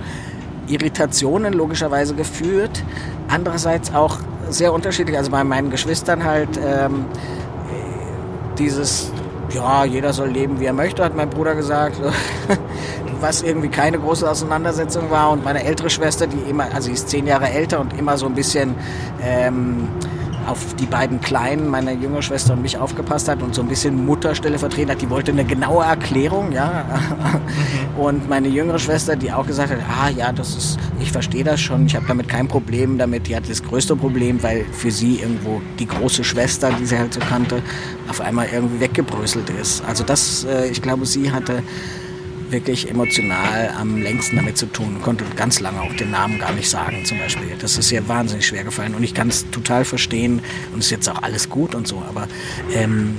Irritationen 0.67 1.53
logischerweise 1.53 2.15
geführt. 2.15 2.83
Andererseits 3.29 3.93
auch 3.95 4.19
sehr 4.49 4.73
unterschiedlich. 4.73 5.17
Also 5.17 5.31
bei 5.31 5.45
meinen 5.45 5.71
Geschwistern 5.71 6.25
halt 6.25 6.49
ähm, 6.65 7.07
dieses, 8.59 9.11
ja, 9.53 9.85
jeder 9.85 10.13
soll 10.13 10.29
leben, 10.29 10.61
wie 10.61 10.67
er 10.67 10.73
möchte, 10.73 11.05
hat 11.05 11.17
mein 11.17 11.31
Bruder 11.31 11.55
gesagt, 11.55 11.97
was 13.21 13.43
irgendwie 13.43 13.69
keine 13.69 13.99
große 13.99 14.29
Auseinandersetzung 14.29 15.11
war. 15.11 15.31
Und 15.31 15.45
meine 15.45 15.65
ältere 15.65 15.91
Schwester, 15.91 16.27
die 16.27 16.39
immer, 16.49 16.65
also 16.73 16.87
sie 16.87 16.93
ist 16.93 17.09
zehn 17.09 17.27
Jahre 17.27 17.49
älter 17.49 17.81
und 17.81 17.99
immer 17.99 18.17
so 18.17 18.27
ein 18.27 18.35
bisschen 18.35 18.75
ähm, 19.23 19.89
auf 20.47 20.75
die 20.75 20.87
beiden 20.87 21.21
Kleinen, 21.21 21.69
meine 21.69 21.93
jüngere 21.93 22.23
Schwester 22.23 22.55
und 22.55 22.63
mich 22.63 22.77
aufgepasst 22.79 23.29
hat 23.29 23.43
und 23.43 23.55
so 23.55 23.63
ein 23.63 23.69
bisschen 23.69 24.05
Mutterstelle 24.05 24.59
vertreten 24.59 24.91
hat, 24.91 25.01
die 25.01 25.11
wollte 25.11 25.33
eine 25.33 25.45
genaue 25.45 25.85
Erklärung, 25.85 26.53
ja. 26.53 26.85
Und 27.99 28.29
meine 28.29 28.49
jüngere 28.49 28.79
Schwester, 28.79 29.17
die 29.17 29.33
auch 29.33 29.47
gesagt 29.47 29.71
hat, 29.71 29.81
ah 29.89 30.09
ja, 30.09 30.33
das 30.33 30.57
ist, 30.57 30.79
ich 31.01 31.13
verstehe 31.13 31.45
das 31.45 31.61
schon, 31.61 31.87
ich 31.87 31.97
habe 31.97 32.07
damit 32.07 32.29
kein 32.29 32.49
Problem 32.49 32.99
damit, 32.99 33.29
die 33.29 33.37
hat 33.37 33.49
das 33.49 33.63
größte 33.63 33.97
Problem, 33.97 34.43
weil 34.43 34.65
für 34.73 34.91
sie 34.91 35.17
irgendwo 35.17 35.61
die 35.79 35.87
große 35.87 36.25
Schwester, 36.25 36.71
die 36.81 36.87
sie 36.87 36.99
halt 36.99 37.15
so 37.15 37.21
kannte, 37.21 37.63
auf 38.09 38.21
einmal 38.21 38.49
irgendwie 38.53 38.81
weggebröselt 38.81 39.51
ist. 39.51 39.85
Also 39.87 40.05
das, 40.05 40.45
äh, 40.45 40.69
ich 40.69 40.81
glaube, 40.81 41.07
sie 41.07 41.31
hatte 41.31 41.63
wirklich 42.51 42.91
emotional 42.91 43.71
am 43.79 44.01
längsten 44.01 44.37
damit 44.37 44.59
zu 44.59 44.67
tun. 44.67 45.01
Konnte 45.03 45.25
ganz 45.37 45.61
lange 45.61 45.81
auch 45.81 45.93
den 45.95 46.11
Namen 46.11 46.39
gar 46.39 46.53
nicht 46.53 46.69
sagen 46.69 47.05
zum 47.05 47.19
Beispiel. 47.19 47.49
Das 47.59 47.79
ist 47.79 47.91
ihr 47.93 48.07
wahnsinnig 48.09 48.47
schwer 48.47 48.65
gefallen 48.65 48.95
und 48.95 49.03
ich 49.03 49.15
kann 49.15 49.29
es 49.29 49.51
total 49.51 49.85
verstehen 49.85 50.41
und 50.73 50.81
ist 50.81 50.91
jetzt 50.91 51.09
auch 51.09 51.23
alles 51.23 51.49
gut 51.49 51.75
und 51.75 51.87
so, 51.87 52.03
aber 52.09 52.29
ähm, 52.75 53.17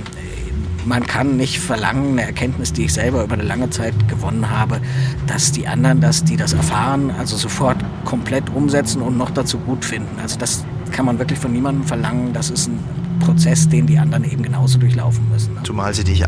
man 0.84 1.06
kann 1.06 1.36
nicht 1.36 1.60
verlangen, 1.60 2.12
eine 2.12 2.22
Erkenntnis, 2.22 2.72
die 2.72 2.84
ich 2.84 2.92
selber 2.92 3.22
über 3.22 3.34
eine 3.34 3.44
lange 3.44 3.70
Zeit 3.70 3.94
gewonnen 4.08 4.50
habe, 4.50 4.80
dass 5.26 5.52
die 5.52 5.68
anderen 5.68 6.00
das, 6.00 6.24
die 6.24 6.36
das 6.36 6.52
erfahren, 6.52 7.10
also 7.18 7.36
sofort 7.36 7.78
komplett 8.04 8.50
umsetzen 8.50 9.00
und 9.02 9.16
noch 9.16 9.30
dazu 9.30 9.58
gut 9.58 9.84
finden. 9.84 10.18
Also 10.20 10.38
das 10.38 10.64
kann 10.90 11.06
man 11.06 11.18
wirklich 11.18 11.38
von 11.38 11.52
niemandem 11.52 11.86
verlangen. 11.86 12.32
Das 12.32 12.50
ist 12.50 12.68
ein 12.68 12.80
Prozess, 13.22 13.68
den 13.68 13.86
die 13.86 13.98
anderen 13.98 14.24
eben 14.24 14.42
genauso 14.42 14.78
durchlaufen 14.78 15.26
müssen. 15.30 15.56
Zumal 15.64 15.94
sie 15.94 16.04
dich 16.04 16.22
äh, 16.22 16.26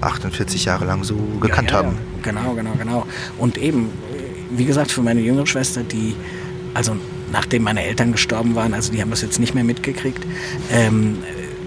48 0.00 0.64
Jahre 0.64 0.84
lang 0.84 1.04
so 1.04 1.16
gekannt 1.40 1.70
ja, 1.70 1.80
ja, 1.80 1.86
haben. 1.86 1.98
Genau, 2.22 2.54
genau, 2.54 2.72
genau. 2.78 3.06
Und 3.38 3.58
eben, 3.58 3.90
wie 4.50 4.64
gesagt, 4.64 4.90
für 4.90 5.02
meine 5.02 5.20
jüngere 5.20 5.46
Schwester, 5.46 5.82
die, 5.82 6.14
also 6.74 6.96
nachdem 7.32 7.64
meine 7.64 7.82
Eltern 7.82 8.12
gestorben 8.12 8.54
waren, 8.54 8.74
also 8.74 8.92
die 8.92 9.00
haben 9.00 9.10
das 9.10 9.22
jetzt 9.22 9.38
nicht 9.38 9.54
mehr 9.54 9.64
mitgekriegt, 9.64 10.24
ähm, 10.70 11.18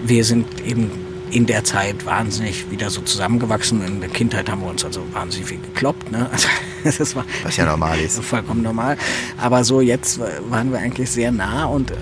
wir 0.04 0.24
sind 0.24 0.46
eben 0.66 0.90
in 1.30 1.46
der 1.46 1.64
Zeit 1.64 2.04
wahnsinnig 2.06 2.70
wieder 2.70 2.90
so 2.90 3.00
zusammengewachsen. 3.02 3.84
In 3.86 4.00
der 4.00 4.10
Kindheit 4.10 4.50
haben 4.50 4.62
wir 4.62 4.68
uns 4.68 4.84
also 4.84 5.02
wahnsinnig 5.12 5.48
viel 5.48 5.60
gekloppt. 5.60 6.10
Ne? 6.10 6.28
Also, 6.30 6.48
das 6.98 7.14
war 7.16 7.24
Was 7.42 7.56
ja 7.56 7.66
normal 7.66 7.98
ist. 8.00 8.22
vollkommen 8.24 8.62
normal. 8.62 8.96
Aber 9.38 9.64
so 9.64 9.80
jetzt 9.80 10.20
waren 10.48 10.72
wir 10.72 10.78
eigentlich 10.78 11.10
sehr 11.10 11.32
nah 11.32 11.66
und 11.66 11.92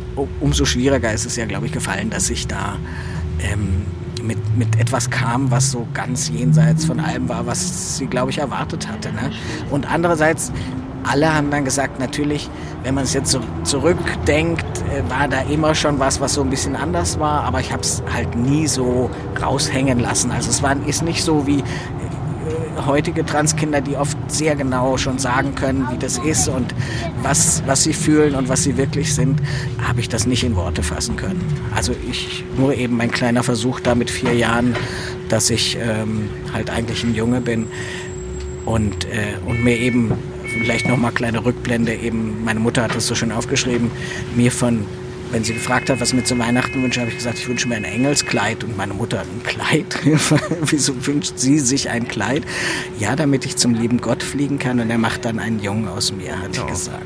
umso 0.40 0.64
schwieriger 0.64 1.12
ist 1.12 1.26
es 1.26 1.36
ja, 1.36 1.46
glaube 1.46 1.66
ich, 1.66 1.72
gefallen, 1.72 2.10
dass 2.10 2.30
ich 2.30 2.46
da 2.46 2.78
ähm, 3.40 3.82
mit, 4.22 4.38
mit 4.56 4.78
etwas 4.78 5.10
kam, 5.10 5.50
was 5.50 5.70
so 5.70 5.86
ganz 5.94 6.28
jenseits 6.28 6.84
von 6.84 7.00
allem 7.00 7.28
war, 7.28 7.46
was 7.46 7.96
sie, 7.96 8.06
glaube 8.06 8.30
ich, 8.30 8.38
erwartet 8.38 8.88
hatte. 8.88 9.12
Ne? 9.12 9.30
Und 9.70 9.90
andererseits, 9.90 10.52
alle 11.04 11.34
haben 11.34 11.50
dann 11.50 11.64
gesagt, 11.64 11.98
natürlich, 11.98 12.48
wenn 12.82 12.94
man 12.94 13.04
es 13.04 13.14
jetzt 13.14 13.30
so 13.30 13.40
zurückdenkt, 13.64 14.64
äh, 14.92 15.08
war 15.10 15.28
da 15.28 15.40
immer 15.42 15.74
schon 15.74 15.98
was, 15.98 16.20
was 16.20 16.34
so 16.34 16.42
ein 16.42 16.50
bisschen 16.50 16.76
anders 16.76 17.18
war, 17.18 17.44
aber 17.44 17.60
ich 17.60 17.72
habe 17.72 17.82
es 17.82 18.02
halt 18.12 18.36
nie 18.36 18.66
so 18.66 19.10
raushängen 19.40 20.00
lassen. 20.00 20.30
Also 20.30 20.50
es 20.50 20.62
war, 20.62 20.76
ist 20.86 21.02
nicht 21.02 21.22
so 21.22 21.46
wie 21.46 21.62
heutige 22.86 23.24
Transkinder, 23.24 23.80
die 23.80 23.96
oft 23.96 24.16
sehr 24.28 24.56
genau 24.56 24.96
schon 24.96 25.18
sagen 25.18 25.54
können, 25.54 25.88
wie 25.92 25.98
das 25.98 26.18
ist 26.18 26.48
und 26.48 26.74
was, 27.22 27.62
was 27.66 27.84
sie 27.84 27.92
fühlen 27.92 28.34
und 28.34 28.48
was 28.48 28.64
sie 28.64 28.76
wirklich 28.76 29.14
sind, 29.14 29.40
habe 29.82 30.00
ich 30.00 30.08
das 30.08 30.26
nicht 30.26 30.44
in 30.44 30.56
Worte 30.56 30.82
fassen 30.82 31.16
können. 31.16 31.44
Also 31.74 31.94
ich, 32.10 32.44
nur 32.56 32.74
eben 32.74 32.96
mein 32.96 33.10
kleiner 33.10 33.42
Versuch 33.42 33.80
da 33.80 33.94
mit 33.94 34.10
vier 34.10 34.34
Jahren, 34.34 34.74
dass 35.28 35.50
ich 35.50 35.76
ähm, 35.80 36.30
halt 36.52 36.70
eigentlich 36.70 37.04
ein 37.04 37.14
Junge 37.14 37.40
bin 37.40 37.66
und, 38.64 39.04
äh, 39.06 39.36
und 39.46 39.62
mir 39.62 39.78
eben 39.78 40.12
vielleicht 40.48 40.88
nochmal 40.88 41.12
kleine 41.12 41.44
Rückblende 41.44 41.94
eben, 41.94 42.44
meine 42.44 42.60
Mutter 42.60 42.82
hat 42.82 42.94
das 42.94 43.06
so 43.06 43.14
schön 43.14 43.32
aufgeschrieben, 43.32 43.90
mir 44.36 44.50
von 44.52 44.84
wenn 45.30 45.44
sie 45.44 45.52
gefragt 45.52 45.90
hat, 45.90 46.00
was 46.00 46.08
ich 46.08 46.14
mir 46.14 46.24
zu 46.24 46.38
Weihnachten 46.38 46.82
wünsche, 46.82 47.00
habe 47.00 47.10
ich 47.10 47.16
gesagt, 47.18 47.38
ich 47.38 47.46
wünsche 47.46 47.68
mir 47.68 47.76
ein 47.76 47.84
Engelskleid 47.84 48.64
und 48.64 48.78
meine 48.78 48.94
Mutter 48.94 49.20
ein 49.20 49.42
Kleid. 49.44 49.98
Wieso 50.62 51.06
wünscht 51.06 51.34
sie 51.36 51.58
sich 51.58 51.90
ein 51.90 52.08
Kleid? 52.08 52.44
Ja, 52.98 53.14
damit 53.14 53.44
ich 53.44 53.56
zum 53.56 53.74
lieben 53.74 54.00
Gott 54.00 54.22
fliegen 54.22 54.58
kann 54.58 54.80
und 54.80 54.88
er 54.88 54.96
macht 54.96 55.26
dann 55.26 55.38
einen 55.38 55.60
Jungen 55.60 55.86
aus 55.86 56.12
mir, 56.12 56.40
hat 56.40 56.56
Ja. 56.56 56.62
sie 56.62 56.70
gesagt. 56.70 57.04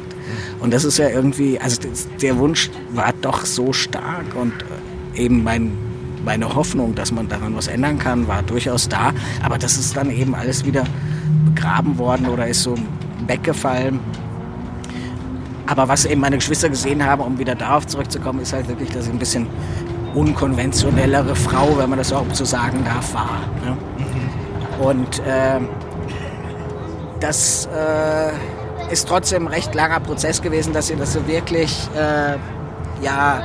Und 0.61 0.73
das 0.73 0.85
ist 0.85 0.99
ja 0.99 1.09
irgendwie, 1.09 1.59
also 1.59 1.81
der 2.21 2.39
Wunsch 2.39 2.71
war 2.93 3.13
doch 3.23 3.45
so 3.45 3.73
stark 3.73 4.37
und 4.37 4.53
äh, 5.17 5.23
eben 5.25 5.43
mein, 5.43 5.73
meine 6.25 6.55
Hoffnung, 6.55 6.95
dass 6.95 7.11
man 7.11 7.29
daran 7.29 7.57
was 7.57 7.67
ändern 7.67 7.99
kann, 7.99 8.29
war 8.29 8.45
durchaus 8.45 8.89
da. 8.89 9.13
Aber 9.43 9.59
das 9.59 9.77
ist 9.77 9.97
dann 9.97 10.11
eben 10.13 10.37
alles 10.37 10.65
wieder 10.65 10.85
begraben 11.45 11.99
worden 11.99 12.29
oder 12.29 12.47
ist 12.47 12.63
so 12.63 12.77
weggefallen. 13.29 14.01
Aber 15.67 15.89
was 15.89 16.05
eben 16.05 16.21
meine 16.21 16.37
Geschwister 16.37 16.69
gesehen 16.69 17.05
haben, 17.05 17.23
um 17.23 17.39
wieder 17.39 17.55
darauf 17.55 17.87
zurückzukommen, 17.87 18.41
ist 18.41 18.53
halt 18.53 18.69
wirklich, 18.69 18.91
dass 18.91 19.07
ich 19.07 19.13
ein 19.13 19.19
bisschen 19.19 19.47
unkonventionellere 20.15 21.35
Frau, 21.35 21.79
wenn 21.79 21.89
man 21.89 21.99
das 21.99 22.13
auch 22.13 22.27
so 22.33 22.45
sagen 22.45 22.85
darf, 22.85 23.15
war. 23.15 23.41
Ne? 23.65 23.77
Mhm. 23.99 24.85
Und 24.85 25.19
äh, 25.21 25.61
das 27.21 27.69
äh, 27.75 28.93
ist 28.93 29.09
trotzdem 29.09 29.47
ein 29.47 29.53
recht 29.53 29.75
langer 29.75 30.01
Prozess 30.01 30.43
gewesen, 30.43 30.73
dass 30.73 30.89
sie 30.89 30.97
das 30.97 31.13
so 31.13 31.27
wirklich 31.27 31.89
äh, 31.97 32.37
ja, 33.03 33.43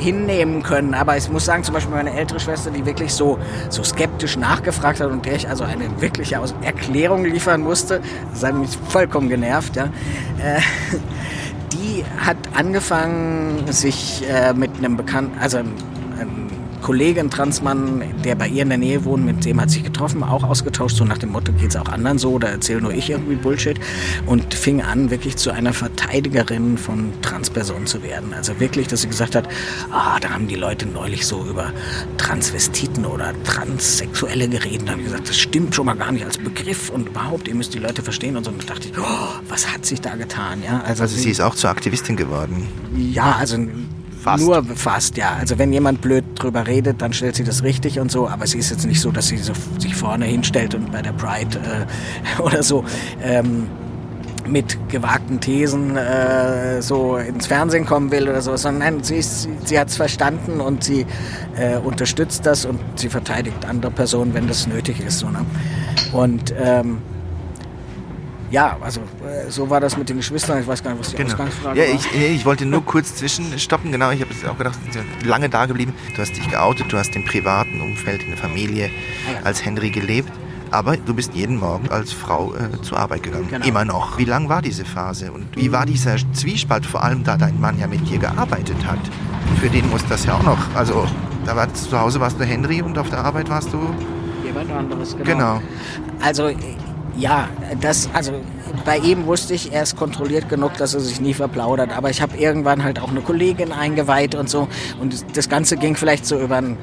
hinnehmen 0.00 0.62
können. 0.62 0.94
Aber 0.94 1.16
ich 1.16 1.28
muss 1.28 1.44
sagen, 1.44 1.62
zum 1.62 1.74
Beispiel 1.74 1.94
meine 1.94 2.16
ältere 2.16 2.40
Schwester, 2.40 2.70
die 2.70 2.84
wirklich 2.86 3.12
so, 3.12 3.38
so 3.68 3.84
skeptisch 3.84 4.36
nachgefragt 4.36 5.00
hat 5.00 5.10
und 5.10 5.24
der 5.26 5.36
ich 5.36 5.48
also 5.48 5.64
eine 5.64 6.00
wirkliche 6.00 6.40
Erklärung 6.62 7.24
liefern 7.24 7.60
musste, 7.60 8.00
das 8.32 8.42
hat 8.42 8.54
mich 8.54 8.76
vollkommen 8.88 9.28
genervt, 9.28 9.76
ja. 9.76 9.84
Äh, 9.84 10.60
die 11.72 12.04
hat 12.18 12.36
angefangen, 12.54 13.70
sich 13.70 14.24
äh, 14.28 14.52
mit 14.54 14.70
einem 14.78 14.96
Bekannten, 14.96 15.38
also 15.38 15.60
einem 16.80 16.86
Kollege, 16.86 17.20
ein 17.20 17.30
Transmann, 17.30 18.02
der 18.24 18.34
bei 18.34 18.48
ihr 18.48 18.62
in 18.62 18.70
der 18.70 18.78
Nähe 18.78 19.04
wohnt, 19.04 19.24
mit 19.24 19.44
dem 19.44 19.60
hat 19.60 19.70
sich 19.70 19.84
getroffen, 19.84 20.22
auch 20.22 20.42
ausgetauscht, 20.42 20.96
so 20.96 21.04
nach 21.04 21.18
dem 21.18 21.30
Motto, 21.30 21.52
geht 21.52 21.70
es 21.70 21.76
auch 21.76 21.88
anderen 21.88 22.18
so, 22.18 22.38
da 22.38 22.48
erzähle 22.48 22.80
nur 22.80 22.92
ich 22.92 23.10
irgendwie 23.10 23.36
Bullshit 23.36 23.78
und 24.26 24.54
fing 24.54 24.80
an, 24.80 25.10
wirklich 25.10 25.36
zu 25.36 25.50
einer 25.50 25.72
Verteidigerin 25.72 26.78
von 26.78 27.12
Transpersonen 27.22 27.86
zu 27.86 28.02
werden. 28.02 28.32
Also 28.32 28.58
wirklich, 28.60 28.88
dass 28.88 29.02
sie 29.02 29.08
gesagt 29.08 29.34
hat, 29.34 29.48
ah, 29.90 30.18
da 30.20 30.30
haben 30.30 30.48
die 30.48 30.56
Leute 30.56 30.86
neulich 30.86 31.26
so 31.26 31.44
über 31.44 31.72
Transvestiten 32.16 33.04
oder 33.04 33.34
Transsexuelle 33.44 34.48
geredet. 34.48 34.88
Da 34.88 34.92
habe 34.92 35.02
ich 35.02 35.08
gesagt, 35.08 35.28
das 35.28 35.38
stimmt 35.38 35.74
schon 35.74 35.86
mal 35.86 35.94
gar 35.94 36.12
nicht 36.12 36.24
als 36.24 36.38
Begriff 36.38 36.90
und 36.90 37.08
überhaupt, 37.08 37.48
ihr 37.48 37.54
müsst 37.54 37.74
die 37.74 37.78
Leute 37.78 38.02
verstehen 38.02 38.36
und 38.36 38.44
so. 38.44 38.50
Und 38.50 38.62
da 38.62 38.74
dachte 38.74 38.88
ich, 38.88 38.98
oh, 38.98 39.40
was 39.48 39.72
hat 39.72 39.84
sich 39.84 40.00
da 40.00 40.14
getan? 40.16 40.62
Ja, 40.64 40.80
also, 40.86 41.02
also 41.02 41.16
sie 41.16 41.30
ist 41.30 41.40
auch 41.40 41.54
zur 41.54 41.70
Aktivistin 41.70 42.16
geworden. 42.16 42.68
Ja, 42.96 43.36
also 43.38 43.58
Fast. 44.22 44.44
Nur 44.44 44.62
fast, 44.64 45.16
ja. 45.16 45.36
Also 45.40 45.58
wenn 45.58 45.72
jemand 45.72 46.02
blöd 46.02 46.24
drüber 46.36 46.66
redet, 46.66 47.00
dann 47.00 47.12
stellt 47.12 47.36
sie 47.36 47.44
das 47.44 47.62
richtig 47.62 47.98
und 48.00 48.10
so. 48.10 48.28
Aber 48.28 48.46
sie 48.46 48.58
ist 48.58 48.70
jetzt 48.70 48.86
nicht 48.86 49.00
so, 49.00 49.10
dass 49.10 49.28
sie 49.28 49.38
so, 49.38 49.54
sich 49.78 49.94
vorne 49.94 50.26
hinstellt 50.26 50.74
und 50.74 50.92
bei 50.92 51.00
der 51.00 51.12
Pride 51.12 51.58
äh, 51.58 52.42
oder 52.42 52.62
so 52.62 52.84
ähm, 53.22 53.66
mit 54.46 54.76
gewagten 54.90 55.40
Thesen 55.40 55.96
äh, 55.96 56.82
so 56.82 57.16
ins 57.16 57.46
Fernsehen 57.46 57.86
kommen 57.86 58.10
will 58.10 58.28
oder 58.28 58.42
so, 58.42 58.56
sondern 58.56 58.94
nein, 58.94 59.04
sie, 59.04 59.22
sie, 59.22 59.50
sie 59.64 59.78
hat 59.78 59.88
es 59.88 59.96
verstanden 59.96 60.60
und 60.60 60.84
sie 60.84 61.06
äh, 61.56 61.78
unterstützt 61.78 62.44
das 62.44 62.66
und 62.66 62.78
sie 62.96 63.08
verteidigt 63.08 63.64
andere 63.66 63.92
Personen, 63.92 64.34
wenn 64.34 64.48
das 64.48 64.66
nötig 64.66 65.00
ist. 65.00 65.20
So, 65.20 65.30
ne? 65.30 65.46
Und 66.12 66.52
ähm, 66.60 66.98
ja, 68.50 68.76
also 68.80 69.00
äh, 69.00 69.48
so 69.48 69.70
war 69.70 69.80
das 69.80 69.96
mit 69.96 70.08
den 70.08 70.16
Geschwistern. 70.16 70.60
Ich 70.60 70.66
weiß 70.66 70.82
gar 70.82 70.90
nicht, 70.90 71.00
was 71.00 71.10
die 71.10 71.16
genau. 71.16 71.30
Ausgangsfrage 71.30 71.78
ja, 71.78 71.86
ich, 71.86 72.04
war. 72.06 72.20
Ich 72.20 72.44
wollte 72.44 72.66
nur 72.66 72.84
kurz 72.84 73.14
zwischenstoppen. 73.14 73.92
Genau, 73.92 74.10
ich 74.10 74.20
habe 74.20 74.30
auch 74.50 74.58
gedacht, 74.58 74.78
lange 75.24 75.48
da 75.48 75.66
geblieben. 75.66 75.94
Du 76.14 76.22
hast 76.22 76.36
dich 76.36 76.48
geoutet, 76.50 76.92
du 76.92 76.98
hast 76.98 77.14
im 77.14 77.24
privaten 77.24 77.80
Umfeld, 77.80 78.22
in 78.22 78.30
der 78.30 78.38
Familie 78.38 78.90
ah, 79.28 79.32
ja. 79.32 79.40
als 79.44 79.64
Henry 79.64 79.90
gelebt. 79.90 80.32
Aber 80.72 80.96
du 80.96 81.14
bist 81.14 81.34
jeden 81.34 81.58
Morgen 81.58 81.88
als 81.90 82.12
Frau 82.12 82.54
äh, 82.54 82.80
zur 82.82 82.98
Arbeit 82.98 83.24
gegangen. 83.24 83.48
Genau. 83.48 83.66
Immer 83.66 83.84
noch. 83.84 84.18
Wie 84.18 84.24
lang 84.24 84.48
war 84.48 84.62
diese 84.62 84.84
Phase? 84.84 85.32
Und 85.32 85.56
wie 85.56 85.72
war 85.72 85.84
dieser 85.84 86.16
Zwiespalt, 86.32 86.86
vor 86.86 87.02
allem 87.02 87.24
da 87.24 87.36
dein 87.36 87.60
Mann 87.60 87.78
ja 87.78 87.88
mit 87.88 88.08
dir 88.08 88.18
gearbeitet 88.18 88.86
hat? 88.86 89.00
Für 89.60 89.68
den 89.68 89.90
muss 89.90 90.06
das 90.08 90.24
ja 90.26 90.34
auch 90.34 90.42
noch. 90.44 90.74
Also, 90.74 91.06
da 91.44 91.56
war, 91.56 91.72
zu 91.74 91.98
Hause 91.98 92.20
warst 92.20 92.38
du 92.38 92.44
Henry 92.44 92.82
und 92.82 92.96
auf 92.98 93.10
der 93.10 93.18
Arbeit 93.18 93.48
warst 93.48 93.72
du. 93.72 93.92
Jemand 94.44 94.70
anderes, 94.70 95.16
genau. 95.16 95.24
genau. 95.24 95.62
Also, 96.20 96.50
ja, 97.16 97.48
das, 97.80 98.08
also 98.12 98.32
bei 98.84 98.98
ihm 98.98 99.26
wusste 99.26 99.54
ich, 99.54 99.72
er 99.72 99.82
ist 99.82 99.96
kontrolliert 99.96 100.48
genug, 100.48 100.74
dass 100.76 100.94
er 100.94 101.00
sich 101.00 101.20
nie 101.20 101.34
verplaudert. 101.34 101.96
Aber 101.96 102.10
ich 102.10 102.22
habe 102.22 102.36
irgendwann 102.36 102.84
halt 102.84 103.00
auch 103.00 103.10
eine 103.10 103.20
Kollegin 103.20 103.72
eingeweiht 103.72 104.34
und 104.34 104.48
so. 104.48 104.68
Und 105.00 105.24
das 105.36 105.48
Ganze 105.48 105.76
ging 105.76 105.96
vielleicht 105.96 106.26
so 106.26 106.38
über 106.38 106.56
ein 106.56 106.76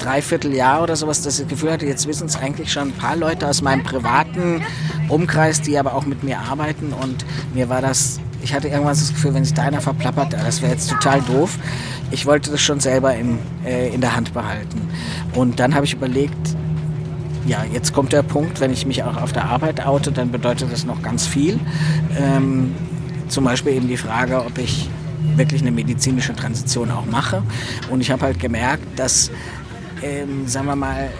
Dreivierteljahr 0.00 0.82
oder 0.82 0.96
sowas, 0.96 1.22
dass 1.22 1.34
ich 1.34 1.44
das 1.44 1.50
Gefühl 1.50 1.72
hatte, 1.72 1.86
jetzt 1.86 2.06
wissen 2.06 2.26
es 2.26 2.36
eigentlich 2.36 2.72
schon 2.72 2.88
ein 2.88 2.92
paar 2.92 3.16
Leute 3.16 3.46
aus 3.46 3.62
meinem 3.62 3.82
privaten 3.82 4.62
Umkreis, 5.08 5.60
die 5.60 5.78
aber 5.78 5.94
auch 5.94 6.06
mit 6.06 6.22
mir 6.24 6.38
arbeiten. 6.38 6.92
Und 6.92 7.24
mir 7.54 7.68
war 7.68 7.82
das, 7.82 8.18
ich 8.42 8.54
hatte 8.54 8.68
irgendwann 8.68 8.94
das 8.94 9.10
Gefühl, 9.10 9.34
wenn 9.34 9.44
sich 9.44 9.54
da 9.54 9.62
einer 9.62 9.80
verplappert, 9.80 10.32
das 10.32 10.62
wäre 10.62 10.72
jetzt 10.72 10.88
total 10.90 11.20
doof. 11.20 11.58
Ich 12.10 12.26
wollte 12.26 12.50
das 12.50 12.60
schon 12.60 12.80
selber 12.80 13.14
in, 13.14 13.38
äh, 13.64 13.94
in 13.94 14.00
der 14.00 14.16
Hand 14.16 14.32
behalten. 14.32 14.88
Und 15.34 15.60
dann 15.60 15.74
habe 15.74 15.84
ich 15.84 15.92
überlegt, 15.92 16.56
ja, 17.46 17.64
jetzt 17.72 17.92
kommt 17.92 18.12
der 18.12 18.22
Punkt, 18.22 18.60
wenn 18.60 18.72
ich 18.72 18.86
mich 18.86 19.02
auch 19.02 19.16
auf 19.16 19.32
der 19.32 19.44
Arbeit 19.44 19.86
oute, 19.86 20.12
dann 20.12 20.30
bedeutet 20.30 20.72
das 20.72 20.84
noch 20.84 21.02
ganz 21.02 21.26
viel. 21.26 21.58
Ähm, 22.18 22.74
zum 23.28 23.44
Beispiel 23.44 23.74
eben 23.74 23.88
die 23.88 23.96
Frage, 23.96 24.44
ob 24.44 24.58
ich 24.58 24.88
wirklich 25.36 25.62
eine 25.62 25.70
medizinische 25.70 26.34
Transition 26.34 26.90
auch 26.90 27.06
mache. 27.06 27.42
Und 27.90 28.00
ich 28.00 28.10
habe 28.10 28.22
halt 28.22 28.38
gemerkt, 28.38 28.98
dass, 28.98 29.30
ähm, 30.02 30.46
sagen 30.46 30.66
wir 30.66 30.76
mal, 30.76 31.10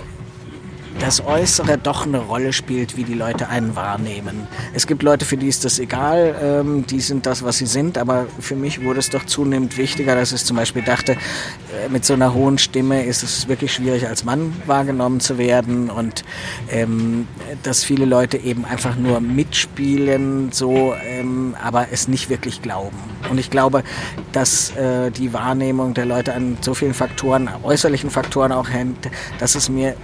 das 1.00 1.24
Äußere 1.24 1.78
doch 1.78 2.06
eine 2.06 2.18
Rolle 2.18 2.52
spielt, 2.52 2.96
wie 2.96 3.04
die 3.04 3.14
Leute 3.14 3.48
einen 3.48 3.74
wahrnehmen. 3.74 4.46
Es 4.74 4.86
gibt 4.86 5.02
Leute, 5.02 5.24
für 5.24 5.36
die 5.36 5.48
ist 5.48 5.64
das 5.64 5.78
egal, 5.78 6.36
ähm, 6.42 6.86
die 6.86 7.00
sind 7.00 7.26
das, 7.26 7.42
was 7.42 7.56
sie 7.58 7.66
sind, 7.66 7.96
aber 7.96 8.26
für 8.38 8.54
mich 8.54 8.84
wurde 8.84 9.00
es 9.00 9.08
doch 9.08 9.24
zunehmend 9.24 9.78
wichtiger, 9.78 10.14
dass 10.14 10.32
ich 10.32 10.44
zum 10.44 10.56
Beispiel 10.56 10.82
dachte, 10.82 11.12
äh, 11.12 11.88
mit 11.88 12.04
so 12.04 12.12
einer 12.12 12.34
hohen 12.34 12.58
Stimme 12.58 13.04
ist 13.04 13.22
es 13.22 13.48
wirklich 13.48 13.72
schwierig, 13.72 14.06
als 14.06 14.24
Mann 14.24 14.54
wahrgenommen 14.66 15.20
zu 15.20 15.38
werden 15.38 15.88
und 15.88 16.22
ähm, 16.70 17.26
dass 17.62 17.82
viele 17.82 18.04
Leute 18.04 18.36
eben 18.36 18.66
einfach 18.66 18.96
nur 18.96 19.20
mitspielen, 19.20 20.52
so, 20.52 20.94
ähm, 21.02 21.56
aber 21.62 21.88
es 21.92 22.08
nicht 22.08 22.28
wirklich 22.28 22.60
glauben. 22.60 22.98
Und 23.30 23.38
ich 23.38 23.50
glaube, 23.50 23.84
dass 24.32 24.76
äh, 24.76 25.10
die 25.10 25.32
Wahrnehmung 25.32 25.94
der 25.94 26.04
Leute 26.04 26.34
an 26.34 26.58
so 26.60 26.74
vielen 26.74 26.94
Faktoren, 26.94 27.48
äußerlichen 27.62 28.10
Faktoren 28.10 28.52
auch 28.52 28.68
hängt, 28.68 29.10
dass 29.38 29.54
es 29.54 29.68
mir 29.70 29.96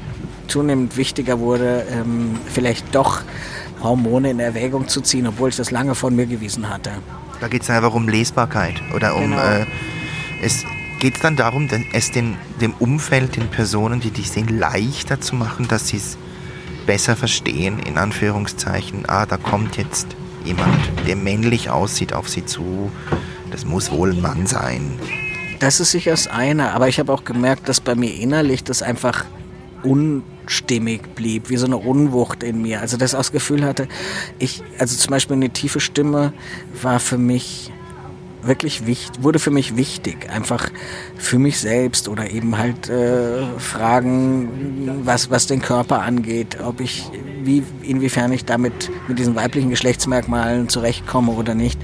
zunehmend 0.49 0.97
wichtiger 0.97 1.39
wurde, 1.41 1.87
ähm, 1.91 2.39
vielleicht 2.47 2.95
doch 2.95 3.23
Hormone 3.83 4.31
in 4.31 4.41
Erwägung 4.41 4.89
zu 4.89 5.01
ziehen, 5.01 5.27
obwohl 5.27 5.51
ich 5.51 5.57
das 5.57 5.71
lange 5.71 5.95
von 5.95 6.15
mir 6.15 6.27
gewiesen 6.27 6.69
hatte. 6.69 6.91
Da 7.41 7.49
geht 7.49 7.63
es 7.63 7.71
einfach 7.71 7.95
um 7.95 8.09
Lesbarkeit 8.09 8.81
oder 8.95 9.15
um. 9.17 9.31
Genau. 9.31 9.37
Äh, 9.37 9.67
es 10.43 10.65
geht 10.99 11.23
dann 11.23 11.37
darum, 11.37 11.69
es 11.93 12.11
den, 12.11 12.37
dem 12.61 12.73
Umfeld, 12.79 13.37
den 13.37 13.49
Personen, 13.49 14.01
die 14.01 14.11
dich 14.11 14.31
sehen, 14.31 14.59
leichter 14.59 15.21
zu 15.21 15.35
machen, 15.35 15.69
dass 15.69 15.89
sie 15.89 15.99
es 15.99 16.17
besser 16.87 17.17
verstehen, 17.17 17.79
in 17.81 17.99
Anführungszeichen. 17.99 19.05
Ah, 19.09 19.27
da 19.27 19.37
kommt 19.37 19.77
jetzt 19.77 20.07
jemand, 20.45 20.77
der 21.07 21.17
männlich 21.17 21.71
aussieht, 21.71 22.13
auf 22.13 22.29
sie 22.29 22.47
zu. 22.47 22.91
Das 23.51 23.65
muss 23.65 23.91
wohl 23.91 24.13
ein 24.13 24.21
Mann 24.21 24.47
sein. 24.47 24.99
Das 25.59 25.81
ist 25.81 25.91
sicher 25.91 26.11
das 26.11 26.29
eine, 26.29 26.73
aber 26.73 26.89
ich 26.89 26.99
habe 26.99 27.13
auch 27.13 27.25
gemerkt, 27.25 27.69
dass 27.69 27.81
bei 27.81 27.95
mir 27.95 28.15
innerlich 28.15 28.63
das 28.63 28.83
einfach 28.83 29.25
un 29.85 30.23
stimmig 30.47 31.15
blieb, 31.15 31.51
wie 31.51 31.57
so 31.57 31.67
eine 31.67 31.77
Unwucht 31.77 32.43
in 32.43 32.63
mir. 32.63 32.81
Also 32.81 32.97
das 32.97 33.15
auch 33.15 33.19
das 33.19 33.33
Gefühl 33.33 33.65
hatte, 33.65 33.89
ich, 34.39 34.63
also 34.79 34.97
zum 34.97 35.11
Beispiel 35.11 35.37
eine 35.37 35.51
tiefe 35.51 35.81
Stimme 35.81 36.33
war 36.83 37.01
für 37.01 37.19
mich 37.19 37.73
wirklich 38.47 38.87
wichtig, 38.87 39.23
wurde 39.23 39.39
für 39.39 39.51
mich 39.51 39.77
wichtig, 39.77 40.31
einfach 40.31 40.71
für 41.17 41.39
mich 41.39 41.59
selbst 41.59 42.09
oder 42.09 42.31
eben 42.31 42.57
halt 42.59 42.89
äh, 42.89 43.45
Fragen, 43.59 45.01
was, 45.05 45.31
was 45.31 45.47
den 45.47 45.61
Körper 45.61 46.03
angeht, 46.03 46.59
ob 46.63 46.81
ich, 46.81 47.11
wie, 47.43 47.63
inwiefern 47.83 48.33
ich 48.33 48.45
damit 48.45 48.91
mit 49.09 49.19
diesen 49.19 49.35
weiblichen 49.35 49.71
Geschlechtsmerkmalen 49.71 50.69
zurechtkomme 50.69 51.33
oder 51.33 51.55
nicht. 51.55 51.81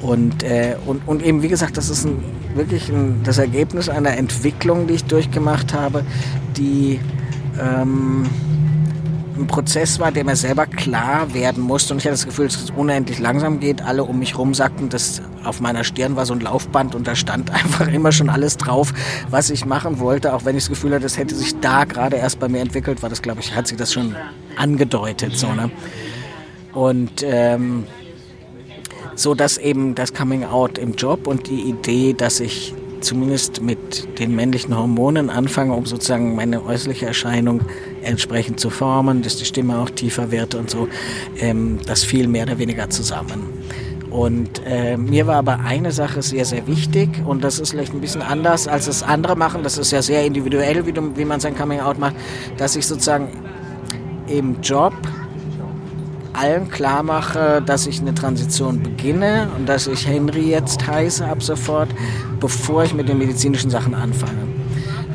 Und, 0.00 0.42
äh, 0.42 0.76
und, 0.86 1.06
und 1.06 1.22
eben, 1.22 1.42
wie 1.42 1.48
gesagt, 1.48 1.76
das 1.76 1.88
ist 1.88 2.04
ein, 2.04 2.24
wirklich 2.54 2.88
ein, 2.88 3.20
das 3.22 3.38
Ergebnis 3.38 3.88
einer 3.88 4.16
Entwicklung, 4.16 4.86
die 4.86 4.94
ich 4.94 5.04
durchgemacht 5.04 5.72
habe, 5.72 6.04
die 6.56 7.00
ähm, 7.60 8.26
ein 9.36 9.46
Prozess 9.46 9.98
war, 9.98 10.12
der 10.12 10.24
mir 10.24 10.36
selber 10.36 10.66
klar 10.66 11.32
werden 11.34 11.62
musste. 11.62 11.94
Und 11.94 11.98
ich 11.98 12.04
hatte 12.04 12.14
das 12.14 12.26
Gefühl, 12.26 12.46
dass 12.46 12.62
es 12.62 12.70
unendlich 12.70 13.18
langsam 13.18 13.60
geht. 13.60 13.82
Alle 13.82 14.04
um 14.04 14.18
mich 14.18 14.36
rum 14.36 14.54
sagten, 14.54 14.88
dass 14.88 15.22
auf 15.44 15.60
meiner 15.60 15.84
Stirn 15.84 16.16
war 16.16 16.26
so 16.26 16.34
ein 16.34 16.40
Laufband 16.40 16.94
und 16.94 17.06
da 17.06 17.14
stand 17.14 17.50
einfach 17.54 17.88
immer 17.88 18.12
schon 18.12 18.28
alles 18.28 18.56
drauf, 18.56 18.92
was 19.30 19.50
ich 19.50 19.64
machen 19.64 19.98
wollte. 19.98 20.34
Auch 20.34 20.44
wenn 20.44 20.56
ich 20.56 20.64
das 20.64 20.70
Gefühl 20.70 20.92
hatte, 20.92 21.02
das 21.02 21.18
hätte 21.18 21.34
sich 21.34 21.58
da 21.60 21.84
gerade 21.84 22.16
erst 22.16 22.38
bei 22.40 22.48
mir 22.48 22.60
entwickelt, 22.60 23.02
war 23.02 23.10
das, 23.10 23.22
glaube 23.22 23.40
ich, 23.40 23.54
hat 23.54 23.66
sich 23.66 23.78
das 23.78 23.92
schon 23.92 24.14
angedeutet. 24.56 25.36
So, 25.36 25.52
ne? 25.52 25.70
Und 26.72 27.22
ähm, 27.22 27.84
so 29.14 29.34
dass 29.34 29.58
eben 29.58 29.94
das 29.94 30.14
Coming 30.14 30.44
Out 30.44 30.78
im 30.78 30.94
Job 30.94 31.26
und 31.26 31.48
die 31.48 31.62
Idee, 31.62 32.14
dass 32.14 32.40
ich 32.40 32.74
zumindest 33.02 33.62
mit 33.62 34.18
den 34.18 34.34
männlichen 34.34 34.76
Hormonen 34.76 35.30
anfange, 35.30 35.74
um 35.74 35.86
sozusagen 35.86 36.34
meine 36.34 36.64
äußerliche 36.64 37.06
Erscheinung 37.06 37.62
entsprechend 38.02 38.60
zu 38.60 38.70
formen, 38.70 39.22
dass 39.22 39.36
die 39.36 39.44
Stimme 39.44 39.78
auch 39.78 39.90
tiefer 39.90 40.30
wird 40.30 40.54
und 40.54 40.70
so. 40.70 40.88
Ähm, 41.38 41.78
das 41.86 42.04
fiel 42.04 42.28
mehr 42.28 42.44
oder 42.44 42.58
weniger 42.58 42.88
zusammen. 42.90 43.42
Und 44.10 44.60
äh, 44.66 44.98
mir 44.98 45.26
war 45.26 45.36
aber 45.36 45.60
eine 45.60 45.90
Sache 45.90 46.20
sehr, 46.20 46.44
sehr 46.44 46.66
wichtig 46.66 47.08
und 47.26 47.42
das 47.42 47.58
ist 47.58 47.70
vielleicht 47.70 47.94
ein 47.94 48.00
bisschen 48.02 48.20
anders, 48.20 48.68
als 48.68 48.86
es 48.86 49.02
andere 49.02 49.36
machen. 49.36 49.62
Das 49.62 49.78
ist 49.78 49.90
ja 49.90 50.02
sehr 50.02 50.24
individuell, 50.26 50.84
wie, 50.86 50.92
du, 50.92 51.16
wie 51.16 51.24
man 51.24 51.40
sein 51.40 51.56
Coming-out 51.56 51.98
macht, 51.98 52.14
dass 52.58 52.76
ich 52.76 52.86
sozusagen 52.86 53.28
im 54.26 54.60
Job 54.60 54.92
allen 56.32 56.70
klar 56.70 57.02
mache, 57.02 57.62
dass 57.64 57.86
ich 57.86 58.00
eine 58.00 58.14
Transition 58.14 58.82
beginne 58.82 59.48
und 59.56 59.68
dass 59.68 59.86
ich 59.86 60.06
Henry 60.06 60.50
jetzt 60.50 60.86
heiße 60.86 61.24
ab 61.24 61.42
sofort, 61.42 61.88
bevor 62.40 62.84
ich 62.84 62.94
mit 62.94 63.08
den 63.08 63.18
medizinischen 63.18 63.70
Sachen 63.70 63.94
anfange. 63.94 64.48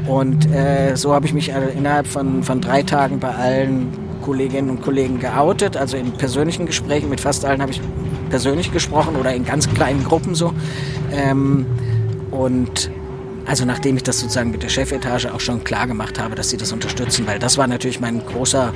Und 0.07 0.49
äh, 0.51 0.95
so 0.95 1.13
habe 1.13 1.25
ich 1.25 1.33
mich 1.33 1.51
äh, 1.51 1.69
innerhalb 1.77 2.07
von, 2.07 2.43
von 2.43 2.61
drei 2.61 2.81
Tagen 2.81 3.19
bei 3.19 3.33
allen 3.33 3.89
Kolleginnen 4.21 4.69
und 4.69 4.81
Kollegen 4.81 5.19
geoutet. 5.19 5.75
Also 5.75 5.97
in 5.97 6.11
persönlichen 6.13 6.65
Gesprächen 6.65 7.09
mit 7.09 7.19
fast 7.19 7.43
allen 7.45 7.61
habe 7.61 7.71
ich 7.71 7.81
persönlich 8.29 8.71
gesprochen 8.71 9.15
oder 9.15 9.33
in 9.33 9.45
ganz 9.45 9.69
kleinen 9.69 10.03
Gruppen 10.03 10.35
so. 10.35 10.53
Ähm, 11.11 11.65
und 12.31 12.89
also 13.45 13.63
nachdem 13.65 13.95
ich 13.95 14.03
das 14.03 14.19
sozusagen 14.19 14.51
mit 14.51 14.63
der 14.63 14.69
Chefetage 14.69 15.27
auch 15.33 15.39
schon 15.39 15.63
klar 15.63 15.87
gemacht 15.87 16.19
habe, 16.19 16.35
dass 16.35 16.49
sie 16.49 16.57
das 16.57 16.73
unterstützen, 16.73 17.25
weil 17.27 17.39
das 17.39 17.57
war 17.57 17.67
natürlich 17.67 17.99
mein 17.99 18.25
großer 18.25 18.73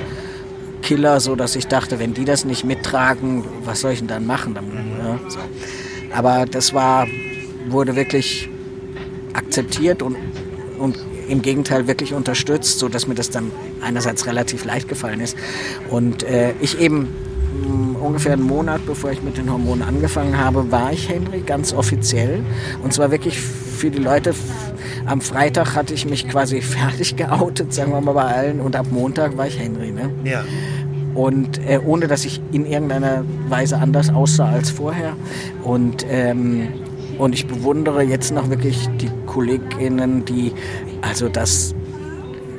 Killer, 0.82 1.20
so 1.20 1.36
dass 1.36 1.56
ich 1.56 1.66
dachte, 1.66 1.98
wenn 1.98 2.14
die 2.14 2.24
das 2.24 2.44
nicht 2.44 2.64
mittragen, 2.64 3.44
was 3.64 3.80
soll 3.80 3.92
ich 3.92 4.00
denn 4.00 4.08
dann 4.08 4.26
machen? 4.26 4.54
Dann, 4.54 4.66
ja, 4.98 5.18
so. 5.28 5.38
Aber 6.14 6.44
das 6.46 6.74
war, 6.74 7.06
wurde 7.68 7.96
wirklich 7.96 8.48
akzeptiert 9.32 10.02
und, 10.02 10.16
und 10.78 10.98
im 11.28 11.40
Gegenteil 11.40 11.86
wirklich 11.86 12.12
unterstützt, 12.12 12.78
so 12.78 12.88
dass 12.88 13.06
mir 13.06 13.14
das 13.14 13.30
dann 13.30 13.50
einerseits 13.80 14.26
relativ 14.26 14.64
leicht 14.64 14.88
gefallen 14.88 15.20
ist 15.20 15.36
und 15.88 16.24
äh, 16.24 16.52
ich 16.60 16.78
eben 16.78 17.08
ungefähr 18.00 18.32
einen 18.32 18.42
Monat, 18.42 18.84
bevor 18.86 19.10
ich 19.10 19.22
mit 19.22 19.36
den 19.36 19.50
Hormonen 19.50 19.82
angefangen 19.82 20.36
habe, 20.36 20.70
war 20.70 20.92
ich 20.92 21.08
Henry 21.08 21.40
ganz 21.40 21.72
offiziell. 21.72 22.44
Und 22.82 22.92
zwar 22.92 23.10
wirklich 23.10 23.40
für 23.40 23.90
die 23.90 23.98
Leute. 23.98 24.34
Am 25.06 25.20
Freitag 25.20 25.74
hatte 25.74 25.94
ich 25.94 26.06
mich 26.06 26.28
quasi 26.28 26.60
fertig 26.62 27.16
geoutet, 27.16 27.72
sagen 27.72 27.92
wir 27.92 28.00
mal 28.00 28.12
bei 28.12 28.24
allen. 28.24 28.60
Und 28.60 28.76
ab 28.76 28.86
Montag 28.90 29.36
war 29.36 29.46
ich 29.46 29.58
Henry. 29.58 29.90
Ne? 29.90 30.10
Ja. 30.24 30.44
Und 31.14 31.58
äh, 31.68 31.78
ohne 31.84 32.06
dass 32.06 32.24
ich 32.24 32.40
in 32.52 32.64
irgendeiner 32.64 33.24
Weise 33.48 33.78
anders 33.78 34.10
aussah 34.10 34.48
als 34.48 34.70
vorher. 34.70 35.14
Und, 35.62 36.06
ähm, 36.08 36.68
und 37.18 37.34
ich 37.34 37.46
bewundere 37.46 38.02
jetzt 38.02 38.32
noch 38.32 38.48
wirklich 38.48 38.88
die 39.00 39.10
KollegInnen, 39.26 40.24
die 40.24 40.52
also 41.02 41.28
das 41.28 41.74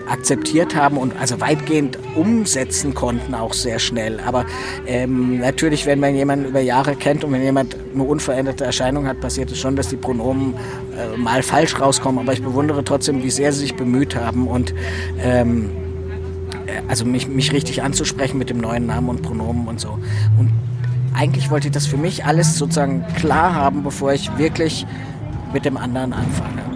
akzeptiert 0.08 0.76
haben 0.76 0.97
und 0.97 1.14
also 1.20 1.39
weitgehend 1.39 1.97
umsetzen 2.16 2.93
konnten, 2.93 3.34
auch 3.34 3.54
sehr 3.54 3.80
schnell. 3.80 4.20
Aber 4.20 4.45
ähm, 4.86 5.39
natürlich, 5.39 5.86
wenn 5.86 5.99
man 5.99 6.16
jemanden 6.16 6.45
über 6.45 6.60
Jahre 6.60 6.95
kennt 6.95 7.24
und 7.24 7.32
wenn 7.32 7.41
jemand 7.41 7.76
eine 7.93 8.04
unveränderte 8.04 8.66
Erscheinung 8.66 9.08
hat, 9.08 9.20
passiert 9.22 9.51
es 9.51 9.60
schon, 9.60 9.76
dass 9.76 9.88
die 9.88 9.95
Pronomen 9.95 10.56
äh, 10.97 11.18
mal 11.18 11.43
falsch 11.43 11.80
rauskommen. 11.80 12.20
Aber 12.20 12.34
ich 12.34 12.43
bewundere 12.43 12.84
trotzdem, 12.84 13.24
wie 13.24 13.32
sehr 13.32 13.51
sie 13.54 13.60
sich 13.60 13.76
bemüht 13.76 14.16
haben 14.16 14.47
und 14.47 14.74
ähm, 15.22 15.72
äh, 16.68 16.82
also 16.88 17.06
mich, 17.06 17.28
mich 17.28 17.54
richtig 17.54 17.82
anzusprechen 17.84 18.38
mit 18.38 18.49
dem 18.49 18.58
neuen 18.58 18.86
Namen 18.86 19.10
und 19.10 19.22
Pronomen 19.22 19.68
und 19.68 19.80
so. 19.80 19.97
Und 20.38 20.51
eigentlich 21.14 21.51
wollte 21.51 21.68
ich 21.68 21.74
das 21.74 21.86
für 21.86 21.97
mich 21.97 22.26
alles 22.26 22.58
sozusagen 22.58 23.06
klar 23.16 23.54
haben, 23.54 23.84
bevor 23.84 24.14
ich 24.14 24.38
wirklich 24.38 24.86
mit 25.54 25.66
dem 25.66 25.78
anderen 25.78 26.14
anfange. 26.14 26.72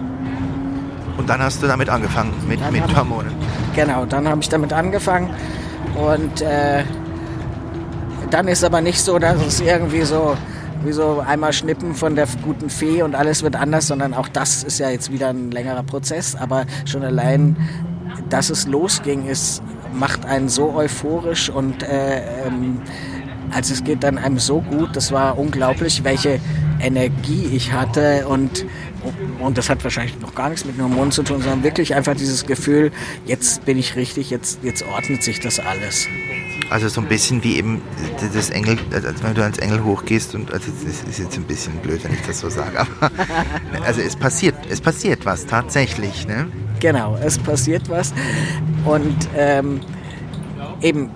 Und 1.18 1.28
dann 1.28 1.42
hast 1.42 1.62
du 1.62 1.66
damit 1.66 1.90
angefangen, 1.90 2.32
mit, 2.48 2.58
mit 2.72 2.80
hab, 2.80 2.96
Hormonen. 2.96 3.32
Genau, 3.74 4.06
dann 4.06 4.26
habe 4.26 4.40
ich 4.40 4.48
damit 4.48 4.72
angefangen. 4.72 5.28
Und 5.94 6.40
äh, 6.40 6.84
dann 8.30 8.48
ist 8.48 8.64
aber 8.64 8.80
nicht 8.80 9.00
so, 9.00 9.18
dass 9.18 9.44
es 9.44 9.60
irgendwie 9.60 10.02
so 10.02 10.36
wie 10.84 10.92
so 10.92 11.22
einmal 11.26 11.52
schnippen 11.52 11.94
von 11.94 12.14
der 12.14 12.28
guten 12.44 12.70
Fee 12.70 13.02
und 13.02 13.16
alles 13.16 13.42
wird 13.42 13.56
anders, 13.56 13.88
sondern 13.88 14.14
auch 14.14 14.28
das 14.28 14.62
ist 14.62 14.78
ja 14.78 14.90
jetzt 14.90 15.12
wieder 15.12 15.28
ein 15.28 15.50
längerer 15.50 15.82
Prozess. 15.82 16.36
Aber 16.36 16.66
schon 16.84 17.02
allein, 17.02 17.56
dass 18.28 18.48
es 18.48 18.66
losging, 18.66 19.26
ist, 19.26 19.60
macht 19.92 20.24
einen 20.24 20.48
so 20.48 20.72
euphorisch 20.74 21.50
und 21.50 21.82
äh, 21.82 22.46
ähm, 22.46 22.80
also 23.52 23.72
es 23.74 23.82
geht 23.82 24.04
dann 24.04 24.18
einem 24.18 24.38
so 24.38 24.60
gut. 24.60 24.94
Das 24.94 25.10
war 25.10 25.38
unglaublich, 25.38 26.04
welche 26.04 26.38
Energie 26.80 27.50
ich 27.52 27.72
hatte 27.72 28.28
und 28.28 28.64
und 29.40 29.56
das 29.58 29.70
hat 29.70 29.82
wahrscheinlich 29.84 30.18
noch 30.20 30.34
gar 30.34 30.48
nichts 30.48 30.64
mit 30.64 30.76
den 30.76 30.84
Hormonen 30.84 31.12
zu 31.12 31.22
tun, 31.22 31.40
sondern 31.40 31.62
wirklich 31.62 31.94
einfach 31.94 32.14
dieses 32.14 32.46
Gefühl, 32.46 32.90
jetzt 33.24 33.64
bin 33.64 33.78
ich 33.78 33.96
richtig, 33.96 34.30
jetzt, 34.30 34.60
jetzt 34.62 34.82
ordnet 34.82 35.22
sich 35.22 35.40
das 35.40 35.60
alles. 35.60 36.06
Also 36.70 36.88
so 36.88 37.00
ein 37.00 37.06
bisschen 37.06 37.42
wie 37.44 37.56
eben 37.56 37.80
das 38.34 38.50
Engel, 38.50 38.78
also 38.92 39.08
wenn 39.22 39.34
du 39.34 39.42
als 39.42 39.58
Engel 39.58 39.84
hochgehst 39.84 40.34
und 40.34 40.52
also 40.52 40.70
das 40.84 41.02
ist 41.08 41.18
jetzt 41.18 41.36
ein 41.36 41.44
bisschen 41.44 41.74
blöd, 41.76 42.04
wenn 42.04 42.12
ich 42.12 42.22
das 42.26 42.40
so 42.40 42.50
sage, 42.50 42.80
aber 42.80 43.10
also 43.86 44.00
es 44.00 44.16
passiert, 44.16 44.54
es 44.68 44.80
passiert 44.80 45.24
was 45.24 45.46
tatsächlich, 45.46 46.26
ne? 46.26 46.48
Genau, 46.80 47.16
es 47.24 47.38
passiert 47.38 47.88
was 47.88 48.12
und 48.84 49.16
ähm, 49.36 49.80
eben 50.82 51.10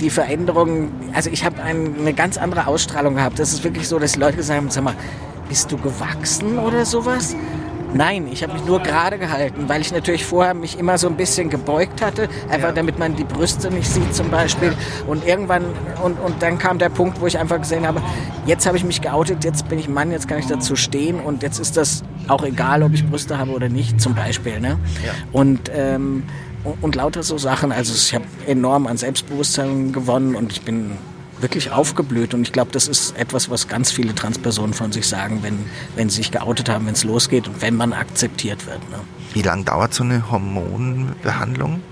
die 0.00 0.10
Veränderungen, 0.10 0.90
also 1.14 1.30
ich 1.30 1.44
habe 1.44 1.62
ein, 1.62 1.94
eine 1.98 2.12
ganz 2.12 2.36
andere 2.36 2.66
Ausstrahlung 2.66 3.14
gehabt. 3.14 3.38
Das 3.38 3.52
ist 3.52 3.64
wirklich 3.64 3.88
so, 3.88 3.98
dass 3.98 4.12
die 4.12 4.18
Leute 4.18 4.36
gesagt 4.36 4.58
haben, 4.60 4.70
sag 4.70 4.84
mal, 4.84 4.94
bist 5.52 5.70
du 5.70 5.76
gewachsen 5.76 6.58
oder 6.58 6.86
sowas? 6.86 7.36
Nein, 7.92 8.26
ich 8.32 8.42
habe 8.42 8.54
mich 8.54 8.64
nur 8.64 8.80
gerade 8.80 9.18
gehalten, 9.18 9.68
weil 9.68 9.82
ich 9.82 9.92
natürlich 9.92 10.24
vorher 10.24 10.54
mich 10.54 10.78
immer 10.78 10.96
so 10.96 11.08
ein 11.08 11.16
bisschen 11.18 11.50
gebeugt 11.50 12.00
hatte, 12.00 12.30
einfach 12.48 12.68
ja. 12.68 12.72
damit 12.72 12.98
man 12.98 13.16
die 13.16 13.24
Brüste 13.24 13.70
nicht 13.70 13.86
sieht 13.86 14.14
zum 14.14 14.30
Beispiel. 14.30 14.74
Und 15.06 15.26
irgendwann, 15.26 15.64
und, 16.02 16.18
und 16.20 16.42
dann 16.42 16.56
kam 16.56 16.78
der 16.78 16.88
Punkt, 16.88 17.20
wo 17.20 17.26
ich 17.26 17.36
einfach 17.36 17.58
gesehen 17.58 17.86
habe, 17.86 18.00
jetzt 18.46 18.64
habe 18.64 18.78
ich 18.78 18.84
mich 18.84 19.02
geoutet, 19.02 19.44
jetzt 19.44 19.68
bin 19.68 19.78
ich 19.78 19.90
Mann, 19.90 20.10
jetzt 20.10 20.26
kann 20.26 20.38
ich 20.38 20.46
dazu 20.46 20.74
stehen 20.74 21.20
und 21.20 21.42
jetzt 21.42 21.58
ist 21.58 21.76
das 21.76 22.02
auch 22.28 22.44
egal, 22.44 22.82
ob 22.82 22.94
ich 22.94 23.06
Brüste 23.06 23.36
habe 23.36 23.50
oder 23.50 23.68
nicht 23.68 24.00
zum 24.00 24.14
Beispiel. 24.14 24.58
Ne? 24.58 24.78
Ja. 25.04 25.12
Und, 25.32 25.70
ähm, 25.74 26.22
und, 26.64 26.82
und 26.82 26.94
lauter 26.94 27.22
so 27.22 27.36
Sachen. 27.36 27.72
Also 27.72 27.92
ich 27.92 28.14
habe 28.14 28.24
enorm 28.46 28.86
an 28.86 28.96
Selbstbewusstsein 28.96 29.92
gewonnen 29.92 30.34
und 30.34 30.50
ich 30.50 30.62
bin 30.62 30.92
wirklich 31.42 31.70
aufgeblüht. 31.70 32.34
Und 32.34 32.42
ich 32.42 32.52
glaube, 32.52 32.70
das 32.72 32.88
ist 32.88 33.16
etwas, 33.18 33.50
was 33.50 33.68
ganz 33.68 33.90
viele 33.90 34.14
Transpersonen 34.14 34.72
von 34.72 34.92
sich 34.92 35.06
sagen, 35.06 35.40
wenn, 35.42 35.58
wenn 35.96 36.08
sie 36.08 36.16
sich 36.16 36.30
geoutet 36.30 36.68
haben, 36.68 36.86
wenn 36.86 36.94
es 36.94 37.04
losgeht 37.04 37.48
und 37.48 37.60
wenn 37.60 37.76
man 37.76 37.92
akzeptiert 37.92 38.66
wird. 38.66 38.78
Ne? 38.90 38.98
Wie 39.34 39.42
lange 39.42 39.64
dauert 39.64 39.92
so 39.92 40.04
eine 40.04 40.30
Hormonbehandlung? 40.30 41.82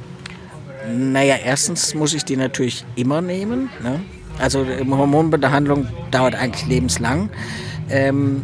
Naja, 0.97 1.37
erstens 1.45 1.95
muss 1.95 2.15
ich 2.15 2.25
die 2.25 2.37
natürlich 2.37 2.85
immer 2.97 3.21
nehmen. 3.21 3.69
Ne? 3.83 4.01
Also 4.39 4.63
eine 4.63 4.97
Hormonbehandlung 4.97 5.89
dauert 6.11 6.35
eigentlich 6.35 6.67
lebenslang. 6.67 7.29
Ähm, 7.91 8.43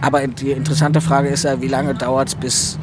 aber 0.00 0.26
die 0.26 0.52
interessante 0.52 1.00
Frage 1.00 1.28
ist 1.28 1.44
ja, 1.44 1.60
wie 1.60 1.68
lange 1.68 1.94
dauert 1.94 2.28
es, 2.28 2.34
bis 2.34 2.78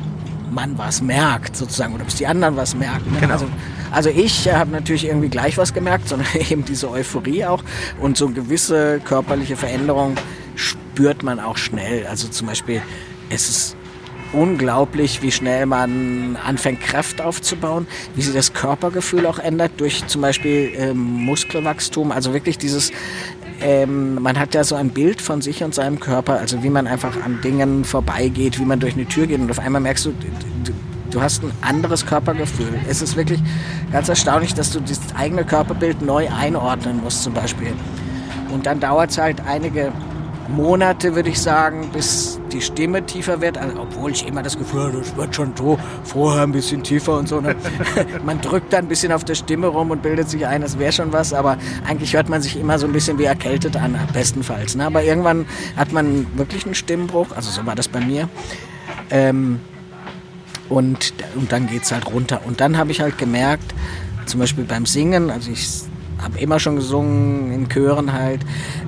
man 0.52 0.78
was 0.78 1.02
merkt, 1.02 1.56
sozusagen, 1.56 1.94
oder 1.94 2.04
bis 2.04 2.16
die 2.16 2.28
anderen 2.28 2.56
was 2.58 2.76
merken. 2.76 3.14
Ne? 3.14 3.20
Genau. 3.22 3.34
Also, 3.34 3.48
also 3.92 4.10
ich 4.10 4.48
äh, 4.48 4.54
habe 4.54 4.72
natürlich 4.72 5.06
irgendwie 5.06 5.30
gleich 5.30 5.58
was 5.58 5.74
gemerkt, 5.74 6.08
sondern 6.10 6.28
eben 6.50 6.66
diese 6.66 6.90
Euphorie 6.90 7.46
auch 7.46 7.64
und 8.00 8.18
so 8.18 8.30
gewisse 8.30 9.00
körperliche 9.04 9.56
Veränderungen 9.56 10.18
spürt 10.56 11.24
man 11.24 11.40
auch 11.40 11.58
schnell. 11.58 12.08
Also 12.08 12.28
zum 12.28 12.48
Beispiel, 12.48 12.82
es 13.30 13.50
ist 13.50 13.76
unglaublich, 14.34 15.22
wie 15.22 15.32
schnell 15.32 15.66
man 15.66 16.38
anfängt, 16.38 16.82
Kraft 16.82 17.22
aufzubauen, 17.22 17.88
wie 18.16 18.22
sich 18.22 18.34
das 18.34 18.54
Körpergefühl 18.54 19.26
auch 19.26 19.40
ändert 19.40 19.74
durch 19.78 20.08
zum 20.08 20.22
Beispiel 20.22 20.72
ähm, 20.76 20.98
Muskelwachstum. 20.98 22.12
Also 22.12 22.34
wirklich 22.34 22.58
dieses, 22.58 22.92
ähm, 23.62 24.16
man 24.22 24.40
hat 24.40 24.54
ja 24.54 24.64
so 24.64 24.76
ein 24.76 24.90
Bild 24.90 25.22
von 25.22 25.42
sich 25.42 25.64
und 25.64 25.76
seinem 25.76 26.00
Körper, 26.00 26.40
also 26.40 26.64
wie 26.64 26.70
man 26.70 26.88
einfach 26.88 27.22
an 27.24 27.42
Dingen 27.42 27.84
vorbeigeht, 27.84 28.60
wie 28.60 28.66
man 28.66 28.80
durch 28.80 28.94
eine 28.94 29.06
Tür 29.06 29.28
geht 29.28 29.40
und 29.40 29.52
auf 29.52 29.60
einmal 29.60 29.82
merkst 29.82 30.06
du, 30.06 30.14
du 31.12 31.22
hast 31.22 31.44
ein 31.44 31.52
anderes 31.62 32.06
Körpergefühl. 32.06 32.80
Es 32.90 33.02
ist 33.02 33.16
wirklich 33.16 33.42
ganz 33.92 34.10
erstaunlich, 34.10 34.54
dass 34.54 34.72
du 34.72 34.80
das 34.80 35.00
eigene 35.16 35.44
Körperbild 35.44 36.02
neu 36.02 36.30
einordnen 36.30 37.02
musst 37.02 37.24
zum 37.24 37.34
Beispiel. 37.34 37.74
Und 38.52 38.66
dann 38.66 38.80
dauert 38.80 39.12
es 39.12 39.18
halt 39.18 39.42
einige 39.46 39.92
Monate, 40.50 41.16
würde 41.16 41.30
ich 41.30 41.40
sagen, 41.40 41.90
bis 41.94 42.40
die 42.52 42.62
Stimme 42.62 43.06
tiefer 43.06 43.40
wird. 43.40 43.58
Also, 43.58 43.80
obwohl 43.80 44.12
ich 44.12 44.28
immer 44.28 44.44
das 44.44 44.58
Gefühl 44.58 44.82
habe, 44.82 44.98
das 44.98 45.16
wird 45.16 45.36
schon 45.36 45.54
so 45.56 45.80
vorher 46.04 46.44
ein 46.44 46.52
bisschen 46.52 46.84
tiefer 46.84 47.18
und 47.18 47.28
so. 47.28 47.40
Ne? 47.40 47.56
man 48.26 48.42
drückt 48.42 48.74
dann 48.74 48.86
ein 48.86 48.88
bisschen 48.88 49.12
auf 49.14 49.24
der 49.24 49.36
Stimme 49.36 49.68
rum 49.68 49.92
und 49.92 50.02
bildet 50.02 50.30
sich 50.30 50.46
ein, 50.46 50.62
das 50.62 50.78
wäre 50.78 50.92
schon 50.92 51.14
was. 51.14 51.34
Aber 51.34 51.58
eigentlich 51.88 52.14
hört 52.14 52.28
man 52.28 52.42
sich 52.42 52.60
immer 52.60 52.78
so 52.80 52.86
ein 52.86 52.94
bisschen 52.94 53.18
wie 53.18 53.24
erkältet 53.24 53.78
an, 53.78 53.98
bestenfalls. 54.14 54.76
Ne? 54.76 54.86
Aber 54.86 55.04
irgendwann 55.04 55.46
hat 55.78 55.94
man 55.94 56.28
wirklich 56.38 56.66
einen 56.66 56.76
Stimmbruch. 56.76 57.28
Also 57.36 57.50
so 57.52 57.66
war 57.66 57.76
das 57.76 57.88
bei 57.88 58.02
mir. 58.02 58.28
Ähm, 59.10 59.60
und, 60.72 61.14
und 61.36 61.52
dann 61.52 61.68
geht 61.68 61.84
es 61.84 61.92
halt 61.92 62.08
runter. 62.08 62.42
Und 62.46 62.62
dann 62.62 62.78
habe 62.78 62.92
ich 62.92 63.02
halt 63.02 63.18
gemerkt, 63.18 63.76
zum 64.26 64.40
Beispiel 64.40 64.64
beim 64.64 64.86
Singen, 64.86 65.30
also 65.30 65.52
ich 65.52 65.68
habe 66.22 66.40
immer 66.40 66.60
schon 66.60 66.78
gesungen, 66.78 67.52
in 67.52 67.68
Chören 67.68 68.14
halt. 68.14 68.42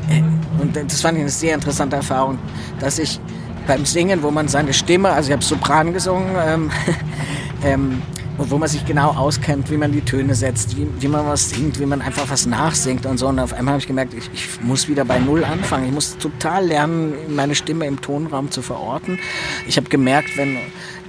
Äh, 0.10 0.22
und 0.62 0.76
das 0.76 1.02
fand 1.02 1.18
ich 1.18 1.22
eine 1.22 1.30
sehr 1.30 1.56
interessante 1.56 1.98
Erfahrung, 1.98 2.40
dass 2.80 3.00
ich 3.00 3.20
beim 3.68 3.86
Singen, 3.86 4.24
wo 4.24 4.32
man 4.32 4.48
seine 4.48 4.74
Stimme, 4.74 5.10
also 5.10 5.30
ich 5.30 5.34
habe 5.34 5.44
Sopran 5.44 5.94
gesungen, 5.94 6.30
ähm, 6.38 6.72
ähm, 7.64 8.02
und 8.38 8.50
wo 8.50 8.58
man 8.58 8.68
sich 8.68 8.86
genau 8.86 9.12
auskennt, 9.12 9.70
wie 9.70 9.78
man 9.78 9.92
die 9.92 10.02
Töne 10.02 10.34
setzt, 10.34 10.76
wie, 10.76 10.88
wie 11.00 11.08
man 11.08 11.28
was 11.28 11.52
singt, 11.52 11.80
wie 11.80 11.86
man 11.86 12.02
einfach 12.02 12.30
was 12.30 12.46
nachsingt 12.46 13.06
und 13.06 13.18
so. 13.18 13.28
Und 13.28 13.40
auf 13.40 13.54
einmal 13.54 13.74
habe 13.74 13.82
ich 13.82 13.88
gemerkt, 13.88 14.14
ich, 14.14 14.30
ich 14.34 14.62
muss 14.62 14.88
wieder 14.88 15.06
bei 15.06 15.20
Null 15.20 15.44
anfangen. 15.44 15.86
Ich 15.86 15.92
muss 15.92 16.18
total 16.18 16.66
lernen, 16.66 17.14
meine 17.30 17.54
Stimme 17.54 17.86
im 17.86 18.02
Tonraum 18.02 18.50
zu 18.50 18.62
verorten. 18.62 19.20
Ich 19.68 19.78
habe 19.78 19.88
gemerkt, 19.88 20.36
wenn 20.36 20.58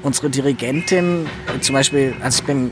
unsere 0.05 0.31
Dirigentin, 0.31 1.27
zum 1.61 1.75
Beispiel, 1.75 2.15
also 2.21 2.41
ich 2.41 2.47
bin 2.47 2.71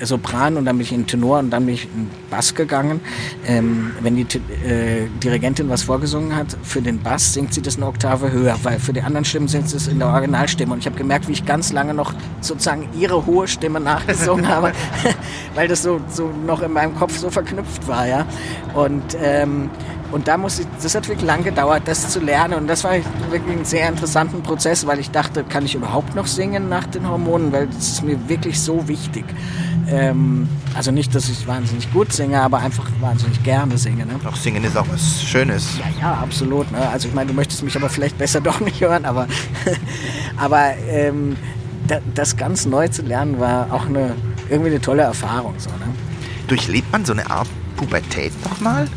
Sopran 0.00 0.56
und 0.56 0.64
dann 0.64 0.76
bin 0.76 0.84
ich 0.84 0.92
in 0.92 1.06
Tenor 1.06 1.38
und 1.38 1.50
dann 1.50 1.66
bin 1.66 1.74
ich 1.74 1.84
in 1.84 2.10
Bass 2.30 2.54
gegangen. 2.54 3.00
Ähm, 3.46 3.92
wenn 4.00 4.16
die 4.16 4.22
äh, 4.22 5.08
Dirigentin 5.22 5.68
was 5.68 5.82
vorgesungen 5.82 6.34
hat, 6.34 6.56
für 6.62 6.82
den 6.82 7.00
Bass 7.00 7.34
singt 7.34 7.54
sie 7.54 7.62
das 7.62 7.76
eine 7.76 7.86
Oktave 7.86 8.32
höher, 8.32 8.56
weil 8.62 8.78
für 8.78 8.92
die 8.92 9.02
anderen 9.02 9.24
Stimmen 9.24 9.48
singt 9.48 9.68
sie 9.68 9.76
es 9.76 9.88
in 9.88 9.98
der 9.98 10.08
Originalstimme. 10.08 10.72
Und 10.72 10.80
ich 10.80 10.86
habe 10.86 10.96
gemerkt, 10.96 11.28
wie 11.28 11.32
ich 11.32 11.44
ganz 11.44 11.72
lange 11.72 11.94
noch 11.94 12.14
sozusagen 12.40 12.88
ihre 12.98 13.26
hohe 13.26 13.48
Stimme 13.48 13.80
nachgesungen 13.80 14.48
habe, 14.48 14.72
weil 15.54 15.68
das 15.68 15.82
so, 15.82 16.00
so 16.08 16.30
noch 16.46 16.62
in 16.62 16.72
meinem 16.72 16.94
Kopf 16.96 17.16
so 17.18 17.30
verknüpft 17.30 17.86
war. 17.88 18.06
Ja? 18.06 18.26
Und 18.74 19.16
ähm, 19.22 19.70
und 20.14 20.28
da 20.28 20.36
muss 20.36 20.60
ich, 20.60 20.66
das 20.80 20.94
hat 20.94 21.08
wirklich 21.08 21.26
lang 21.26 21.42
gedauert, 21.42 21.82
das 21.86 22.10
zu 22.10 22.20
lernen. 22.20 22.54
Und 22.54 22.68
das 22.68 22.84
war 22.84 22.92
wirklich 23.30 23.58
ein 23.58 23.64
sehr 23.64 23.88
interessanten 23.88 24.42
Prozess, 24.42 24.86
weil 24.86 25.00
ich 25.00 25.10
dachte, 25.10 25.42
kann 25.42 25.64
ich 25.64 25.74
überhaupt 25.74 26.14
noch 26.14 26.28
singen 26.28 26.68
nach 26.68 26.86
den 26.86 27.08
Hormonen? 27.08 27.50
Weil 27.50 27.66
das 27.66 27.88
ist 27.88 28.04
mir 28.04 28.28
wirklich 28.28 28.60
so 28.60 28.86
wichtig. 28.86 29.24
Ähm, 29.88 30.48
also 30.74 30.90
nicht, 30.90 31.14
dass 31.14 31.28
ich 31.28 31.46
wahnsinnig 31.46 31.92
gut 31.92 32.12
singe, 32.12 32.40
aber 32.40 32.58
einfach 32.58 32.86
wahnsinnig 33.00 33.42
gerne 33.42 33.76
singe. 33.78 34.06
Ne? 34.06 34.14
Auch 34.24 34.36
singen 34.36 34.64
ist 34.64 34.76
auch 34.76 34.86
was 34.90 35.22
Schönes. 35.22 35.78
Ja, 35.78 36.00
ja, 36.00 36.14
absolut. 36.14 36.70
Ne? 36.72 36.88
Also 36.88 37.08
ich 37.08 37.14
meine, 37.14 37.28
du 37.28 37.34
möchtest 37.34 37.62
mich 37.62 37.76
aber 37.76 37.88
vielleicht 37.88 38.18
besser 38.18 38.40
doch 38.42 38.60
nicht 38.60 38.80
hören, 38.80 39.04
aber, 39.04 39.26
aber 40.36 40.74
ähm, 40.88 41.36
da, 41.86 41.98
das 42.14 42.36
ganz 42.36 42.66
neu 42.66 42.88
zu 42.88 43.02
lernen 43.02 43.38
war 43.38 43.72
auch 43.72 43.86
eine, 43.86 44.14
irgendwie 44.48 44.70
eine 44.70 44.80
tolle 44.80 45.02
Erfahrung. 45.02 45.54
So, 45.58 45.70
ne? 45.70 45.94
Durchlebt 46.48 46.90
man 46.92 47.04
so 47.04 47.12
eine 47.12 47.30
Art 47.30 47.48
Pubertät 47.76 48.32
nochmal? 48.44 48.88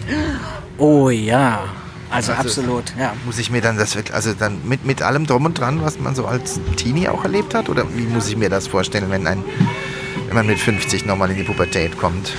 Oh 0.78 1.10
ja, 1.10 1.62
also, 2.10 2.32
also, 2.32 2.42
absolut, 2.42 2.94
ja. 2.98 3.14
Muss 3.26 3.38
ich 3.38 3.52
mir 3.52 3.62
dann 3.62 3.78
das 3.78 3.96
wirklich, 3.96 4.16
also 4.16 4.34
dann 4.34 4.60
mit, 4.68 4.86
mit 4.86 5.02
allem 5.02 5.26
drum 5.26 5.46
und 5.46 5.60
dran, 5.60 5.82
was 5.82 6.00
man 6.00 6.16
so 6.16 6.26
als 6.26 6.60
Teenie 6.78 7.10
auch 7.10 7.24
erlebt 7.24 7.54
hat? 7.54 7.70
Oder 7.70 7.86
wie 7.96 8.04
muss 8.04 8.30
ich 8.30 8.38
mir 8.38 8.50
das 8.50 8.68
vorstellen, 8.68 9.10
wenn, 9.10 9.28
ein, 9.28 9.44
wenn 10.28 10.36
man 10.36 10.48
mit 10.48 10.60
50 10.60 11.06
nochmal 11.06 11.32
in 11.32 11.38
die 11.38 11.44
Pubertät 11.44 11.98
kommt? 11.98 12.34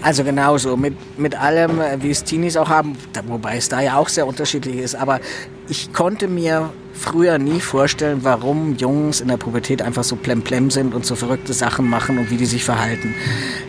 Also 0.00 0.22
genauso, 0.22 0.76
mit, 0.76 0.94
mit 1.18 1.34
allem, 1.34 1.80
äh, 1.80 2.00
wie 2.00 2.10
es 2.10 2.22
Teenies 2.22 2.56
auch 2.56 2.68
haben, 2.68 2.96
wobei 3.26 3.56
es 3.56 3.68
da 3.68 3.80
ja 3.80 3.96
auch 3.96 4.08
sehr 4.08 4.26
unterschiedlich 4.26 4.76
ist. 4.76 4.94
Aber 4.94 5.20
ich 5.68 5.92
konnte 5.92 6.28
mir 6.28 6.70
früher 6.92 7.38
nie 7.38 7.60
vorstellen, 7.60 8.20
warum 8.22 8.76
Jungs 8.76 9.20
in 9.20 9.28
der 9.28 9.36
Pubertät 9.36 9.82
einfach 9.82 10.04
so 10.04 10.16
plemplem 10.16 10.70
sind 10.70 10.94
und 10.94 11.04
so 11.04 11.14
verrückte 11.14 11.52
Sachen 11.52 11.88
machen 11.88 12.18
und 12.18 12.30
wie 12.30 12.36
die 12.36 12.46
sich 12.46 12.64
verhalten. 12.64 13.14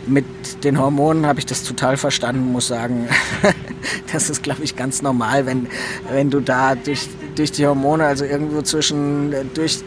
Mit 0.07 0.25
den 0.63 0.79
Hormonen 0.79 1.25
habe 1.25 1.39
ich 1.39 1.45
das 1.45 1.63
total 1.63 1.97
verstanden, 1.97 2.51
muss 2.51 2.67
sagen. 2.67 3.07
das 4.11 4.29
ist, 4.29 4.43
glaube 4.43 4.63
ich, 4.63 4.75
ganz 4.75 5.01
normal, 5.01 5.45
wenn, 5.45 5.67
wenn 6.11 6.29
du 6.29 6.41
da 6.41 6.75
durch, 6.75 7.07
durch 7.35 7.51
die 7.51 7.65
Hormone, 7.65 8.05
also 8.05 8.25
irgendwo 8.25 8.61
zwischen, 8.61 9.33
äh, 9.33 9.45
durch 9.53 9.79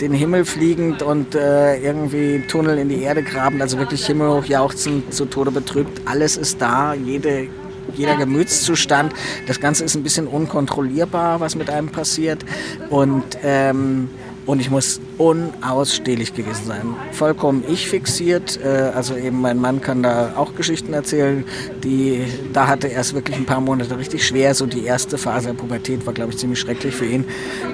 den 0.00 0.12
Himmel 0.12 0.44
fliegend 0.44 1.02
und 1.02 1.34
äh, 1.34 1.76
irgendwie 1.76 2.42
Tunnel 2.48 2.78
in 2.78 2.88
die 2.88 3.02
Erde 3.02 3.22
graben, 3.22 3.60
also 3.60 3.78
wirklich 3.78 4.06
himmelhoch 4.06 4.44
jauchzen, 4.46 5.10
zu 5.10 5.26
Tode 5.26 5.50
betrübt. 5.50 6.02
Alles 6.06 6.36
ist 6.36 6.60
da, 6.60 6.94
jede, 6.94 7.48
jeder 7.94 8.16
Gemütszustand. 8.16 9.12
Das 9.46 9.60
Ganze 9.60 9.84
ist 9.84 9.94
ein 9.94 10.02
bisschen 10.02 10.26
unkontrollierbar, 10.26 11.40
was 11.40 11.54
mit 11.54 11.68
einem 11.68 11.88
passiert. 11.88 12.44
Und, 12.88 13.24
ähm, 13.42 14.08
und 14.46 14.58
ich 14.58 14.70
muss 14.70 15.00
unausstehlich 15.18 16.34
gewesen 16.34 16.64
sein. 16.66 16.94
Vollkommen 17.12 17.62
ich 17.68 17.88
fixiert. 17.88 18.58
Äh, 18.64 18.92
also 18.94 19.16
eben 19.16 19.40
mein 19.40 19.58
Mann 19.58 19.82
kann 19.82 20.02
da 20.02 20.32
auch 20.36 20.54
Geschichten 20.54 20.94
erzählen. 20.94 21.44
Die, 21.84 22.24
da 22.54 22.66
hatte 22.66 22.88
er 22.90 23.02
es 23.02 23.12
wirklich 23.12 23.36
ein 23.36 23.44
paar 23.44 23.60
Monate 23.60 23.98
richtig 23.98 24.26
schwer. 24.26 24.54
So 24.54 24.64
die 24.64 24.84
erste 24.84 25.18
Phase 25.18 25.48
der 25.48 25.54
Pubertät 25.54 26.06
war, 26.06 26.14
glaube 26.14 26.32
ich, 26.32 26.38
ziemlich 26.38 26.58
schrecklich 26.58 26.94
für 26.94 27.06
ihn. 27.06 27.26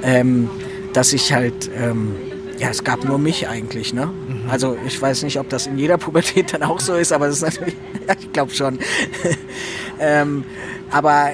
Ähm, 0.02 0.50
dass 0.96 1.12
ich 1.12 1.30
halt, 1.34 1.70
ähm, 1.76 2.16
ja, 2.58 2.70
es 2.70 2.82
gab 2.82 3.04
nur 3.04 3.18
mich 3.18 3.48
eigentlich, 3.48 3.92
ne? 3.92 4.06
Mhm. 4.06 4.50
Also 4.50 4.78
ich 4.86 5.00
weiß 5.00 5.24
nicht, 5.24 5.38
ob 5.38 5.50
das 5.50 5.66
in 5.66 5.76
jeder 5.76 5.98
Pubertät 5.98 6.54
dann 6.54 6.62
auch 6.62 6.80
so 6.80 6.94
ist, 6.94 7.12
aber 7.12 7.26
das 7.26 7.36
ist 7.36 7.42
natürlich, 7.42 7.76
ja, 8.08 8.14
ich 8.18 8.32
glaube 8.32 8.54
schon. 8.54 8.78
ähm, 10.00 10.44
aber 10.90 11.32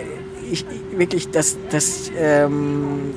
ich 0.50 0.64
wirklich, 0.96 1.30
dass, 1.30 1.56
dass, 1.70 2.10
ähm, 2.18 3.14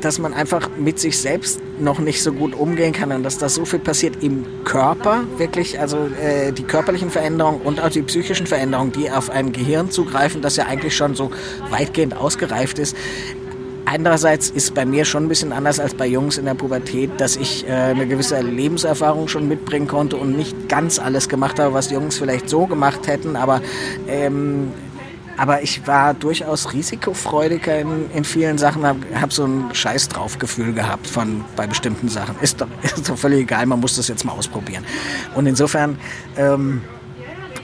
dass 0.00 0.18
man 0.18 0.34
einfach 0.34 0.68
mit 0.76 0.98
sich 0.98 1.16
selbst 1.16 1.60
noch 1.78 2.00
nicht 2.00 2.24
so 2.24 2.32
gut 2.32 2.54
umgehen 2.54 2.92
kann 2.92 3.12
und 3.12 3.22
dass 3.22 3.38
da 3.38 3.48
so 3.48 3.64
viel 3.64 3.78
passiert 3.78 4.20
im 4.20 4.44
Körper, 4.64 5.22
wirklich, 5.38 5.78
also 5.78 6.08
äh, 6.20 6.50
die 6.50 6.64
körperlichen 6.64 7.10
Veränderungen 7.10 7.60
und 7.60 7.80
auch 7.80 7.90
die 7.90 8.02
psychischen 8.02 8.48
Veränderungen, 8.48 8.90
die 8.90 9.12
auf 9.12 9.30
ein 9.30 9.52
Gehirn 9.52 9.92
zugreifen, 9.92 10.42
das 10.42 10.56
ja 10.56 10.66
eigentlich 10.66 10.96
schon 10.96 11.14
so 11.14 11.30
weitgehend 11.70 12.16
ausgereift 12.16 12.80
ist, 12.80 12.96
Andererseits 13.94 14.50
ist 14.50 14.74
bei 14.74 14.84
mir 14.84 15.04
schon 15.04 15.26
ein 15.26 15.28
bisschen 15.28 15.52
anders 15.52 15.78
als 15.78 15.94
bei 15.94 16.08
Jungs 16.08 16.36
in 16.36 16.46
der 16.46 16.54
Pubertät, 16.54 17.12
dass 17.18 17.36
ich 17.36 17.64
äh, 17.68 17.70
eine 17.70 18.08
gewisse 18.08 18.40
Lebenserfahrung 18.40 19.28
schon 19.28 19.46
mitbringen 19.46 19.86
konnte 19.86 20.16
und 20.16 20.36
nicht 20.36 20.68
ganz 20.68 20.98
alles 20.98 21.28
gemacht 21.28 21.60
habe, 21.60 21.74
was 21.74 21.92
Jungs 21.92 22.18
vielleicht 22.18 22.48
so 22.48 22.66
gemacht 22.66 23.06
hätten, 23.06 23.36
aber 23.36 23.62
ähm, 24.08 24.72
aber 25.36 25.62
ich 25.62 25.86
war 25.86 26.14
durchaus 26.14 26.72
risikofreudiger 26.72 27.78
in, 27.78 28.10
in 28.12 28.24
vielen 28.24 28.58
Sachen, 28.58 28.84
habe 28.84 29.00
hab 29.20 29.32
so 29.32 29.44
ein 29.44 29.72
Scheiß 29.72 30.08
drauf 30.08 30.38
Gefühl 30.38 30.72
gehabt 30.72 31.06
von 31.06 31.44
bei 31.56 31.66
bestimmten 31.66 32.08
Sachen. 32.08 32.36
Ist 32.40 32.60
doch, 32.60 32.68
ist 32.82 33.08
doch 33.08 33.16
völlig 33.16 33.40
egal, 33.42 33.66
man 33.66 33.80
muss 33.80 33.94
das 33.96 34.08
jetzt 34.08 34.24
mal 34.24 34.32
ausprobieren. 34.32 34.84
Und 35.34 35.46
insofern 35.46 35.98
ähm, 36.36 36.82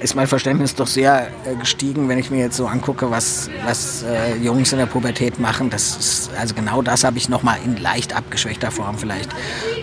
ist 0.01 0.14
mein 0.14 0.26
Verständnis 0.26 0.74
doch 0.74 0.86
sehr 0.86 1.28
äh, 1.44 1.55
gestiegen, 1.57 2.09
wenn 2.09 2.18
ich 2.18 2.30
mir 2.30 2.38
jetzt 2.40 2.57
so 2.57 2.66
angucke, 2.66 3.11
was, 3.11 3.51
was 3.64 4.03
äh, 4.03 4.36
Jungs 4.36 4.72
in 4.72 4.78
der 4.78 4.86
Pubertät 4.86 5.38
machen. 5.38 5.70
Das 5.70 5.96
ist, 5.96 6.30
also 6.38 6.55
genau 6.55 6.82
das 6.82 7.05
habe 7.05 7.18
ich 7.18 7.28
nochmal 7.28 7.59
in 7.64 7.76
leicht 7.76 8.16
abgeschwächter 8.16 8.70
Form 8.70 8.98
vielleicht, 8.98 9.30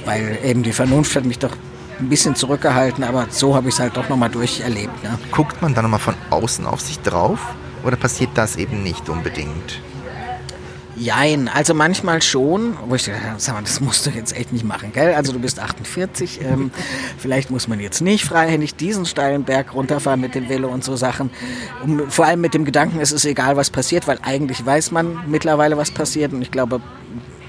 weil 0.06 0.40
eben 0.44 0.64
die 0.64 0.74
Vernunft 0.74 1.16
hat 1.16 1.26
mich 1.26 1.40
doch 1.40 1.56
ein 2.00 2.10
bisschen 2.10 2.36
zurückgehalten, 2.36 3.04
aber 3.04 3.28
so 3.30 3.56
habe 3.56 3.70
ich 3.70 3.76
es 3.76 3.80
halt 3.80 3.96
doch 3.98 4.10
nochmal 4.10 4.30
durcherlebt. 4.30 5.04
Ne? 5.04 5.18
Guckt 5.32 5.62
man 5.62 5.74
dann 5.74 5.84
nochmal 5.84 6.00
von 6.00 6.16
außen 6.30 6.66
auf 6.66 6.82
sich 6.82 7.00
drauf 7.00 7.40
oder 7.84 7.96
passiert 7.96 8.32
das 8.36 8.56
eben 8.56 8.84
nicht 8.84 9.10
unbedingt? 9.10 9.82
Jein, 10.98 11.48
also 11.48 11.76
manchmal 11.76 12.24
schon, 12.24 12.76
wo 12.88 12.96
ich 12.96 13.06
dachte, 13.06 13.22
sag 13.38 13.54
mal, 13.54 13.62
das 13.62 13.80
musst 13.82 14.08
du 14.08 14.10
jetzt 14.10 14.36
echt 14.36 14.52
nicht 14.52 14.66
machen, 14.66 14.92
gell? 14.94 15.14
Also 15.14 15.32
du 15.32 15.40
bist 15.40 15.60
48, 15.60 16.42
ähm, 16.42 16.72
vielleicht 17.20 17.52
muss 17.52 17.68
man 17.68 17.80
jetzt 17.80 18.02
nicht 18.02 18.26
freihändig 18.26 18.76
diesen 18.76 19.06
steilen 19.06 19.44
Berg 19.44 19.76
runterfahren 19.76 20.20
mit 20.20 20.34
dem 20.34 20.50
Velo 20.50 20.70
und 20.70 20.84
so 20.84 20.96
Sachen. 20.96 21.30
Und 21.84 22.12
vor 22.12 22.26
allem 22.26 22.42
mit 22.42 22.56
dem 22.56 22.66
Gedanken, 22.66 23.00
es 23.00 23.12
ist 23.12 23.26
egal, 23.26 23.56
was 23.58 23.70
passiert, 23.70 24.08
weil 24.08 24.18
eigentlich 24.24 24.66
weiß 24.66 24.90
man 24.90 25.20
mittlerweile, 25.28 25.78
was 25.78 25.92
passiert 25.92 26.34
und 26.34 26.42
ich 26.42 26.50
glaube, 26.50 26.82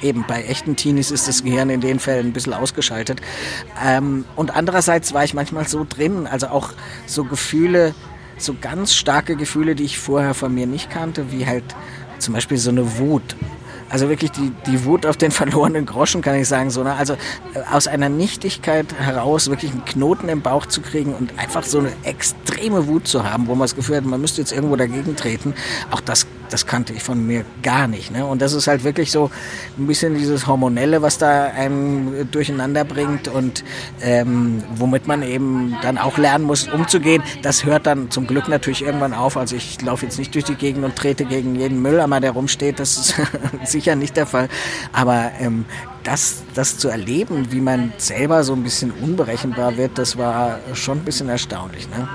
eben 0.03 0.25
bei 0.29 0.43
echten 0.45 0.77
Teenies 0.77 1.11
ist 1.11 1.27
das 1.27 1.43
Gehirn 1.43 1.71
in 1.71 1.81
den 1.81 2.01
Fällen 2.01 2.27
ein 2.27 2.33
bisschen 2.35 2.53
ausgeschaltet. 2.53 3.23
Ähm, 3.83 4.27
und 4.37 4.55
andererseits 4.55 5.15
war 5.15 5.25
ich 5.25 5.33
manchmal 5.33 5.67
so 5.67 5.87
drin, 5.89 6.27
also 6.27 6.49
auch 6.49 6.71
so 7.07 7.25
Gefühle, 7.25 7.95
so 8.37 8.55
ganz 8.61 8.95
starke 8.95 9.37
Gefühle, 9.37 9.75
die 9.75 9.85
ich 9.85 9.99
vorher 9.99 10.35
von 10.35 10.55
mir 10.55 10.67
nicht 10.67 10.91
kannte, 10.91 11.33
wie 11.33 11.47
halt 11.47 11.65
zum 12.19 12.35
Beispiel 12.35 12.59
so 12.59 12.71
eine 12.71 12.99
Wut. 12.99 13.37
Also 13.91 14.09
wirklich 14.09 14.31
die, 14.33 14.53
die 14.67 14.85
Wut 14.85 15.07
auf 15.07 15.17
den 15.17 15.31
verlorenen 15.39 15.87
Groschen, 15.87 16.23
kann 16.23 16.37
ich 16.37 16.49
sagen. 16.49 16.71
So, 16.71 16.83
ne? 16.83 16.95
Also 16.95 17.15
äh, 17.15 17.61
aus 17.71 17.87
einer 17.87 18.09
Nichtigkeit 18.09 18.87
heraus 18.99 19.49
wirklich 19.49 19.73
einen 19.73 19.85
Knoten 19.85 20.29
im 20.29 20.43
Bauch 20.43 20.67
zu 20.67 20.81
kriegen 20.81 21.15
und 21.15 21.39
einfach 21.39 21.65
so 21.65 21.79
eine 21.79 21.93
extreme 22.03 22.87
Wut 22.87 23.09
zu 23.09 23.25
haben, 23.25 23.47
wo 23.47 23.53
man 23.53 23.65
das 23.65 23.75
Gefühl 23.75 23.97
hat, 23.97 24.05
man 24.05 24.21
müsste 24.21 24.41
jetzt 24.41 24.53
irgendwo 24.53 24.77
dagegen 24.77 25.17
treten. 25.17 25.55
Auch 25.91 26.01
das 26.01 26.27
das 26.51 26.67
kannte 26.67 26.93
ich 26.93 27.03
von 27.03 27.27
mir 27.27 27.45
gar 27.63 27.89
nicht. 27.89 28.11
Ne? 28.11 28.25
Und 28.25 28.43
das 28.43 28.53
ist 28.53 28.67
halt 28.67 28.85
wirklich 28.85 29.11
so 29.11 29.31
ein 29.79 29.87
bisschen 29.87 30.15
dieses 30.15 30.47
Hormonelle, 30.47 31.03
was 31.03 31.19
da 31.19 31.45
einem 31.45 32.31
durcheinander 32.31 32.85
bringt 32.85 33.29
und 33.29 33.65
ähm, 34.01 34.63
womit 34.75 35.07
man 35.07 35.23
eben 35.23 35.77
dann 35.83 35.99
auch 35.99 36.19
lernen 36.19 36.45
muss, 36.45 36.69
umzugehen. 36.69 37.23
Das 37.43 37.65
hört 37.65 37.87
dann 37.87 38.11
zum 38.11 38.27
Glück 38.27 38.49
natürlich 38.49 38.83
irgendwann 38.83 39.15
auf. 39.15 39.37
Also 39.37 39.57
ich 39.57 39.81
laufe 39.83 40.07
jetzt 40.07 40.19
nicht 40.19 40.35
durch 40.35 40.45
die 40.45 40.55
Gegend 40.55 40.85
und 40.85 40.97
trete 40.97 41.25
gegen 41.25 41.55
jeden 41.55 41.83
Mülleimer, 41.83 42.21
der 42.21 42.33
rumsteht. 42.33 42.79
Das 42.79 42.97
ist 42.97 43.15
sicher 43.79 43.95
nicht 43.95 44.17
der 44.17 44.27
Fall. 44.27 44.49
Aber 44.93 45.31
ähm, 45.39 45.65
das, 46.03 46.43
das 46.55 46.79
zu 46.79 46.89
erleben, 46.89 47.53
wie 47.53 47.61
man 47.61 47.93
selber 47.99 48.43
so 48.43 48.53
ein 48.55 48.63
bisschen 48.63 48.91
unberechenbar 48.91 49.77
wird, 49.77 49.99
das 49.99 50.19
war 50.19 50.59
schon 50.75 50.99
ein 50.99 51.05
bisschen 51.05 51.29
erstaunlich. 51.29 51.89
Ne? 51.91 52.09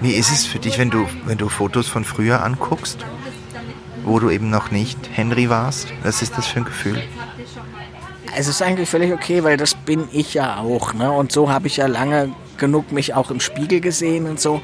Wie 0.00 0.12
ist 0.12 0.30
es 0.30 0.46
für 0.46 0.58
dich, 0.58 0.78
wenn 0.78 0.90
du, 0.90 1.06
wenn 1.26 1.38
du 1.38 1.48
Fotos 1.48 1.88
von 1.88 2.04
früher 2.04 2.42
anguckst, 2.42 2.98
wo 4.04 4.18
du 4.18 4.30
eben 4.30 4.48
noch 4.48 4.70
nicht 4.70 4.98
Henry 5.12 5.50
warst? 5.50 5.88
Was 6.02 6.22
ist 6.22 6.38
das 6.38 6.46
für 6.46 6.60
ein 6.60 6.64
Gefühl? 6.64 7.02
Es 8.36 8.46
ist 8.46 8.62
eigentlich 8.62 8.88
völlig 8.88 9.12
okay, 9.12 9.42
weil 9.42 9.56
das 9.56 9.74
bin 9.74 10.04
ich 10.12 10.34
ja 10.34 10.58
auch. 10.58 10.94
Ne? 10.94 11.10
Und 11.10 11.32
so 11.32 11.50
habe 11.50 11.66
ich 11.66 11.78
ja 11.78 11.86
lange 11.86 12.32
genug 12.58 12.92
mich 12.92 13.14
auch 13.14 13.30
im 13.30 13.40
Spiegel 13.40 13.80
gesehen 13.80 14.26
und 14.26 14.38
so. 14.38 14.62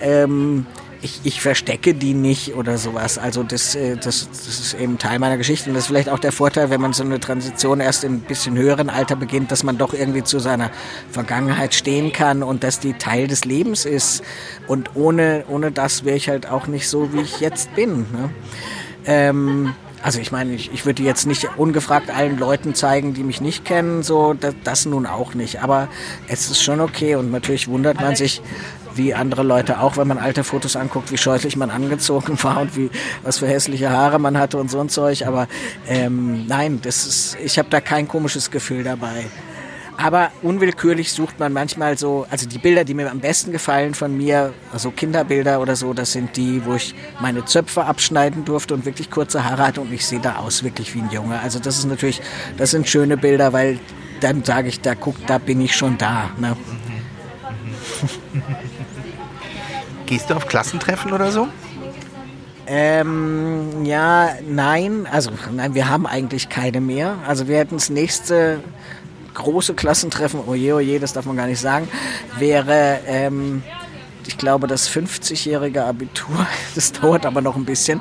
Ähm, 0.00 0.66
ich, 1.00 1.20
ich 1.24 1.40
verstecke 1.40 1.94
die 1.94 2.14
nicht 2.14 2.54
oder 2.54 2.78
sowas. 2.78 3.18
Also 3.18 3.42
das, 3.42 3.74
äh, 3.74 3.96
das, 3.96 4.28
das 4.28 4.48
ist 4.48 4.74
eben 4.74 4.98
Teil 4.98 5.18
meiner 5.18 5.36
Geschichte. 5.36 5.70
Und 5.70 5.74
das 5.74 5.84
ist 5.84 5.88
vielleicht 5.88 6.08
auch 6.08 6.18
der 6.18 6.32
Vorteil, 6.32 6.70
wenn 6.70 6.80
man 6.80 6.92
so 6.92 7.04
eine 7.04 7.20
Transition 7.20 7.80
erst 7.80 8.04
in 8.04 8.14
ein 8.14 8.20
bisschen 8.20 8.56
höheren 8.56 8.90
Alter 8.90 9.16
beginnt, 9.16 9.52
dass 9.52 9.62
man 9.62 9.78
doch 9.78 9.94
irgendwie 9.94 10.24
zu 10.24 10.38
seiner 10.38 10.70
Vergangenheit 11.10 11.74
stehen 11.74 12.12
kann 12.12 12.42
und 12.42 12.64
dass 12.64 12.80
die 12.80 12.94
Teil 12.94 13.28
des 13.28 13.44
Lebens 13.44 13.84
ist. 13.84 14.22
Und 14.66 14.96
ohne, 14.96 15.44
ohne 15.48 15.70
das 15.70 16.04
wäre 16.04 16.16
ich 16.16 16.28
halt 16.28 16.48
auch 16.48 16.66
nicht 16.66 16.88
so, 16.88 17.12
wie 17.12 17.20
ich 17.20 17.40
jetzt 17.40 17.74
bin. 17.74 18.00
Ne? 18.12 18.30
Ähm, 19.06 19.74
also 20.02 20.20
ich 20.20 20.30
meine, 20.30 20.54
ich, 20.54 20.72
ich 20.72 20.86
würde 20.86 21.02
jetzt 21.02 21.26
nicht 21.26 21.48
ungefragt 21.56 22.10
allen 22.10 22.38
Leuten 22.38 22.74
zeigen, 22.74 23.14
die 23.14 23.24
mich 23.24 23.40
nicht 23.40 23.64
kennen, 23.64 24.02
so 24.02 24.34
das, 24.34 24.54
das 24.62 24.86
nun 24.86 25.06
auch 25.06 25.34
nicht. 25.34 25.62
Aber 25.62 25.88
es 26.28 26.50
ist 26.50 26.62
schon 26.62 26.80
okay 26.80 27.16
und 27.16 27.30
natürlich 27.30 27.68
wundert 27.68 28.00
man 28.00 28.14
sich, 28.14 28.40
wie 28.98 29.14
andere 29.14 29.42
Leute 29.42 29.80
auch, 29.80 29.96
wenn 29.96 30.06
man 30.06 30.18
alte 30.18 30.44
Fotos 30.44 30.76
anguckt, 30.76 31.10
wie 31.10 31.16
scheußlich 31.16 31.56
man 31.56 31.70
angezogen 31.70 32.36
war 32.42 32.60
und 32.60 32.76
wie 32.76 32.90
was 33.22 33.38
für 33.38 33.46
hässliche 33.46 33.90
Haare 33.90 34.18
man 34.18 34.36
hatte 34.36 34.58
und 34.58 34.70
so 34.70 34.80
ein 34.80 34.90
Zeug. 34.90 35.26
Aber 35.26 35.48
ähm, 35.86 36.46
nein, 36.46 36.80
das 36.82 37.06
ist, 37.06 37.38
ich 37.42 37.58
habe 37.58 37.70
da 37.70 37.80
kein 37.80 38.08
komisches 38.08 38.50
Gefühl 38.50 38.84
dabei. 38.84 39.24
Aber 40.00 40.30
unwillkürlich 40.42 41.12
sucht 41.12 41.40
man 41.40 41.52
manchmal 41.52 41.98
so, 41.98 42.24
also 42.30 42.48
die 42.48 42.58
Bilder, 42.58 42.84
die 42.84 42.94
mir 42.94 43.10
am 43.10 43.18
besten 43.18 43.50
gefallen 43.50 43.94
von 43.94 44.16
mir, 44.16 44.54
also 44.72 44.92
Kinderbilder 44.92 45.60
oder 45.60 45.74
so, 45.74 45.92
das 45.92 46.12
sind 46.12 46.36
die, 46.36 46.64
wo 46.64 46.74
ich 46.74 46.94
meine 47.20 47.44
Zöpfe 47.46 47.84
abschneiden 47.84 48.44
durfte 48.44 48.74
und 48.74 48.84
wirklich 48.84 49.10
kurze 49.10 49.42
Haare 49.42 49.66
hatte 49.66 49.80
und 49.80 49.92
ich 49.92 50.06
sehe 50.06 50.20
da 50.20 50.36
aus 50.36 50.62
wirklich 50.62 50.94
wie 50.94 51.00
ein 51.00 51.10
Junge. 51.10 51.40
Also 51.40 51.58
das 51.58 51.78
ist 51.78 51.86
natürlich, 51.86 52.22
das 52.56 52.70
sind 52.70 52.88
schöne 52.88 53.16
Bilder, 53.16 53.52
weil 53.52 53.80
dann 54.20 54.44
sage 54.44 54.68
ich, 54.68 54.80
da 54.80 54.94
guck, 54.94 55.26
da 55.26 55.38
bin 55.38 55.60
ich 55.60 55.74
schon 55.74 55.98
da. 55.98 56.30
Ne? 56.38 56.56
Gehst 60.08 60.30
du 60.30 60.34
auf 60.34 60.46
Klassentreffen 60.46 61.12
oder 61.12 61.30
so? 61.30 61.48
Ähm, 62.66 63.84
ja, 63.84 64.30
nein, 64.48 65.06
also 65.10 65.30
nein, 65.52 65.74
wir 65.74 65.90
haben 65.90 66.06
eigentlich 66.06 66.48
keine 66.48 66.80
mehr. 66.80 67.18
Also 67.26 67.46
wir 67.46 67.58
hätten 67.58 67.74
das 67.74 67.90
nächste 67.90 68.60
große 69.34 69.74
Klassentreffen, 69.74 70.40
oje, 70.46 70.76
oje, 70.76 70.98
das 70.98 71.12
darf 71.12 71.26
man 71.26 71.36
gar 71.36 71.46
nicht 71.46 71.60
sagen, 71.60 71.88
wäre, 72.38 73.00
ähm, 73.06 73.62
ich 74.26 74.38
glaube, 74.38 74.66
das 74.66 74.88
50-jährige 74.90 75.84
Abitur. 75.84 76.46
Das 76.74 76.92
dauert 76.92 77.26
aber 77.26 77.42
noch 77.42 77.56
ein 77.56 77.66
bisschen. 77.66 78.00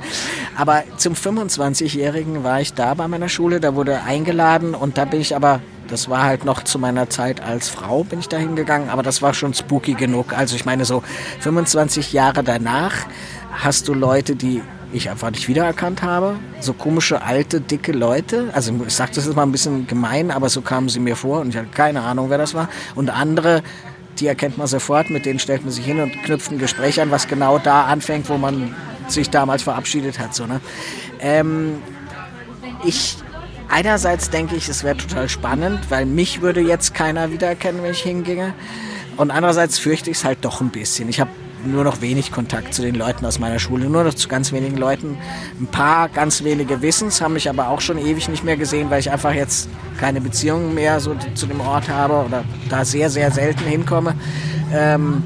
Aber 0.56 0.84
zum 0.96 1.14
25-jährigen 1.14 2.46
war 2.46 2.62
ich 2.62 2.74
da 2.74 2.94
bei 2.94 3.10
meiner 3.10 3.28
Schule, 3.28 3.60
da 3.60 3.76
wurde 3.76 4.04
eingeladen 4.04 4.76
und 4.76 4.98
da 4.98 5.04
bin 5.04 5.20
ich 5.20 5.36
aber 5.36 5.62
das 5.88 6.10
war 6.10 6.24
halt 6.24 6.46
noch 6.46 6.64
zu 6.64 6.80
meiner 6.80 7.10
Zeit 7.10 7.42
als 7.42 7.70
Frau 7.70 8.04
bin 8.04 8.20
ich 8.20 8.28
da 8.28 8.38
hingegangen, 8.38 8.90
aber 8.90 9.04
das 9.04 9.22
war 9.22 9.34
schon 9.34 9.54
spooky 9.54 9.94
genug. 9.94 10.34
Also 10.38 10.56
ich 10.56 10.66
meine, 10.66 10.86
so 10.86 11.04
25 11.40 12.14
Jahre 12.14 12.44
danach 12.44 12.94
hast 13.52 13.88
du 13.88 13.94
Leute, 13.94 14.36
die 14.36 14.62
ich 14.94 15.10
einfach 15.10 15.32
nicht 15.32 15.48
wiedererkannt 15.48 16.04
habe. 16.04 16.38
So 16.60 16.74
komische, 16.74 17.22
alte, 17.22 17.60
dicke 17.62 17.92
Leute. 17.92 18.50
Also 18.54 18.74
ich 18.86 18.94
sage 18.94 19.12
das 19.16 19.26
jetzt 19.26 19.36
mal 19.36 19.44
ein 19.44 19.52
bisschen 19.52 19.88
gemein, 19.88 20.32
aber 20.32 20.50
so 20.50 20.62
kamen 20.62 20.90
sie 20.90 21.00
mir 21.00 21.16
vor 21.16 21.42
und 21.42 21.50
ich 21.50 21.58
hatte 21.58 21.70
keine 21.70 22.02
Ahnung, 22.02 22.30
wer 22.30 22.38
das 22.38 22.54
war. 22.54 22.70
Und 22.96 23.10
andere, 23.10 23.64
die 24.20 24.28
erkennt 24.28 24.58
man 24.58 24.68
sofort, 24.68 25.10
mit 25.10 25.26
denen 25.26 25.40
stellt 25.40 25.64
man 25.64 25.72
sich 25.72 25.86
hin 25.86 26.00
und 26.00 26.12
knüpft 26.24 26.52
ein 26.52 26.58
Gespräch 26.58 27.02
an, 27.02 27.12
was 27.12 27.28
genau 27.28 27.60
da 27.60 27.86
anfängt, 27.86 28.30
wo 28.30 28.38
man 28.38 28.76
sich 29.08 29.30
damals 29.30 29.64
verabschiedet 29.64 30.20
hat. 30.20 30.34
So, 30.34 30.46
ne? 30.46 30.62
ähm, 31.20 31.82
ich 32.84 33.18
einerseits 33.70 34.30
denke 34.30 34.56
ich, 34.56 34.70
es 34.70 34.84
wäre 34.84 34.98
total 34.98 35.30
spannend, 35.30 35.80
weil 35.90 36.06
mich 36.06 36.42
würde 36.42 36.62
jetzt 36.62 36.94
keiner 36.94 37.32
wiedererkennen, 37.32 37.84
wenn 37.84 37.92
ich 37.92 38.02
hinginge. 38.02 38.54
Und 39.18 39.32
andererseits 39.32 39.80
fürchte 39.80 40.12
ich 40.12 40.18
es 40.18 40.24
halt 40.24 40.40
doch 40.42 40.62
ein 40.62 40.70
bisschen. 40.70 41.10
Ich 41.10 41.20
habe 41.20 41.32
nur 41.66 41.84
noch 41.84 42.02
wenig 42.02 42.32
Kontakt 42.32 42.74
zu 42.74 42.82
den 42.82 42.96
Leuten 42.96 43.26
aus 43.26 43.40
meiner 43.40 43.60
Schule, 43.60 43.90
nur 43.90 44.04
noch 44.04 44.14
zu 44.14 44.28
ganz 44.28 44.52
wenigen 44.52 44.78
Leuten. 44.78 45.18
Ein 45.60 45.68
paar 45.68 46.10
ganz 46.10 46.44
wenige 46.44 46.82
Wissens, 46.82 47.22
haben 47.22 47.34
mich 47.34 47.50
aber 47.50 47.70
auch 47.70 47.82
schon 47.82 47.98
ewig 47.98 48.30
nicht 48.30 48.44
mehr 48.44 48.58
gesehen, 48.58 48.90
weil 48.90 49.00
ich 49.00 49.12
einfach 49.12 49.34
jetzt 49.34 49.70
keine 50.00 50.22
Beziehungen 50.22 50.74
mehr 50.74 51.00
so 51.00 51.16
zu 51.34 51.48
dem 51.48 51.60
Ort 51.60 51.90
habe 51.90 52.26
oder 52.26 52.44
da 52.70 52.86
sehr, 52.86 53.10
sehr 53.10 53.32
selten 53.32 53.66
hinkomme. 53.66 54.16
Ähm, 54.74 55.24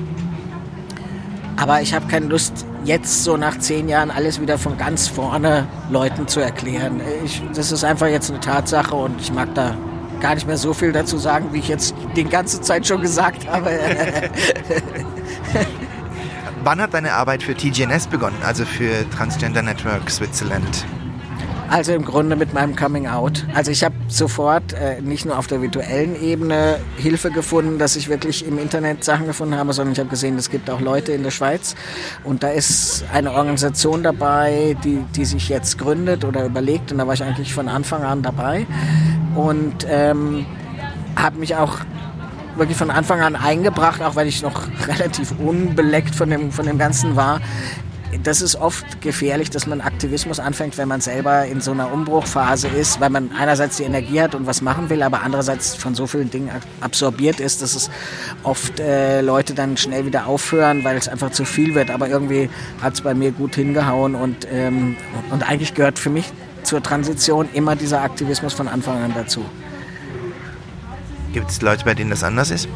aber 1.57 1.81
ich 1.81 1.93
habe 1.93 2.07
keine 2.07 2.27
Lust, 2.27 2.65
jetzt 2.83 3.23
so 3.23 3.37
nach 3.37 3.59
zehn 3.59 3.87
Jahren 3.87 4.11
alles 4.11 4.41
wieder 4.41 4.57
von 4.57 4.77
ganz 4.77 5.07
vorne 5.07 5.67
Leuten 5.89 6.27
zu 6.27 6.39
erklären. 6.39 7.01
Ich, 7.23 7.41
das 7.53 7.71
ist 7.71 7.83
einfach 7.83 8.07
jetzt 8.07 8.29
eine 8.29 8.39
Tatsache 8.39 8.95
und 8.95 9.19
ich 9.21 9.31
mag 9.31 9.53
da 9.55 9.75
gar 10.19 10.35
nicht 10.35 10.47
mehr 10.47 10.57
so 10.57 10.73
viel 10.73 10.91
dazu 10.91 11.17
sagen, 11.17 11.49
wie 11.51 11.59
ich 11.59 11.67
jetzt 11.67 11.95
die 12.15 12.23
ganze 12.23 12.61
Zeit 12.61 12.85
schon 12.87 13.01
gesagt 13.01 13.47
habe. 13.47 13.71
Wann 16.63 16.79
hat 16.79 16.93
deine 16.93 17.13
Arbeit 17.13 17.41
für 17.41 17.55
TGNS 17.55 18.07
begonnen, 18.07 18.37
also 18.45 18.65
für 18.65 19.09
Transgender 19.09 19.63
Network 19.63 20.09
Switzerland? 20.09 20.85
Also 21.71 21.93
im 21.93 22.03
Grunde 22.03 22.35
mit 22.35 22.53
meinem 22.53 22.75
Coming 22.75 23.07
Out. 23.07 23.45
Also 23.53 23.71
ich 23.71 23.85
habe 23.85 23.95
sofort 24.09 24.73
äh, 24.73 24.99
nicht 24.99 25.25
nur 25.25 25.37
auf 25.37 25.47
der 25.47 25.61
virtuellen 25.61 26.21
Ebene 26.21 26.81
Hilfe 26.97 27.31
gefunden, 27.31 27.79
dass 27.79 27.95
ich 27.95 28.09
wirklich 28.09 28.45
im 28.45 28.59
Internet 28.59 29.05
Sachen 29.05 29.25
gefunden 29.25 29.55
habe, 29.55 29.71
sondern 29.71 29.93
ich 29.93 29.99
habe 29.99 30.09
gesehen, 30.09 30.37
es 30.37 30.49
gibt 30.49 30.69
auch 30.69 30.81
Leute 30.81 31.13
in 31.13 31.23
der 31.23 31.31
Schweiz. 31.31 31.75
Und 32.25 32.43
da 32.43 32.49
ist 32.49 33.05
eine 33.13 33.31
Organisation 33.31 34.03
dabei, 34.03 34.75
die, 34.83 35.05
die 35.15 35.23
sich 35.23 35.47
jetzt 35.47 35.77
gründet 35.77 36.25
oder 36.25 36.43
überlegt. 36.43 36.91
Und 36.91 36.97
da 36.97 37.07
war 37.07 37.13
ich 37.13 37.23
eigentlich 37.23 37.53
von 37.53 37.69
Anfang 37.69 38.03
an 38.03 38.21
dabei. 38.21 38.67
Und 39.35 39.87
ähm, 39.87 40.45
habe 41.15 41.39
mich 41.39 41.55
auch 41.55 41.77
wirklich 42.57 42.77
von 42.77 42.91
Anfang 42.91 43.21
an 43.21 43.37
eingebracht, 43.37 44.01
auch 44.01 44.17
weil 44.17 44.27
ich 44.27 44.41
noch 44.41 44.63
relativ 44.89 45.33
unbeleckt 45.39 46.15
von 46.15 46.29
dem, 46.29 46.51
von 46.51 46.65
dem 46.65 46.77
Ganzen 46.77 47.15
war, 47.15 47.39
das 48.23 48.41
ist 48.41 48.55
oft 48.55 49.01
gefährlich, 49.01 49.49
dass 49.49 49.67
man 49.67 49.81
Aktivismus 49.81 50.39
anfängt, 50.39 50.77
wenn 50.77 50.87
man 50.87 51.01
selber 51.01 51.45
in 51.45 51.61
so 51.61 51.71
einer 51.71 51.91
Umbruchphase 51.91 52.67
ist, 52.67 52.99
weil 52.99 53.09
man 53.09 53.31
einerseits 53.31 53.77
die 53.77 53.83
Energie 53.83 54.21
hat 54.21 54.35
und 54.35 54.45
was 54.45 54.61
machen 54.61 54.89
will, 54.89 55.01
aber 55.01 55.21
andererseits 55.21 55.75
von 55.75 55.95
so 55.95 56.07
vielen 56.07 56.29
Dingen 56.29 56.49
absorbiert 56.81 57.39
ist, 57.39 57.61
dass 57.61 57.75
es 57.75 57.89
oft 58.43 58.79
äh, 58.79 59.21
Leute 59.21 59.53
dann 59.53 59.77
schnell 59.77 60.05
wieder 60.05 60.27
aufhören, 60.27 60.83
weil 60.83 60.97
es 60.97 61.07
einfach 61.07 61.31
zu 61.31 61.45
viel 61.45 61.73
wird. 61.73 61.89
Aber 61.89 62.09
irgendwie 62.09 62.49
hat 62.81 62.95
es 62.95 63.01
bei 63.01 63.13
mir 63.13 63.31
gut 63.31 63.55
hingehauen 63.55 64.15
und, 64.15 64.47
ähm, 64.51 64.97
und 65.29 65.47
eigentlich 65.49 65.73
gehört 65.73 65.97
für 65.97 66.09
mich 66.09 66.31
zur 66.63 66.83
Transition 66.83 67.49
immer 67.53 67.75
dieser 67.75 68.01
Aktivismus 68.01 68.53
von 68.53 68.67
Anfang 68.67 69.01
an 69.03 69.13
dazu. 69.15 69.43
Gibt 71.33 71.49
es 71.49 71.61
Leute, 71.61 71.85
bei 71.85 71.93
denen 71.93 72.09
das 72.09 72.23
anders 72.23 72.51
ist? 72.51 72.67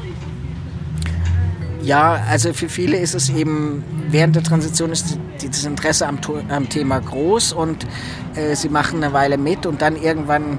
Ja, 1.86 2.20
also 2.28 2.52
für 2.52 2.68
viele 2.68 2.98
ist 2.98 3.14
es 3.14 3.30
eben, 3.30 3.84
während 4.10 4.36
der 4.36 4.42
Transition 4.42 4.92
ist 4.92 5.20
das 5.46 5.66
Interesse 5.66 6.08
am, 6.08 6.18
am 6.50 6.68
Thema 6.68 7.00
groß 7.00 7.54
und 7.54 7.86
äh, 8.34 8.56
sie 8.56 8.70
machen 8.70 9.04
eine 9.04 9.14
Weile 9.14 9.38
mit 9.38 9.68
und 9.68 9.84
dann 9.84 9.96
irgendwann, 9.96 10.58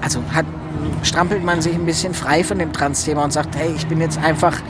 also 0.00 0.20
hat, 0.32 0.46
strampelt 1.04 1.44
man 1.44 1.62
sich 1.62 1.74
ein 1.74 1.86
bisschen 1.86 2.12
frei 2.12 2.42
von 2.42 2.58
dem 2.58 2.72
Trans-Thema 2.72 3.22
und 3.22 3.32
sagt, 3.32 3.54
hey, 3.56 3.72
ich 3.76 3.86
bin 3.86 4.00
jetzt 4.00 4.18
einfach 4.18 4.60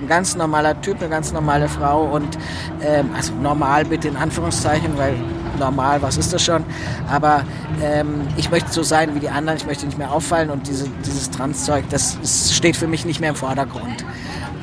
ein 0.00 0.08
ganz 0.08 0.36
normaler 0.36 0.80
Typ, 0.80 1.00
eine 1.00 1.10
ganz 1.10 1.32
normale 1.32 1.68
Frau 1.68 2.04
und 2.04 2.38
ähm, 2.82 3.10
also 3.14 3.34
normal 3.34 3.84
bitte 3.84 4.08
in 4.08 4.16
Anführungszeichen, 4.16 4.96
weil 4.96 5.16
normal, 5.58 6.00
was 6.00 6.16
ist 6.16 6.32
das 6.32 6.42
schon? 6.42 6.64
Aber 7.10 7.44
ähm, 7.82 8.22
ich 8.38 8.50
möchte 8.50 8.72
so 8.72 8.82
sein 8.82 9.14
wie 9.14 9.20
die 9.20 9.28
anderen, 9.28 9.58
ich 9.58 9.66
möchte 9.66 9.84
nicht 9.84 9.98
mehr 9.98 10.12
auffallen 10.12 10.48
und 10.48 10.66
diese, 10.66 10.88
dieses 11.04 11.30
Trans-Zeug, 11.30 11.84
das 11.90 12.16
ist, 12.22 12.54
steht 12.54 12.76
für 12.76 12.86
mich 12.86 13.04
nicht 13.04 13.20
mehr 13.20 13.30
im 13.30 13.36
Vordergrund. 13.36 14.02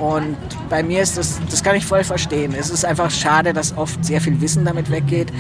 Und 0.04 0.36
bei 0.70 0.84
mir 0.84 1.01
ist 1.01 1.18
das, 1.18 1.39
das 1.49 1.64
kann 1.64 1.78
ich 1.78 1.86
voll 1.86 2.04
verstehen. 2.04 2.54
Es 2.60 2.70
ist 2.70 2.84
einfach 2.84 3.10
schade, 3.10 3.54
dass 3.54 3.78
oft 3.78 4.04
sehr 4.04 4.20
viel 4.20 4.41
Wissen 4.41 4.66
damit 4.66 4.91
weggeht. 4.91 5.32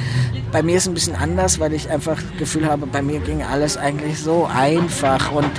Bei 0.53 0.63
mir 0.63 0.77
ist 0.77 0.83
es 0.83 0.87
ein 0.87 0.93
bisschen 0.93 1.17
anders, 1.17 1.59
weil 1.59 1.73
ich 1.73 1.89
einfach 1.89 2.15
das 2.15 2.39
Gefühl 2.39 2.69
habe, 2.69 2.87
bei 2.87 3.01
mir 3.01 3.19
ging 3.19 3.43
alles 3.43 3.75
eigentlich 3.75 4.19
so 4.19 4.45
einfach 4.45 5.33
und 5.33 5.51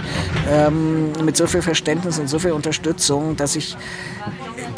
ähm, 0.50 1.12
mit 1.22 1.36
so 1.36 1.46
viel 1.46 1.60
Verständnis 1.60 2.18
und 2.18 2.30
so 2.30 2.38
viel 2.38 2.52
Unterstützung, 2.52 3.36
dass 3.36 3.56
ich 3.56 3.76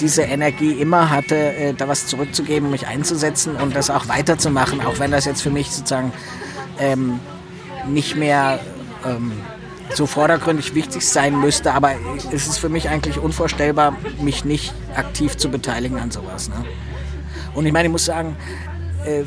diese 0.00 0.22
Energie 0.22 0.72
immer 0.72 1.08
hatte, 1.10 1.36
äh, 1.36 1.72
da 1.74 1.86
was 1.86 2.08
zurückzugeben, 2.08 2.68
mich 2.68 2.88
einzusetzen 2.88 3.54
und 3.54 3.76
das 3.76 3.90
auch 3.90 4.08
weiterzumachen, 4.08 4.80
auch 4.84 4.98
wenn 4.98 5.12
das 5.12 5.24
jetzt 5.24 5.42
für 5.42 5.50
mich 5.50 5.70
sozusagen 5.70 6.12
ähm, 6.80 7.20
nicht 7.86 8.16
mehr 8.16 8.58
ähm, 9.04 9.30
so 9.94 10.06
vordergründig 10.06 10.74
wichtig 10.74 11.06
sein 11.06 11.38
müsste, 11.38 11.72
aber 11.72 11.92
es 12.32 12.46
ist 12.46 12.58
für 12.58 12.68
mich 12.68 12.88
eigentlich 12.88 13.18
unvorstellbar, 13.18 13.96
mich 14.20 14.44
nicht 14.44 14.74
aktiv 14.94 15.36
zu 15.36 15.48
beteiligen 15.48 15.98
an 15.98 16.10
sowas. 16.10 16.48
Ne? 16.48 16.64
Und 17.54 17.66
ich 17.66 17.72
meine, 17.72 17.86
ich 17.86 17.92
muss 17.92 18.04
sagen, 18.04 18.36
äh, 19.04 19.24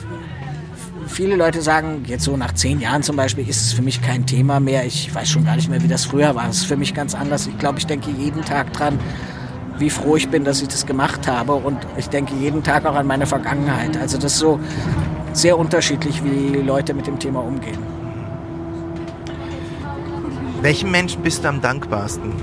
viele 1.08 1.36
Leute 1.36 1.62
sagen, 1.62 2.04
jetzt 2.06 2.24
so 2.24 2.38
nach 2.38 2.54
zehn 2.54 2.80
Jahren 2.80 3.04
zum 3.04 3.16
Beispiel, 3.16 3.48
ist 3.48 3.62
es 3.62 3.74
für 3.74 3.82
mich 3.82 4.02
kein 4.02 4.26
Thema 4.26 4.60
mehr. 4.60 4.86
Ich 4.86 5.14
weiß 5.14 5.30
schon 5.30 5.46
gar 5.46 5.56
nicht 5.56 5.70
mehr, 5.70 5.82
wie 5.82 5.88
das 5.88 6.06
früher 6.06 6.36
war. 6.36 6.48
Es 6.48 6.58
ist 6.58 6.66
für 6.66 6.78
mich 6.78 6.94
ganz 6.94 7.16
anders. 7.16 7.48
Ich 7.48 7.58
glaube, 7.58 7.80
ich 7.80 7.88
denke 7.88 8.12
jeden 8.12 8.44
Tag 8.46 8.72
dran, 8.74 9.00
wie 9.78 9.90
froh 9.90 10.16
ich 10.16 10.30
bin, 10.30 10.44
dass 10.44 10.62
ich 10.62 10.68
das 10.68 10.86
gemacht 10.86 11.28
habe. 11.28 11.56
Und 11.56 11.78
ich 11.98 12.10
denke 12.10 12.34
jeden 12.36 12.64
Tag 12.64 12.86
auch 12.86 12.96
an 12.96 13.08
meine 13.08 13.26
Vergangenheit. 13.26 13.98
Also 13.98 14.18
das 14.18 14.34
ist 14.34 14.40
so 14.40 14.60
sehr 15.34 15.58
unterschiedlich, 15.58 16.24
wie 16.24 16.58
Leute 16.58 16.94
mit 16.94 17.08
dem 17.08 17.18
Thema 17.18 17.40
umgehen. 17.40 17.99
Welchem 20.62 20.92
Menschen 20.92 21.22
bist 21.22 21.44
du 21.46 21.48
am 21.48 21.62
dankbarsten? 21.62 22.34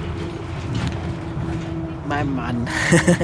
Meinem 2.08 2.34
Mann. 2.34 2.68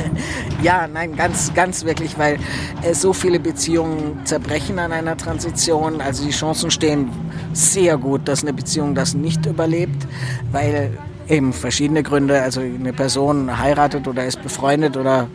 ja, 0.63 0.87
nein, 0.87 1.17
ganz, 1.17 1.55
ganz 1.55 1.85
wirklich, 1.85 2.19
weil 2.19 2.39
äh, 2.83 2.93
so 2.95 3.13
viele 3.13 3.41
Beziehungen 3.41 4.21
zerbrechen 4.25 4.79
an 4.79 4.93
einer 4.93 5.17
Transition. 5.17 6.01
Also 6.01 6.25
die 6.27 6.33
Chancen 6.33 6.71
stehen 6.71 7.11
sehr 7.55 7.97
gut, 7.97 8.29
dass 8.29 8.43
eine 8.43 8.53
Beziehung 8.53 8.95
das 8.95 9.15
nicht 9.15 9.47
überlebt, 9.47 10.07
weil 10.51 10.99
eben 11.29 11.55
verschiedene 11.55 12.03
Gründe. 12.03 12.43
Also 12.43 12.61
eine 12.61 12.93
Person 12.93 13.59
heiratet 13.59 14.07
oder 14.09 14.27
ist 14.27 14.43
befreundet 14.43 14.99
oder 14.99 15.29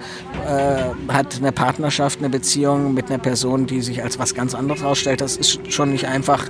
äh, 0.45 1.11
hat 1.11 1.37
eine 1.37 1.51
Partnerschaft, 1.51 2.19
eine 2.19 2.29
Beziehung 2.29 2.93
mit 2.93 3.09
einer 3.09 3.19
Person, 3.19 3.65
die 3.65 3.81
sich 3.81 4.03
als 4.03 4.19
was 4.19 4.35
ganz 4.35 4.53
anderes 4.53 4.83
ausstellt. 4.83 5.21
Das 5.21 5.35
ist 5.35 5.71
schon 5.71 5.91
nicht 5.91 6.05
einfach 6.05 6.45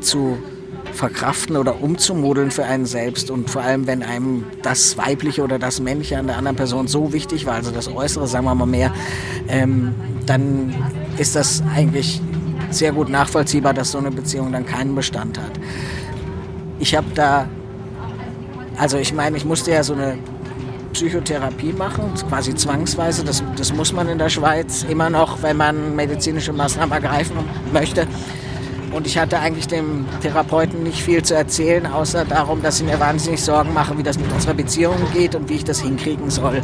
zu 0.00 0.38
verkraften 0.96 1.56
oder 1.56 1.82
umzumodeln 1.82 2.50
für 2.50 2.64
einen 2.64 2.86
selbst 2.86 3.30
und 3.30 3.50
vor 3.50 3.62
allem, 3.62 3.86
wenn 3.86 4.02
einem 4.02 4.44
das 4.62 4.96
Weibliche 4.98 5.42
oder 5.42 5.58
das 5.58 5.80
Männliche 5.80 6.18
an 6.18 6.26
der 6.26 6.36
anderen 6.36 6.56
Person 6.56 6.88
so 6.88 7.12
wichtig 7.12 7.46
war, 7.46 7.54
also 7.54 7.70
das 7.70 7.88
Äußere, 7.88 8.26
sagen 8.26 8.44
wir 8.46 8.54
mal 8.54 8.66
mehr, 8.66 8.92
ähm, 9.48 9.94
dann 10.26 10.74
ist 11.18 11.36
das 11.36 11.62
eigentlich 11.74 12.20
sehr 12.70 12.92
gut 12.92 13.08
nachvollziehbar, 13.08 13.74
dass 13.74 13.92
so 13.92 13.98
eine 13.98 14.10
Beziehung 14.10 14.52
dann 14.52 14.66
keinen 14.66 14.94
Bestand 14.94 15.38
hat. 15.38 15.52
Ich 16.78 16.94
habe 16.94 17.06
da, 17.14 17.48
also 18.76 18.98
ich 18.98 19.14
meine, 19.14 19.36
ich 19.36 19.44
musste 19.44 19.70
ja 19.70 19.82
so 19.82 19.94
eine 19.94 20.18
Psychotherapie 20.92 21.72
machen, 21.72 22.12
quasi 22.28 22.54
zwangsweise. 22.54 23.22
Das, 23.22 23.42
das 23.56 23.72
muss 23.72 23.92
man 23.92 24.08
in 24.08 24.18
der 24.18 24.30
Schweiz 24.30 24.84
immer 24.88 25.10
noch, 25.10 25.42
wenn 25.42 25.56
man 25.56 25.94
medizinische 25.94 26.52
Maßnahmen 26.52 26.92
ergreifen 26.92 27.36
möchte. 27.72 28.06
Und 28.92 29.06
ich 29.06 29.18
hatte 29.18 29.38
eigentlich 29.40 29.66
dem 29.66 30.06
Therapeuten 30.22 30.82
nicht 30.82 31.02
viel 31.02 31.22
zu 31.22 31.34
erzählen, 31.34 31.86
außer 31.86 32.24
darum, 32.24 32.62
dass 32.62 32.80
ich 32.80 32.86
mir 32.86 32.98
wahnsinnig 33.00 33.42
Sorgen 33.42 33.74
mache, 33.74 33.98
wie 33.98 34.02
das 34.02 34.18
mit 34.18 34.32
unserer 34.32 34.54
Beziehung 34.54 34.96
geht 35.12 35.34
und 35.34 35.48
wie 35.48 35.54
ich 35.54 35.64
das 35.64 35.80
hinkriegen 35.80 36.30
soll. 36.30 36.60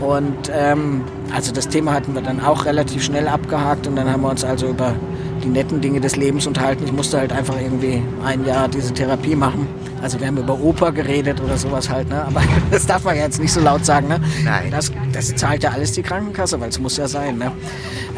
Und 0.00 0.50
ähm, 0.52 1.04
also 1.34 1.52
das 1.52 1.68
Thema 1.68 1.94
hatten 1.94 2.14
wir 2.14 2.22
dann 2.22 2.40
auch 2.40 2.66
relativ 2.66 3.02
schnell 3.02 3.28
abgehakt 3.28 3.86
und 3.86 3.96
dann 3.96 4.10
haben 4.10 4.22
wir 4.22 4.30
uns 4.30 4.44
also 4.44 4.68
über 4.68 4.94
die 5.42 5.48
netten 5.48 5.80
Dinge 5.80 6.00
des 6.00 6.16
Lebens 6.16 6.46
unterhalten. 6.46 6.84
Ich 6.84 6.92
musste 6.92 7.18
halt 7.18 7.32
einfach 7.32 7.60
irgendwie 7.60 8.02
ein 8.24 8.44
Jahr 8.44 8.68
diese 8.68 8.92
Therapie 8.92 9.36
machen. 9.36 9.66
Also 10.02 10.20
wir 10.20 10.26
haben 10.26 10.36
über 10.36 10.58
Oper 10.58 10.92
geredet 10.92 11.40
oder 11.40 11.56
sowas 11.56 11.88
halt, 11.88 12.08
ne? 12.08 12.24
Aber 12.24 12.42
das 12.70 12.86
darf 12.86 13.04
man 13.04 13.16
jetzt 13.16 13.40
nicht 13.40 13.52
so 13.52 13.60
laut 13.60 13.84
sagen, 13.84 14.08
ne? 14.08 14.20
Nein. 14.44 14.70
Das, 14.70 14.92
das 15.12 15.34
zahlt 15.34 15.62
ja 15.62 15.70
alles 15.70 15.92
die 15.92 16.02
Krankenkasse, 16.02 16.60
weil 16.60 16.68
es 16.68 16.78
muss 16.78 16.96
ja 16.96 17.08
sein, 17.08 17.38
ne? 17.38 17.52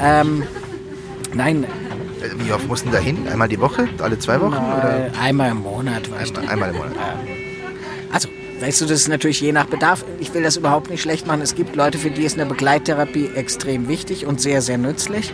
Ähm, 0.02 0.42
nein, 1.34 1.66
Wie 2.38 2.52
oft 2.52 2.66
mussten 2.66 2.90
da 2.90 2.98
hin? 2.98 3.26
Einmal 3.30 3.48
die 3.48 3.60
Woche? 3.60 3.88
Alle 4.00 4.18
zwei 4.18 4.40
Wochen? 4.40 4.54
Oder? 4.54 5.10
Äh, 5.14 5.18
einmal 5.18 5.50
im 5.50 5.62
Monat, 5.62 6.10
weißt 6.10 6.36
du. 6.36 6.40
Einmal, 6.40 6.70
einmal 6.70 6.70
im 6.70 6.76
Monat. 6.76 6.96
Also, 8.12 8.28
weißt 8.60 8.80
du, 8.80 8.86
das 8.86 9.00
ist 9.00 9.08
natürlich 9.08 9.40
je 9.40 9.52
nach 9.52 9.66
Bedarf. 9.66 10.04
Ich 10.20 10.32
will 10.34 10.42
das 10.42 10.56
überhaupt 10.56 10.90
nicht 10.90 11.02
schlecht 11.02 11.26
machen. 11.26 11.40
Es 11.42 11.54
gibt 11.54 11.76
Leute, 11.76 11.98
für 11.98 12.10
die 12.10 12.22
ist 12.22 12.38
eine 12.38 12.46
Begleittherapie 12.46 13.30
extrem 13.34 13.88
wichtig 13.88 14.26
und 14.26 14.40
sehr, 14.40 14.62
sehr 14.62 14.78
nützlich. 14.78 15.32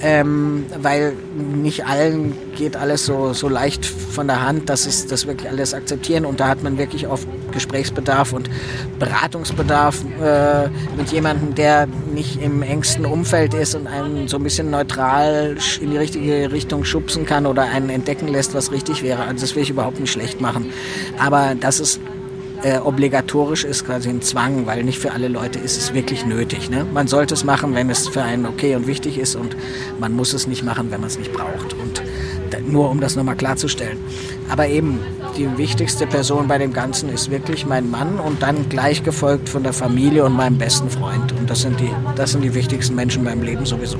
Ähm, 0.00 0.66
weil 0.80 1.14
nicht 1.36 1.86
allen 1.86 2.34
geht 2.56 2.76
alles 2.76 3.06
so, 3.06 3.32
so 3.32 3.48
leicht 3.48 3.84
von 3.84 4.26
der 4.26 4.42
Hand, 4.46 4.68
dass 4.68 4.84
sie 4.84 5.08
das 5.08 5.26
wirklich 5.26 5.50
alles 5.50 5.74
akzeptieren. 5.74 6.24
Und 6.24 6.40
da 6.40 6.48
hat 6.48 6.62
man 6.62 6.78
wirklich 6.78 7.06
oft 7.06 7.26
Gesprächsbedarf 7.52 8.32
und 8.32 8.48
Beratungsbedarf 8.98 10.04
äh, 10.22 10.68
mit 10.96 11.10
jemandem, 11.12 11.54
der 11.54 11.86
nicht 12.14 12.40
im 12.40 12.62
engsten 12.62 13.04
Umfeld 13.06 13.54
ist 13.54 13.74
und 13.74 13.86
einen 13.86 14.28
so 14.28 14.36
ein 14.36 14.42
bisschen 14.42 14.70
neutral 14.70 15.56
in 15.80 15.90
die 15.90 15.96
richtige 15.96 16.52
Richtung 16.52 16.84
schubsen 16.84 17.26
kann 17.26 17.46
oder 17.46 17.62
einen 17.62 17.90
entdecken 17.90 18.28
lässt, 18.28 18.54
was 18.54 18.72
richtig 18.72 19.02
wäre. 19.02 19.22
Also 19.22 19.40
das 19.42 19.54
will 19.54 19.62
ich 19.62 19.70
überhaupt 19.70 20.00
nicht 20.00 20.12
schlecht 20.12 20.40
machen. 20.40 20.72
Aber 21.18 21.54
das 21.58 21.80
ist 21.80 22.00
äh, 22.62 22.78
obligatorisch 22.78 23.64
ist 23.64 23.86
quasi 23.86 24.08
ein 24.08 24.22
Zwang, 24.22 24.66
weil 24.66 24.84
nicht 24.84 24.98
für 24.98 25.12
alle 25.12 25.28
Leute 25.28 25.58
ist 25.58 25.76
es 25.76 25.94
wirklich 25.94 26.26
nötig. 26.26 26.70
Ne? 26.70 26.84
Man 26.92 27.08
sollte 27.08 27.34
es 27.34 27.44
machen, 27.44 27.74
wenn 27.74 27.90
es 27.90 28.08
für 28.08 28.22
einen 28.22 28.46
okay 28.46 28.76
und 28.76 28.86
wichtig 28.86 29.18
ist 29.18 29.36
und 29.36 29.56
man 29.98 30.12
muss 30.12 30.32
es 30.32 30.46
nicht 30.46 30.62
machen, 30.62 30.90
wenn 30.90 31.00
man 31.00 31.08
es 31.08 31.18
nicht 31.18 31.32
braucht. 31.32 31.74
Und 31.74 32.02
nur 32.70 32.90
um 32.90 33.00
das 33.00 33.16
nochmal 33.16 33.36
klarzustellen. 33.36 33.98
Aber 34.48 34.66
eben, 34.68 35.00
die 35.36 35.58
wichtigste 35.58 36.06
Person 36.06 36.48
bei 36.48 36.58
dem 36.58 36.72
Ganzen 36.72 37.08
ist 37.08 37.30
wirklich 37.30 37.66
mein 37.66 37.90
Mann 37.90 38.18
und 38.18 38.42
dann 38.42 38.68
gleich 38.68 39.02
gefolgt 39.02 39.48
von 39.48 39.62
der 39.62 39.72
Familie 39.72 40.24
und 40.24 40.32
meinem 40.32 40.58
besten 40.58 40.90
Freund. 40.90 41.32
Und 41.32 41.48
das 41.48 41.60
sind 41.60 41.78
die, 41.80 41.90
das 42.16 42.32
sind 42.32 42.42
die 42.42 42.54
wichtigsten 42.54 42.94
Menschen 42.94 43.24
beim 43.24 43.42
Leben 43.42 43.66
sowieso. 43.66 43.98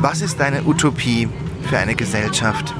Was 0.00 0.22
ist 0.22 0.40
deine 0.40 0.64
Utopie 0.64 1.28
für 1.68 1.78
eine 1.78 1.94
Gesellschaft? 1.94 2.74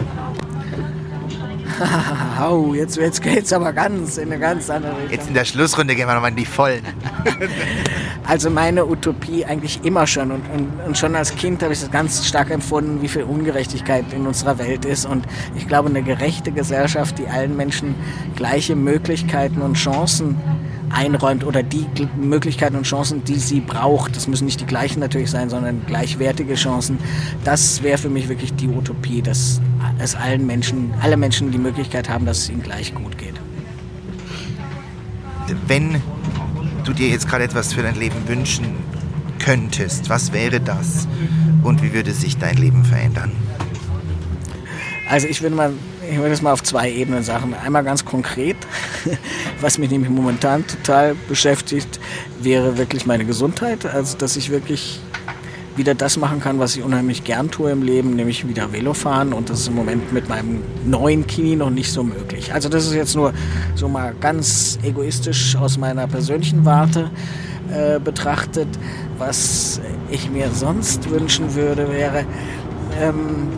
Au, 2.40 2.74
jetzt, 2.74 2.96
jetzt 2.96 3.22
geht's 3.22 3.52
aber 3.52 3.72
ganz 3.72 4.18
in 4.18 4.30
eine 4.30 4.40
ganz 4.40 4.70
andere 4.70 4.92
Richtung. 4.92 5.10
Jetzt 5.10 5.28
in 5.28 5.34
der 5.34 5.44
Schlussrunde 5.44 5.94
gehen 5.94 6.06
wir 6.06 6.14
nochmal 6.14 6.30
in 6.30 6.36
die 6.36 6.46
Vollen. 6.46 6.84
Also 8.26 8.48
meine 8.48 8.86
Utopie 8.86 9.44
eigentlich 9.44 9.80
immer 9.82 10.06
schon 10.06 10.30
und, 10.30 10.42
und, 10.54 10.70
und 10.86 10.96
schon 10.96 11.16
als 11.16 11.34
Kind 11.34 11.64
habe 11.64 11.72
ich 11.72 11.80
das 11.80 11.90
ganz 11.90 12.24
stark 12.24 12.50
empfunden, 12.50 13.02
wie 13.02 13.08
viel 13.08 13.24
Ungerechtigkeit 13.24 14.04
in 14.12 14.24
unserer 14.24 14.58
Welt 14.58 14.84
ist 14.84 15.04
und 15.04 15.24
ich 15.56 15.66
glaube 15.66 15.88
eine 15.88 16.02
gerechte 16.02 16.52
Gesellschaft, 16.52 17.18
die 17.18 17.26
allen 17.26 17.56
Menschen 17.56 17.96
gleiche 18.36 18.76
Möglichkeiten 18.76 19.62
und 19.62 19.74
Chancen 19.74 20.36
einräumt 20.90 21.44
oder 21.44 21.62
die 21.62 21.86
Gl- 21.94 22.08
Möglichkeiten 22.16 22.76
und 22.76 22.82
Chancen, 22.82 23.24
die 23.24 23.38
sie 23.38 23.60
braucht. 23.60 24.16
Das 24.16 24.26
müssen 24.28 24.44
nicht 24.44 24.60
die 24.60 24.66
gleichen 24.66 25.00
natürlich 25.00 25.30
sein, 25.30 25.48
sondern 25.48 25.86
gleichwertige 25.86 26.54
Chancen. 26.54 26.98
Das 27.44 27.82
wäre 27.82 27.98
für 27.98 28.10
mich 28.10 28.28
wirklich 28.28 28.52
die 28.54 28.68
Utopie, 28.68 29.22
dass 29.22 29.60
es 29.98 30.14
allen 30.14 30.46
Menschen, 30.46 30.92
alle 31.00 31.16
Menschen 31.16 31.50
die 31.52 31.58
Möglichkeit 31.58 32.08
haben, 32.08 32.26
dass 32.26 32.38
es 32.38 32.50
ihnen 32.50 32.62
gleich 32.62 32.94
gut 32.94 33.16
geht. 33.18 33.34
Wenn 35.66 36.02
du 36.84 36.92
dir 36.92 37.08
jetzt 37.08 37.28
gerade 37.28 37.44
etwas 37.44 37.72
für 37.72 37.82
dein 37.82 37.96
Leben 37.96 38.26
wünschen 38.26 38.66
könntest, 39.38 40.08
was 40.10 40.32
wäre 40.32 40.60
das? 40.60 41.08
Und 41.62 41.82
wie 41.82 41.92
würde 41.92 42.12
sich 42.12 42.36
dein 42.36 42.56
Leben 42.56 42.84
verändern? 42.84 43.32
Also 45.08 45.26
ich 45.26 45.42
würde 45.42 45.56
mal, 45.56 45.72
ich 46.10 46.18
würde 46.18 46.32
es 46.32 46.42
mal 46.42 46.52
auf 46.52 46.62
zwei 46.62 46.90
Ebenen 46.90 47.22
sagen. 47.22 47.54
Einmal 47.54 47.84
ganz 47.84 48.04
konkret, 48.04 48.56
was 49.60 49.78
mich 49.78 49.90
nämlich 49.90 50.10
momentan 50.10 50.66
total 50.66 51.14
beschäftigt, 51.28 52.00
wäre 52.40 52.78
wirklich 52.78 53.06
meine 53.06 53.24
Gesundheit. 53.24 53.86
Also 53.86 54.16
dass 54.18 54.36
ich 54.36 54.50
wirklich 54.50 55.00
wieder 55.76 55.94
das 55.94 56.16
machen 56.16 56.40
kann, 56.40 56.58
was 56.58 56.76
ich 56.76 56.82
unheimlich 56.82 57.24
gern 57.24 57.50
tue 57.50 57.70
im 57.70 57.82
Leben, 57.82 58.16
nämlich 58.16 58.46
wieder 58.46 58.72
Velo 58.72 58.92
fahren. 58.92 59.32
Und 59.32 59.50
das 59.50 59.60
ist 59.60 59.68
im 59.68 59.74
Moment 59.74 60.12
mit 60.12 60.28
meinem 60.28 60.62
neuen 60.84 61.26
Knie 61.26 61.56
noch 61.56 61.70
nicht 61.70 61.92
so 61.92 62.02
möglich. 62.02 62.52
Also 62.52 62.68
das 62.68 62.86
ist 62.86 62.94
jetzt 62.94 63.14
nur 63.14 63.32
so 63.76 63.88
mal 63.88 64.14
ganz 64.20 64.78
egoistisch 64.82 65.56
aus 65.56 65.78
meiner 65.78 66.06
persönlichen 66.06 66.64
Warte 66.64 67.10
äh, 67.72 68.00
betrachtet. 68.00 68.68
Was 69.16 69.80
ich 70.10 70.30
mir 70.30 70.50
sonst 70.52 71.08
wünschen 71.08 71.54
würde, 71.54 71.90
wäre 71.92 72.24
ähm, 73.00 73.48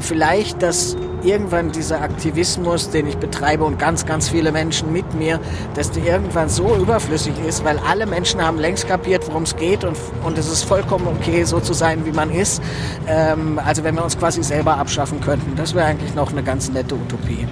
vielleicht, 0.00 0.62
dass 0.62 0.96
irgendwann 1.24 1.72
dieser 1.72 2.02
Aktivismus, 2.02 2.90
den 2.90 3.06
ich 3.06 3.16
betreibe 3.16 3.64
und 3.64 3.78
ganz, 3.78 4.06
ganz 4.06 4.28
viele 4.28 4.52
Menschen 4.52 4.92
mit 4.92 5.14
mir, 5.14 5.40
dass 5.74 5.90
der 5.90 6.04
irgendwann 6.04 6.48
so 6.48 6.76
überflüssig 6.76 7.34
ist, 7.46 7.64
weil 7.64 7.78
alle 7.78 8.06
Menschen 8.06 8.42
haben 8.42 8.58
längst 8.58 8.86
kapiert, 8.88 9.26
worum 9.26 9.44
es 9.44 9.56
geht 9.56 9.84
und, 9.84 9.96
und 10.22 10.38
es 10.38 10.50
ist 10.50 10.64
vollkommen 10.64 11.06
okay, 11.06 11.44
so 11.44 11.60
zu 11.60 11.72
sein, 11.72 12.04
wie 12.06 12.12
man 12.12 12.30
ist. 12.30 12.62
Ähm, 13.06 13.58
also 13.64 13.84
wenn 13.84 13.94
wir 13.94 14.04
uns 14.04 14.18
quasi 14.18 14.42
selber 14.42 14.76
abschaffen 14.76 15.20
könnten, 15.20 15.56
das 15.56 15.74
wäre 15.74 15.86
eigentlich 15.86 16.14
noch 16.14 16.32
eine 16.32 16.42
ganz 16.42 16.70
nette 16.70 16.94
Utopie. 16.94 17.46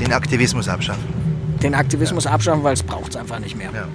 Den 0.00 0.12
Aktivismus 0.12 0.68
abschaffen. 0.68 1.04
Den 1.62 1.74
Aktivismus 1.74 2.26
abschaffen, 2.26 2.62
weil 2.62 2.74
es 2.74 2.82
braucht 2.82 3.10
es 3.10 3.16
einfach 3.16 3.38
nicht 3.38 3.56
mehr. 3.56 3.70
Ja. 3.74 3.88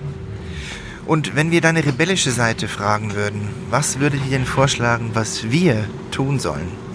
Und 1.06 1.36
wenn 1.36 1.50
wir 1.50 1.62
deine 1.62 1.84
rebellische 1.86 2.32
Seite 2.32 2.68
fragen 2.68 3.16
würden, 3.16 3.48
was 3.72 4.00
würdet 4.00 4.22
ihr 4.26 4.38
denn 4.38 4.46
vorschlagen, 4.46 5.12
was 5.14 5.50
wir 5.50 5.86
tun 6.12 6.38
sollen? 6.38 6.89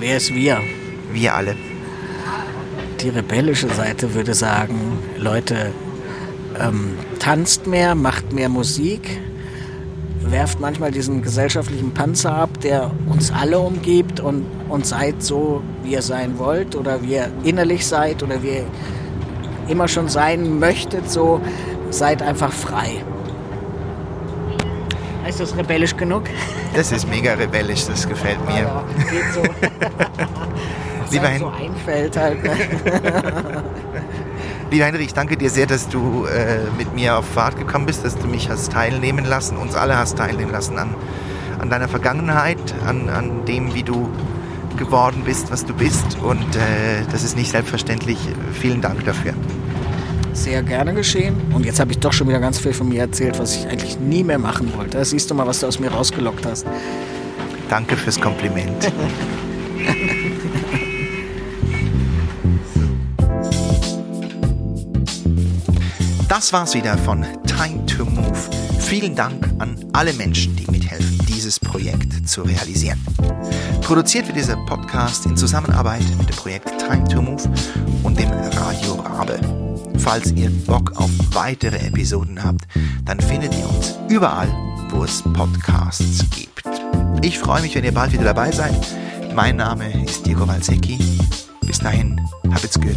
Wer 0.00 0.16
ist 0.16 0.34
wir? 0.34 0.60
Wir 1.12 1.34
alle. 1.34 1.56
Die 3.02 3.10
rebellische 3.10 3.68
Seite 3.68 4.14
würde 4.14 4.32
sagen, 4.32 4.98
Leute, 5.18 5.72
ähm, 6.58 6.96
tanzt 7.18 7.66
mehr, 7.66 7.94
macht 7.94 8.32
mehr 8.32 8.48
Musik, 8.48 9.20
werft 10.22 10.58
manchmal 10.58 10.90
diesen 10.90 11.20
gesellschaftlichen 11.20 11.92
Panzer 11.92 12.34
ab, 12.34 12.48
der 12.62 12.90
uns 13.10 13.30
alle 13.30 13.58
umgibt 13.58 14.20
und, 14.20 14.46
und 14.70 14.86
seid 14.86 15.22
so, 15.22 15.62
wie 15.82 15.92
ihr 15.92 16.02
sein 16.02 16.38
wollt 16.38 16.76
oder 16.76 17.02
wie 17.02 17.16
ihr 17.16 17.30
innerlich 17.44 17.86
seid 17.86 18.22
oder 18.22 18.42
wie 18.42 18.48
ihr 18.48 18.66
immer 19.68 19.86
schon 19.86 20.08
sein 20.08 20.58
möchtet, 20.58 21.10
so 21.10 21.42
seid 21.90 22.22
einfach 22.22 22.52
frei. 22.54 23.04
Ist 25.28 25.40
das 25.40 25.54
rebellisch 25.58 25.94
genug? 25.94 26.22
Das 26.74 26.92
ist 26.92 27.08
mega 27.08 27.34
rebellisch, 27.34 27.86
das 27.86 28.08
gefällt 28.08 28.44
mir. 28.46 28.60
Ja, 28.60 28.84
geht 29.10 29.32
so. 29.34 29.42
Was 31.02 31.10
Lieber 31.10 31.26
einem 31.26 31.40
so 31.40 31.48
einfällt 31.48 32.16
halt. 32.16 32.42
Ne? 32.44 32.52
Lieber 34.70 34.84
Henry, 34.84 35.02
ich 35.02 35.14
danke 35.14 35.36
dir 35.36 35.50
sehr, 35.50 35.66
dass 35.66 35.88
du 35.88 36.26
äh, 36.26 36.60
mit 36.78 36.94
mir 36.94 37.18
auf 37.18 37.26
Fahrt 37.26 37.58
gekommen 37.58 37.86
bist, 37.86 38.04
dass 38.04 38.16
du 38.16 38.28
mich 38.28 38.48
hast 38.48 38.70
teilnehmen 38.70 39.24
lassen, 39.24 39.56
uns 39.56 39.74
alle 39.74 39.98
hast 39.98 40.16
teilnehmen 40.18 40.52
lassen 40.52 40.78
an, 40.78 40.94
an 41.58 41.70
deiner 41.70 41.88
Vergangenheit, 41.88 42.58
an, 42.86 43.08
an 43.08 43.44
dem, 43.46 43.74
wie 43.74 43.82
du 43.82 44.08
geworden 44.76 45.22
bist, 45.24 45.50
was 45.50 45.66
du 45.66 45.74
bist. 45.74 46.18
Und 46.22 46.54
äh, 46.54 47.04
das 47.10 47.24
ist 47.24 47.36
nicht 47.36 47.50
selbstverständlich. 47.50 48.18
Vielen 48.52 48.80
Dank 48.80 49.04
dafür. 49.04 49.34
Sehr 50.32 50.62
gerne 50.62 50.94
geschehen. 50.94 51.34
Und 51.52 51.66
jetzt 51.66 51.80
habe 51.80 51.92
ich 51.92 51.98
doch 51.98 52.12
schon 52.12 52.28
wieder 52.28 52.40
ganz 52.40 52.58
viel 52.58 52.72
von 52.72 52.88
mir 52.88 53.00
erzählt, 53.00 53.38
was 53.38 53.56
ich 53.56 53.66
eigentlich 53.66 53.98
nie 53.98 54.24
mehr 54.24 54.38
machen 54.38 54.72
wollte. 54.76 54.98
Da 54.98 55.04
siehst 55.04 55.30
du 55.30 55.34
mal, 55.34 55.46
was 55.46 55.60
du 55.60 55.66
aus 55.66 55.78
mir 55.78 55.90
rausgelockt 55.90 56.46
hast. 56.46 56.66
Danke 57.68 57.96
fürs 57.96 58.20
Kompliment. 58.20 58.92
Das 66.28 66.52
war's 66.52 66.74
wieder 66.74 66.96
von 66.96 67.26
Time 67.46 67.84
to 67.86 68.04
Move. 68.04 68.38
Vielen 68.78 69.14
Dank 69.14 69.46
an 69.58 69.76
alle 69.92 70.12
Menschen, 70.12 70.56
die 70.56 70.70
mithelfen, 70.70 71.18
dieses 71.28 71.60
Projekt 71.60 72.28
zu 72.28 72.42
realisieren. 72.42 72.98
Produziert 73.82 74.26
wird 74.26 74.36
dieser 74.36 74.56
Podcast 74.66 75.26
in 75.26 75.36
Zusammenarbeit 75.36 76.02
mit 76.18 76.28
dem 76.28 76.36
Projekt 76.36 76.70
Time 76.78 77.06
to 77.08 77.20
Move 77.20 77.42
und 78.04 78.18
dem 78.18 78.30
Radio 78.30 78.94
Rabe. 78.94 79.59
Falls 79.98 80.32
ihr 80.32 80.50
Bock 80.66 80.92
auf 80.96 81.10
weitere 81.32 81.76
Episoden 81.86 82.42
habt, 82.42 82.62
dann 83.04 83.20
findet 83.20 83.54
ihr 83.56 83.68
uns 83.68 83.94
überall, 84.08 84.48
wo 84.90 85.04
es 85.04 85.22
Podcasts 85.22 86.24
gibt. 86.30 86.64
Ich 87.22 87.38
freue 87.38 87.62
mich, 87.62 87.74
wenn 87.74 87.84
ihr 87.84 87.94
bald 87.94 88.12
wieder 88.12 88.24
dabei 88.24 88.50
seid. 88.50 88.74
Mein 89.34 89.56
Name 89.56 90.04
ist 90.04 90.26
Diego 90.26 90.46
Walsecki. 90.48 90.98
Bis 91.66 91.78
dahin, 91.78 92.20
habt's 92.50 92.80
gut 92.80 92.96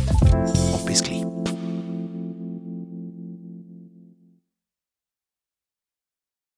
und 0.74 0.86
bis 0.86 1.04
gleich. 1.04 1.23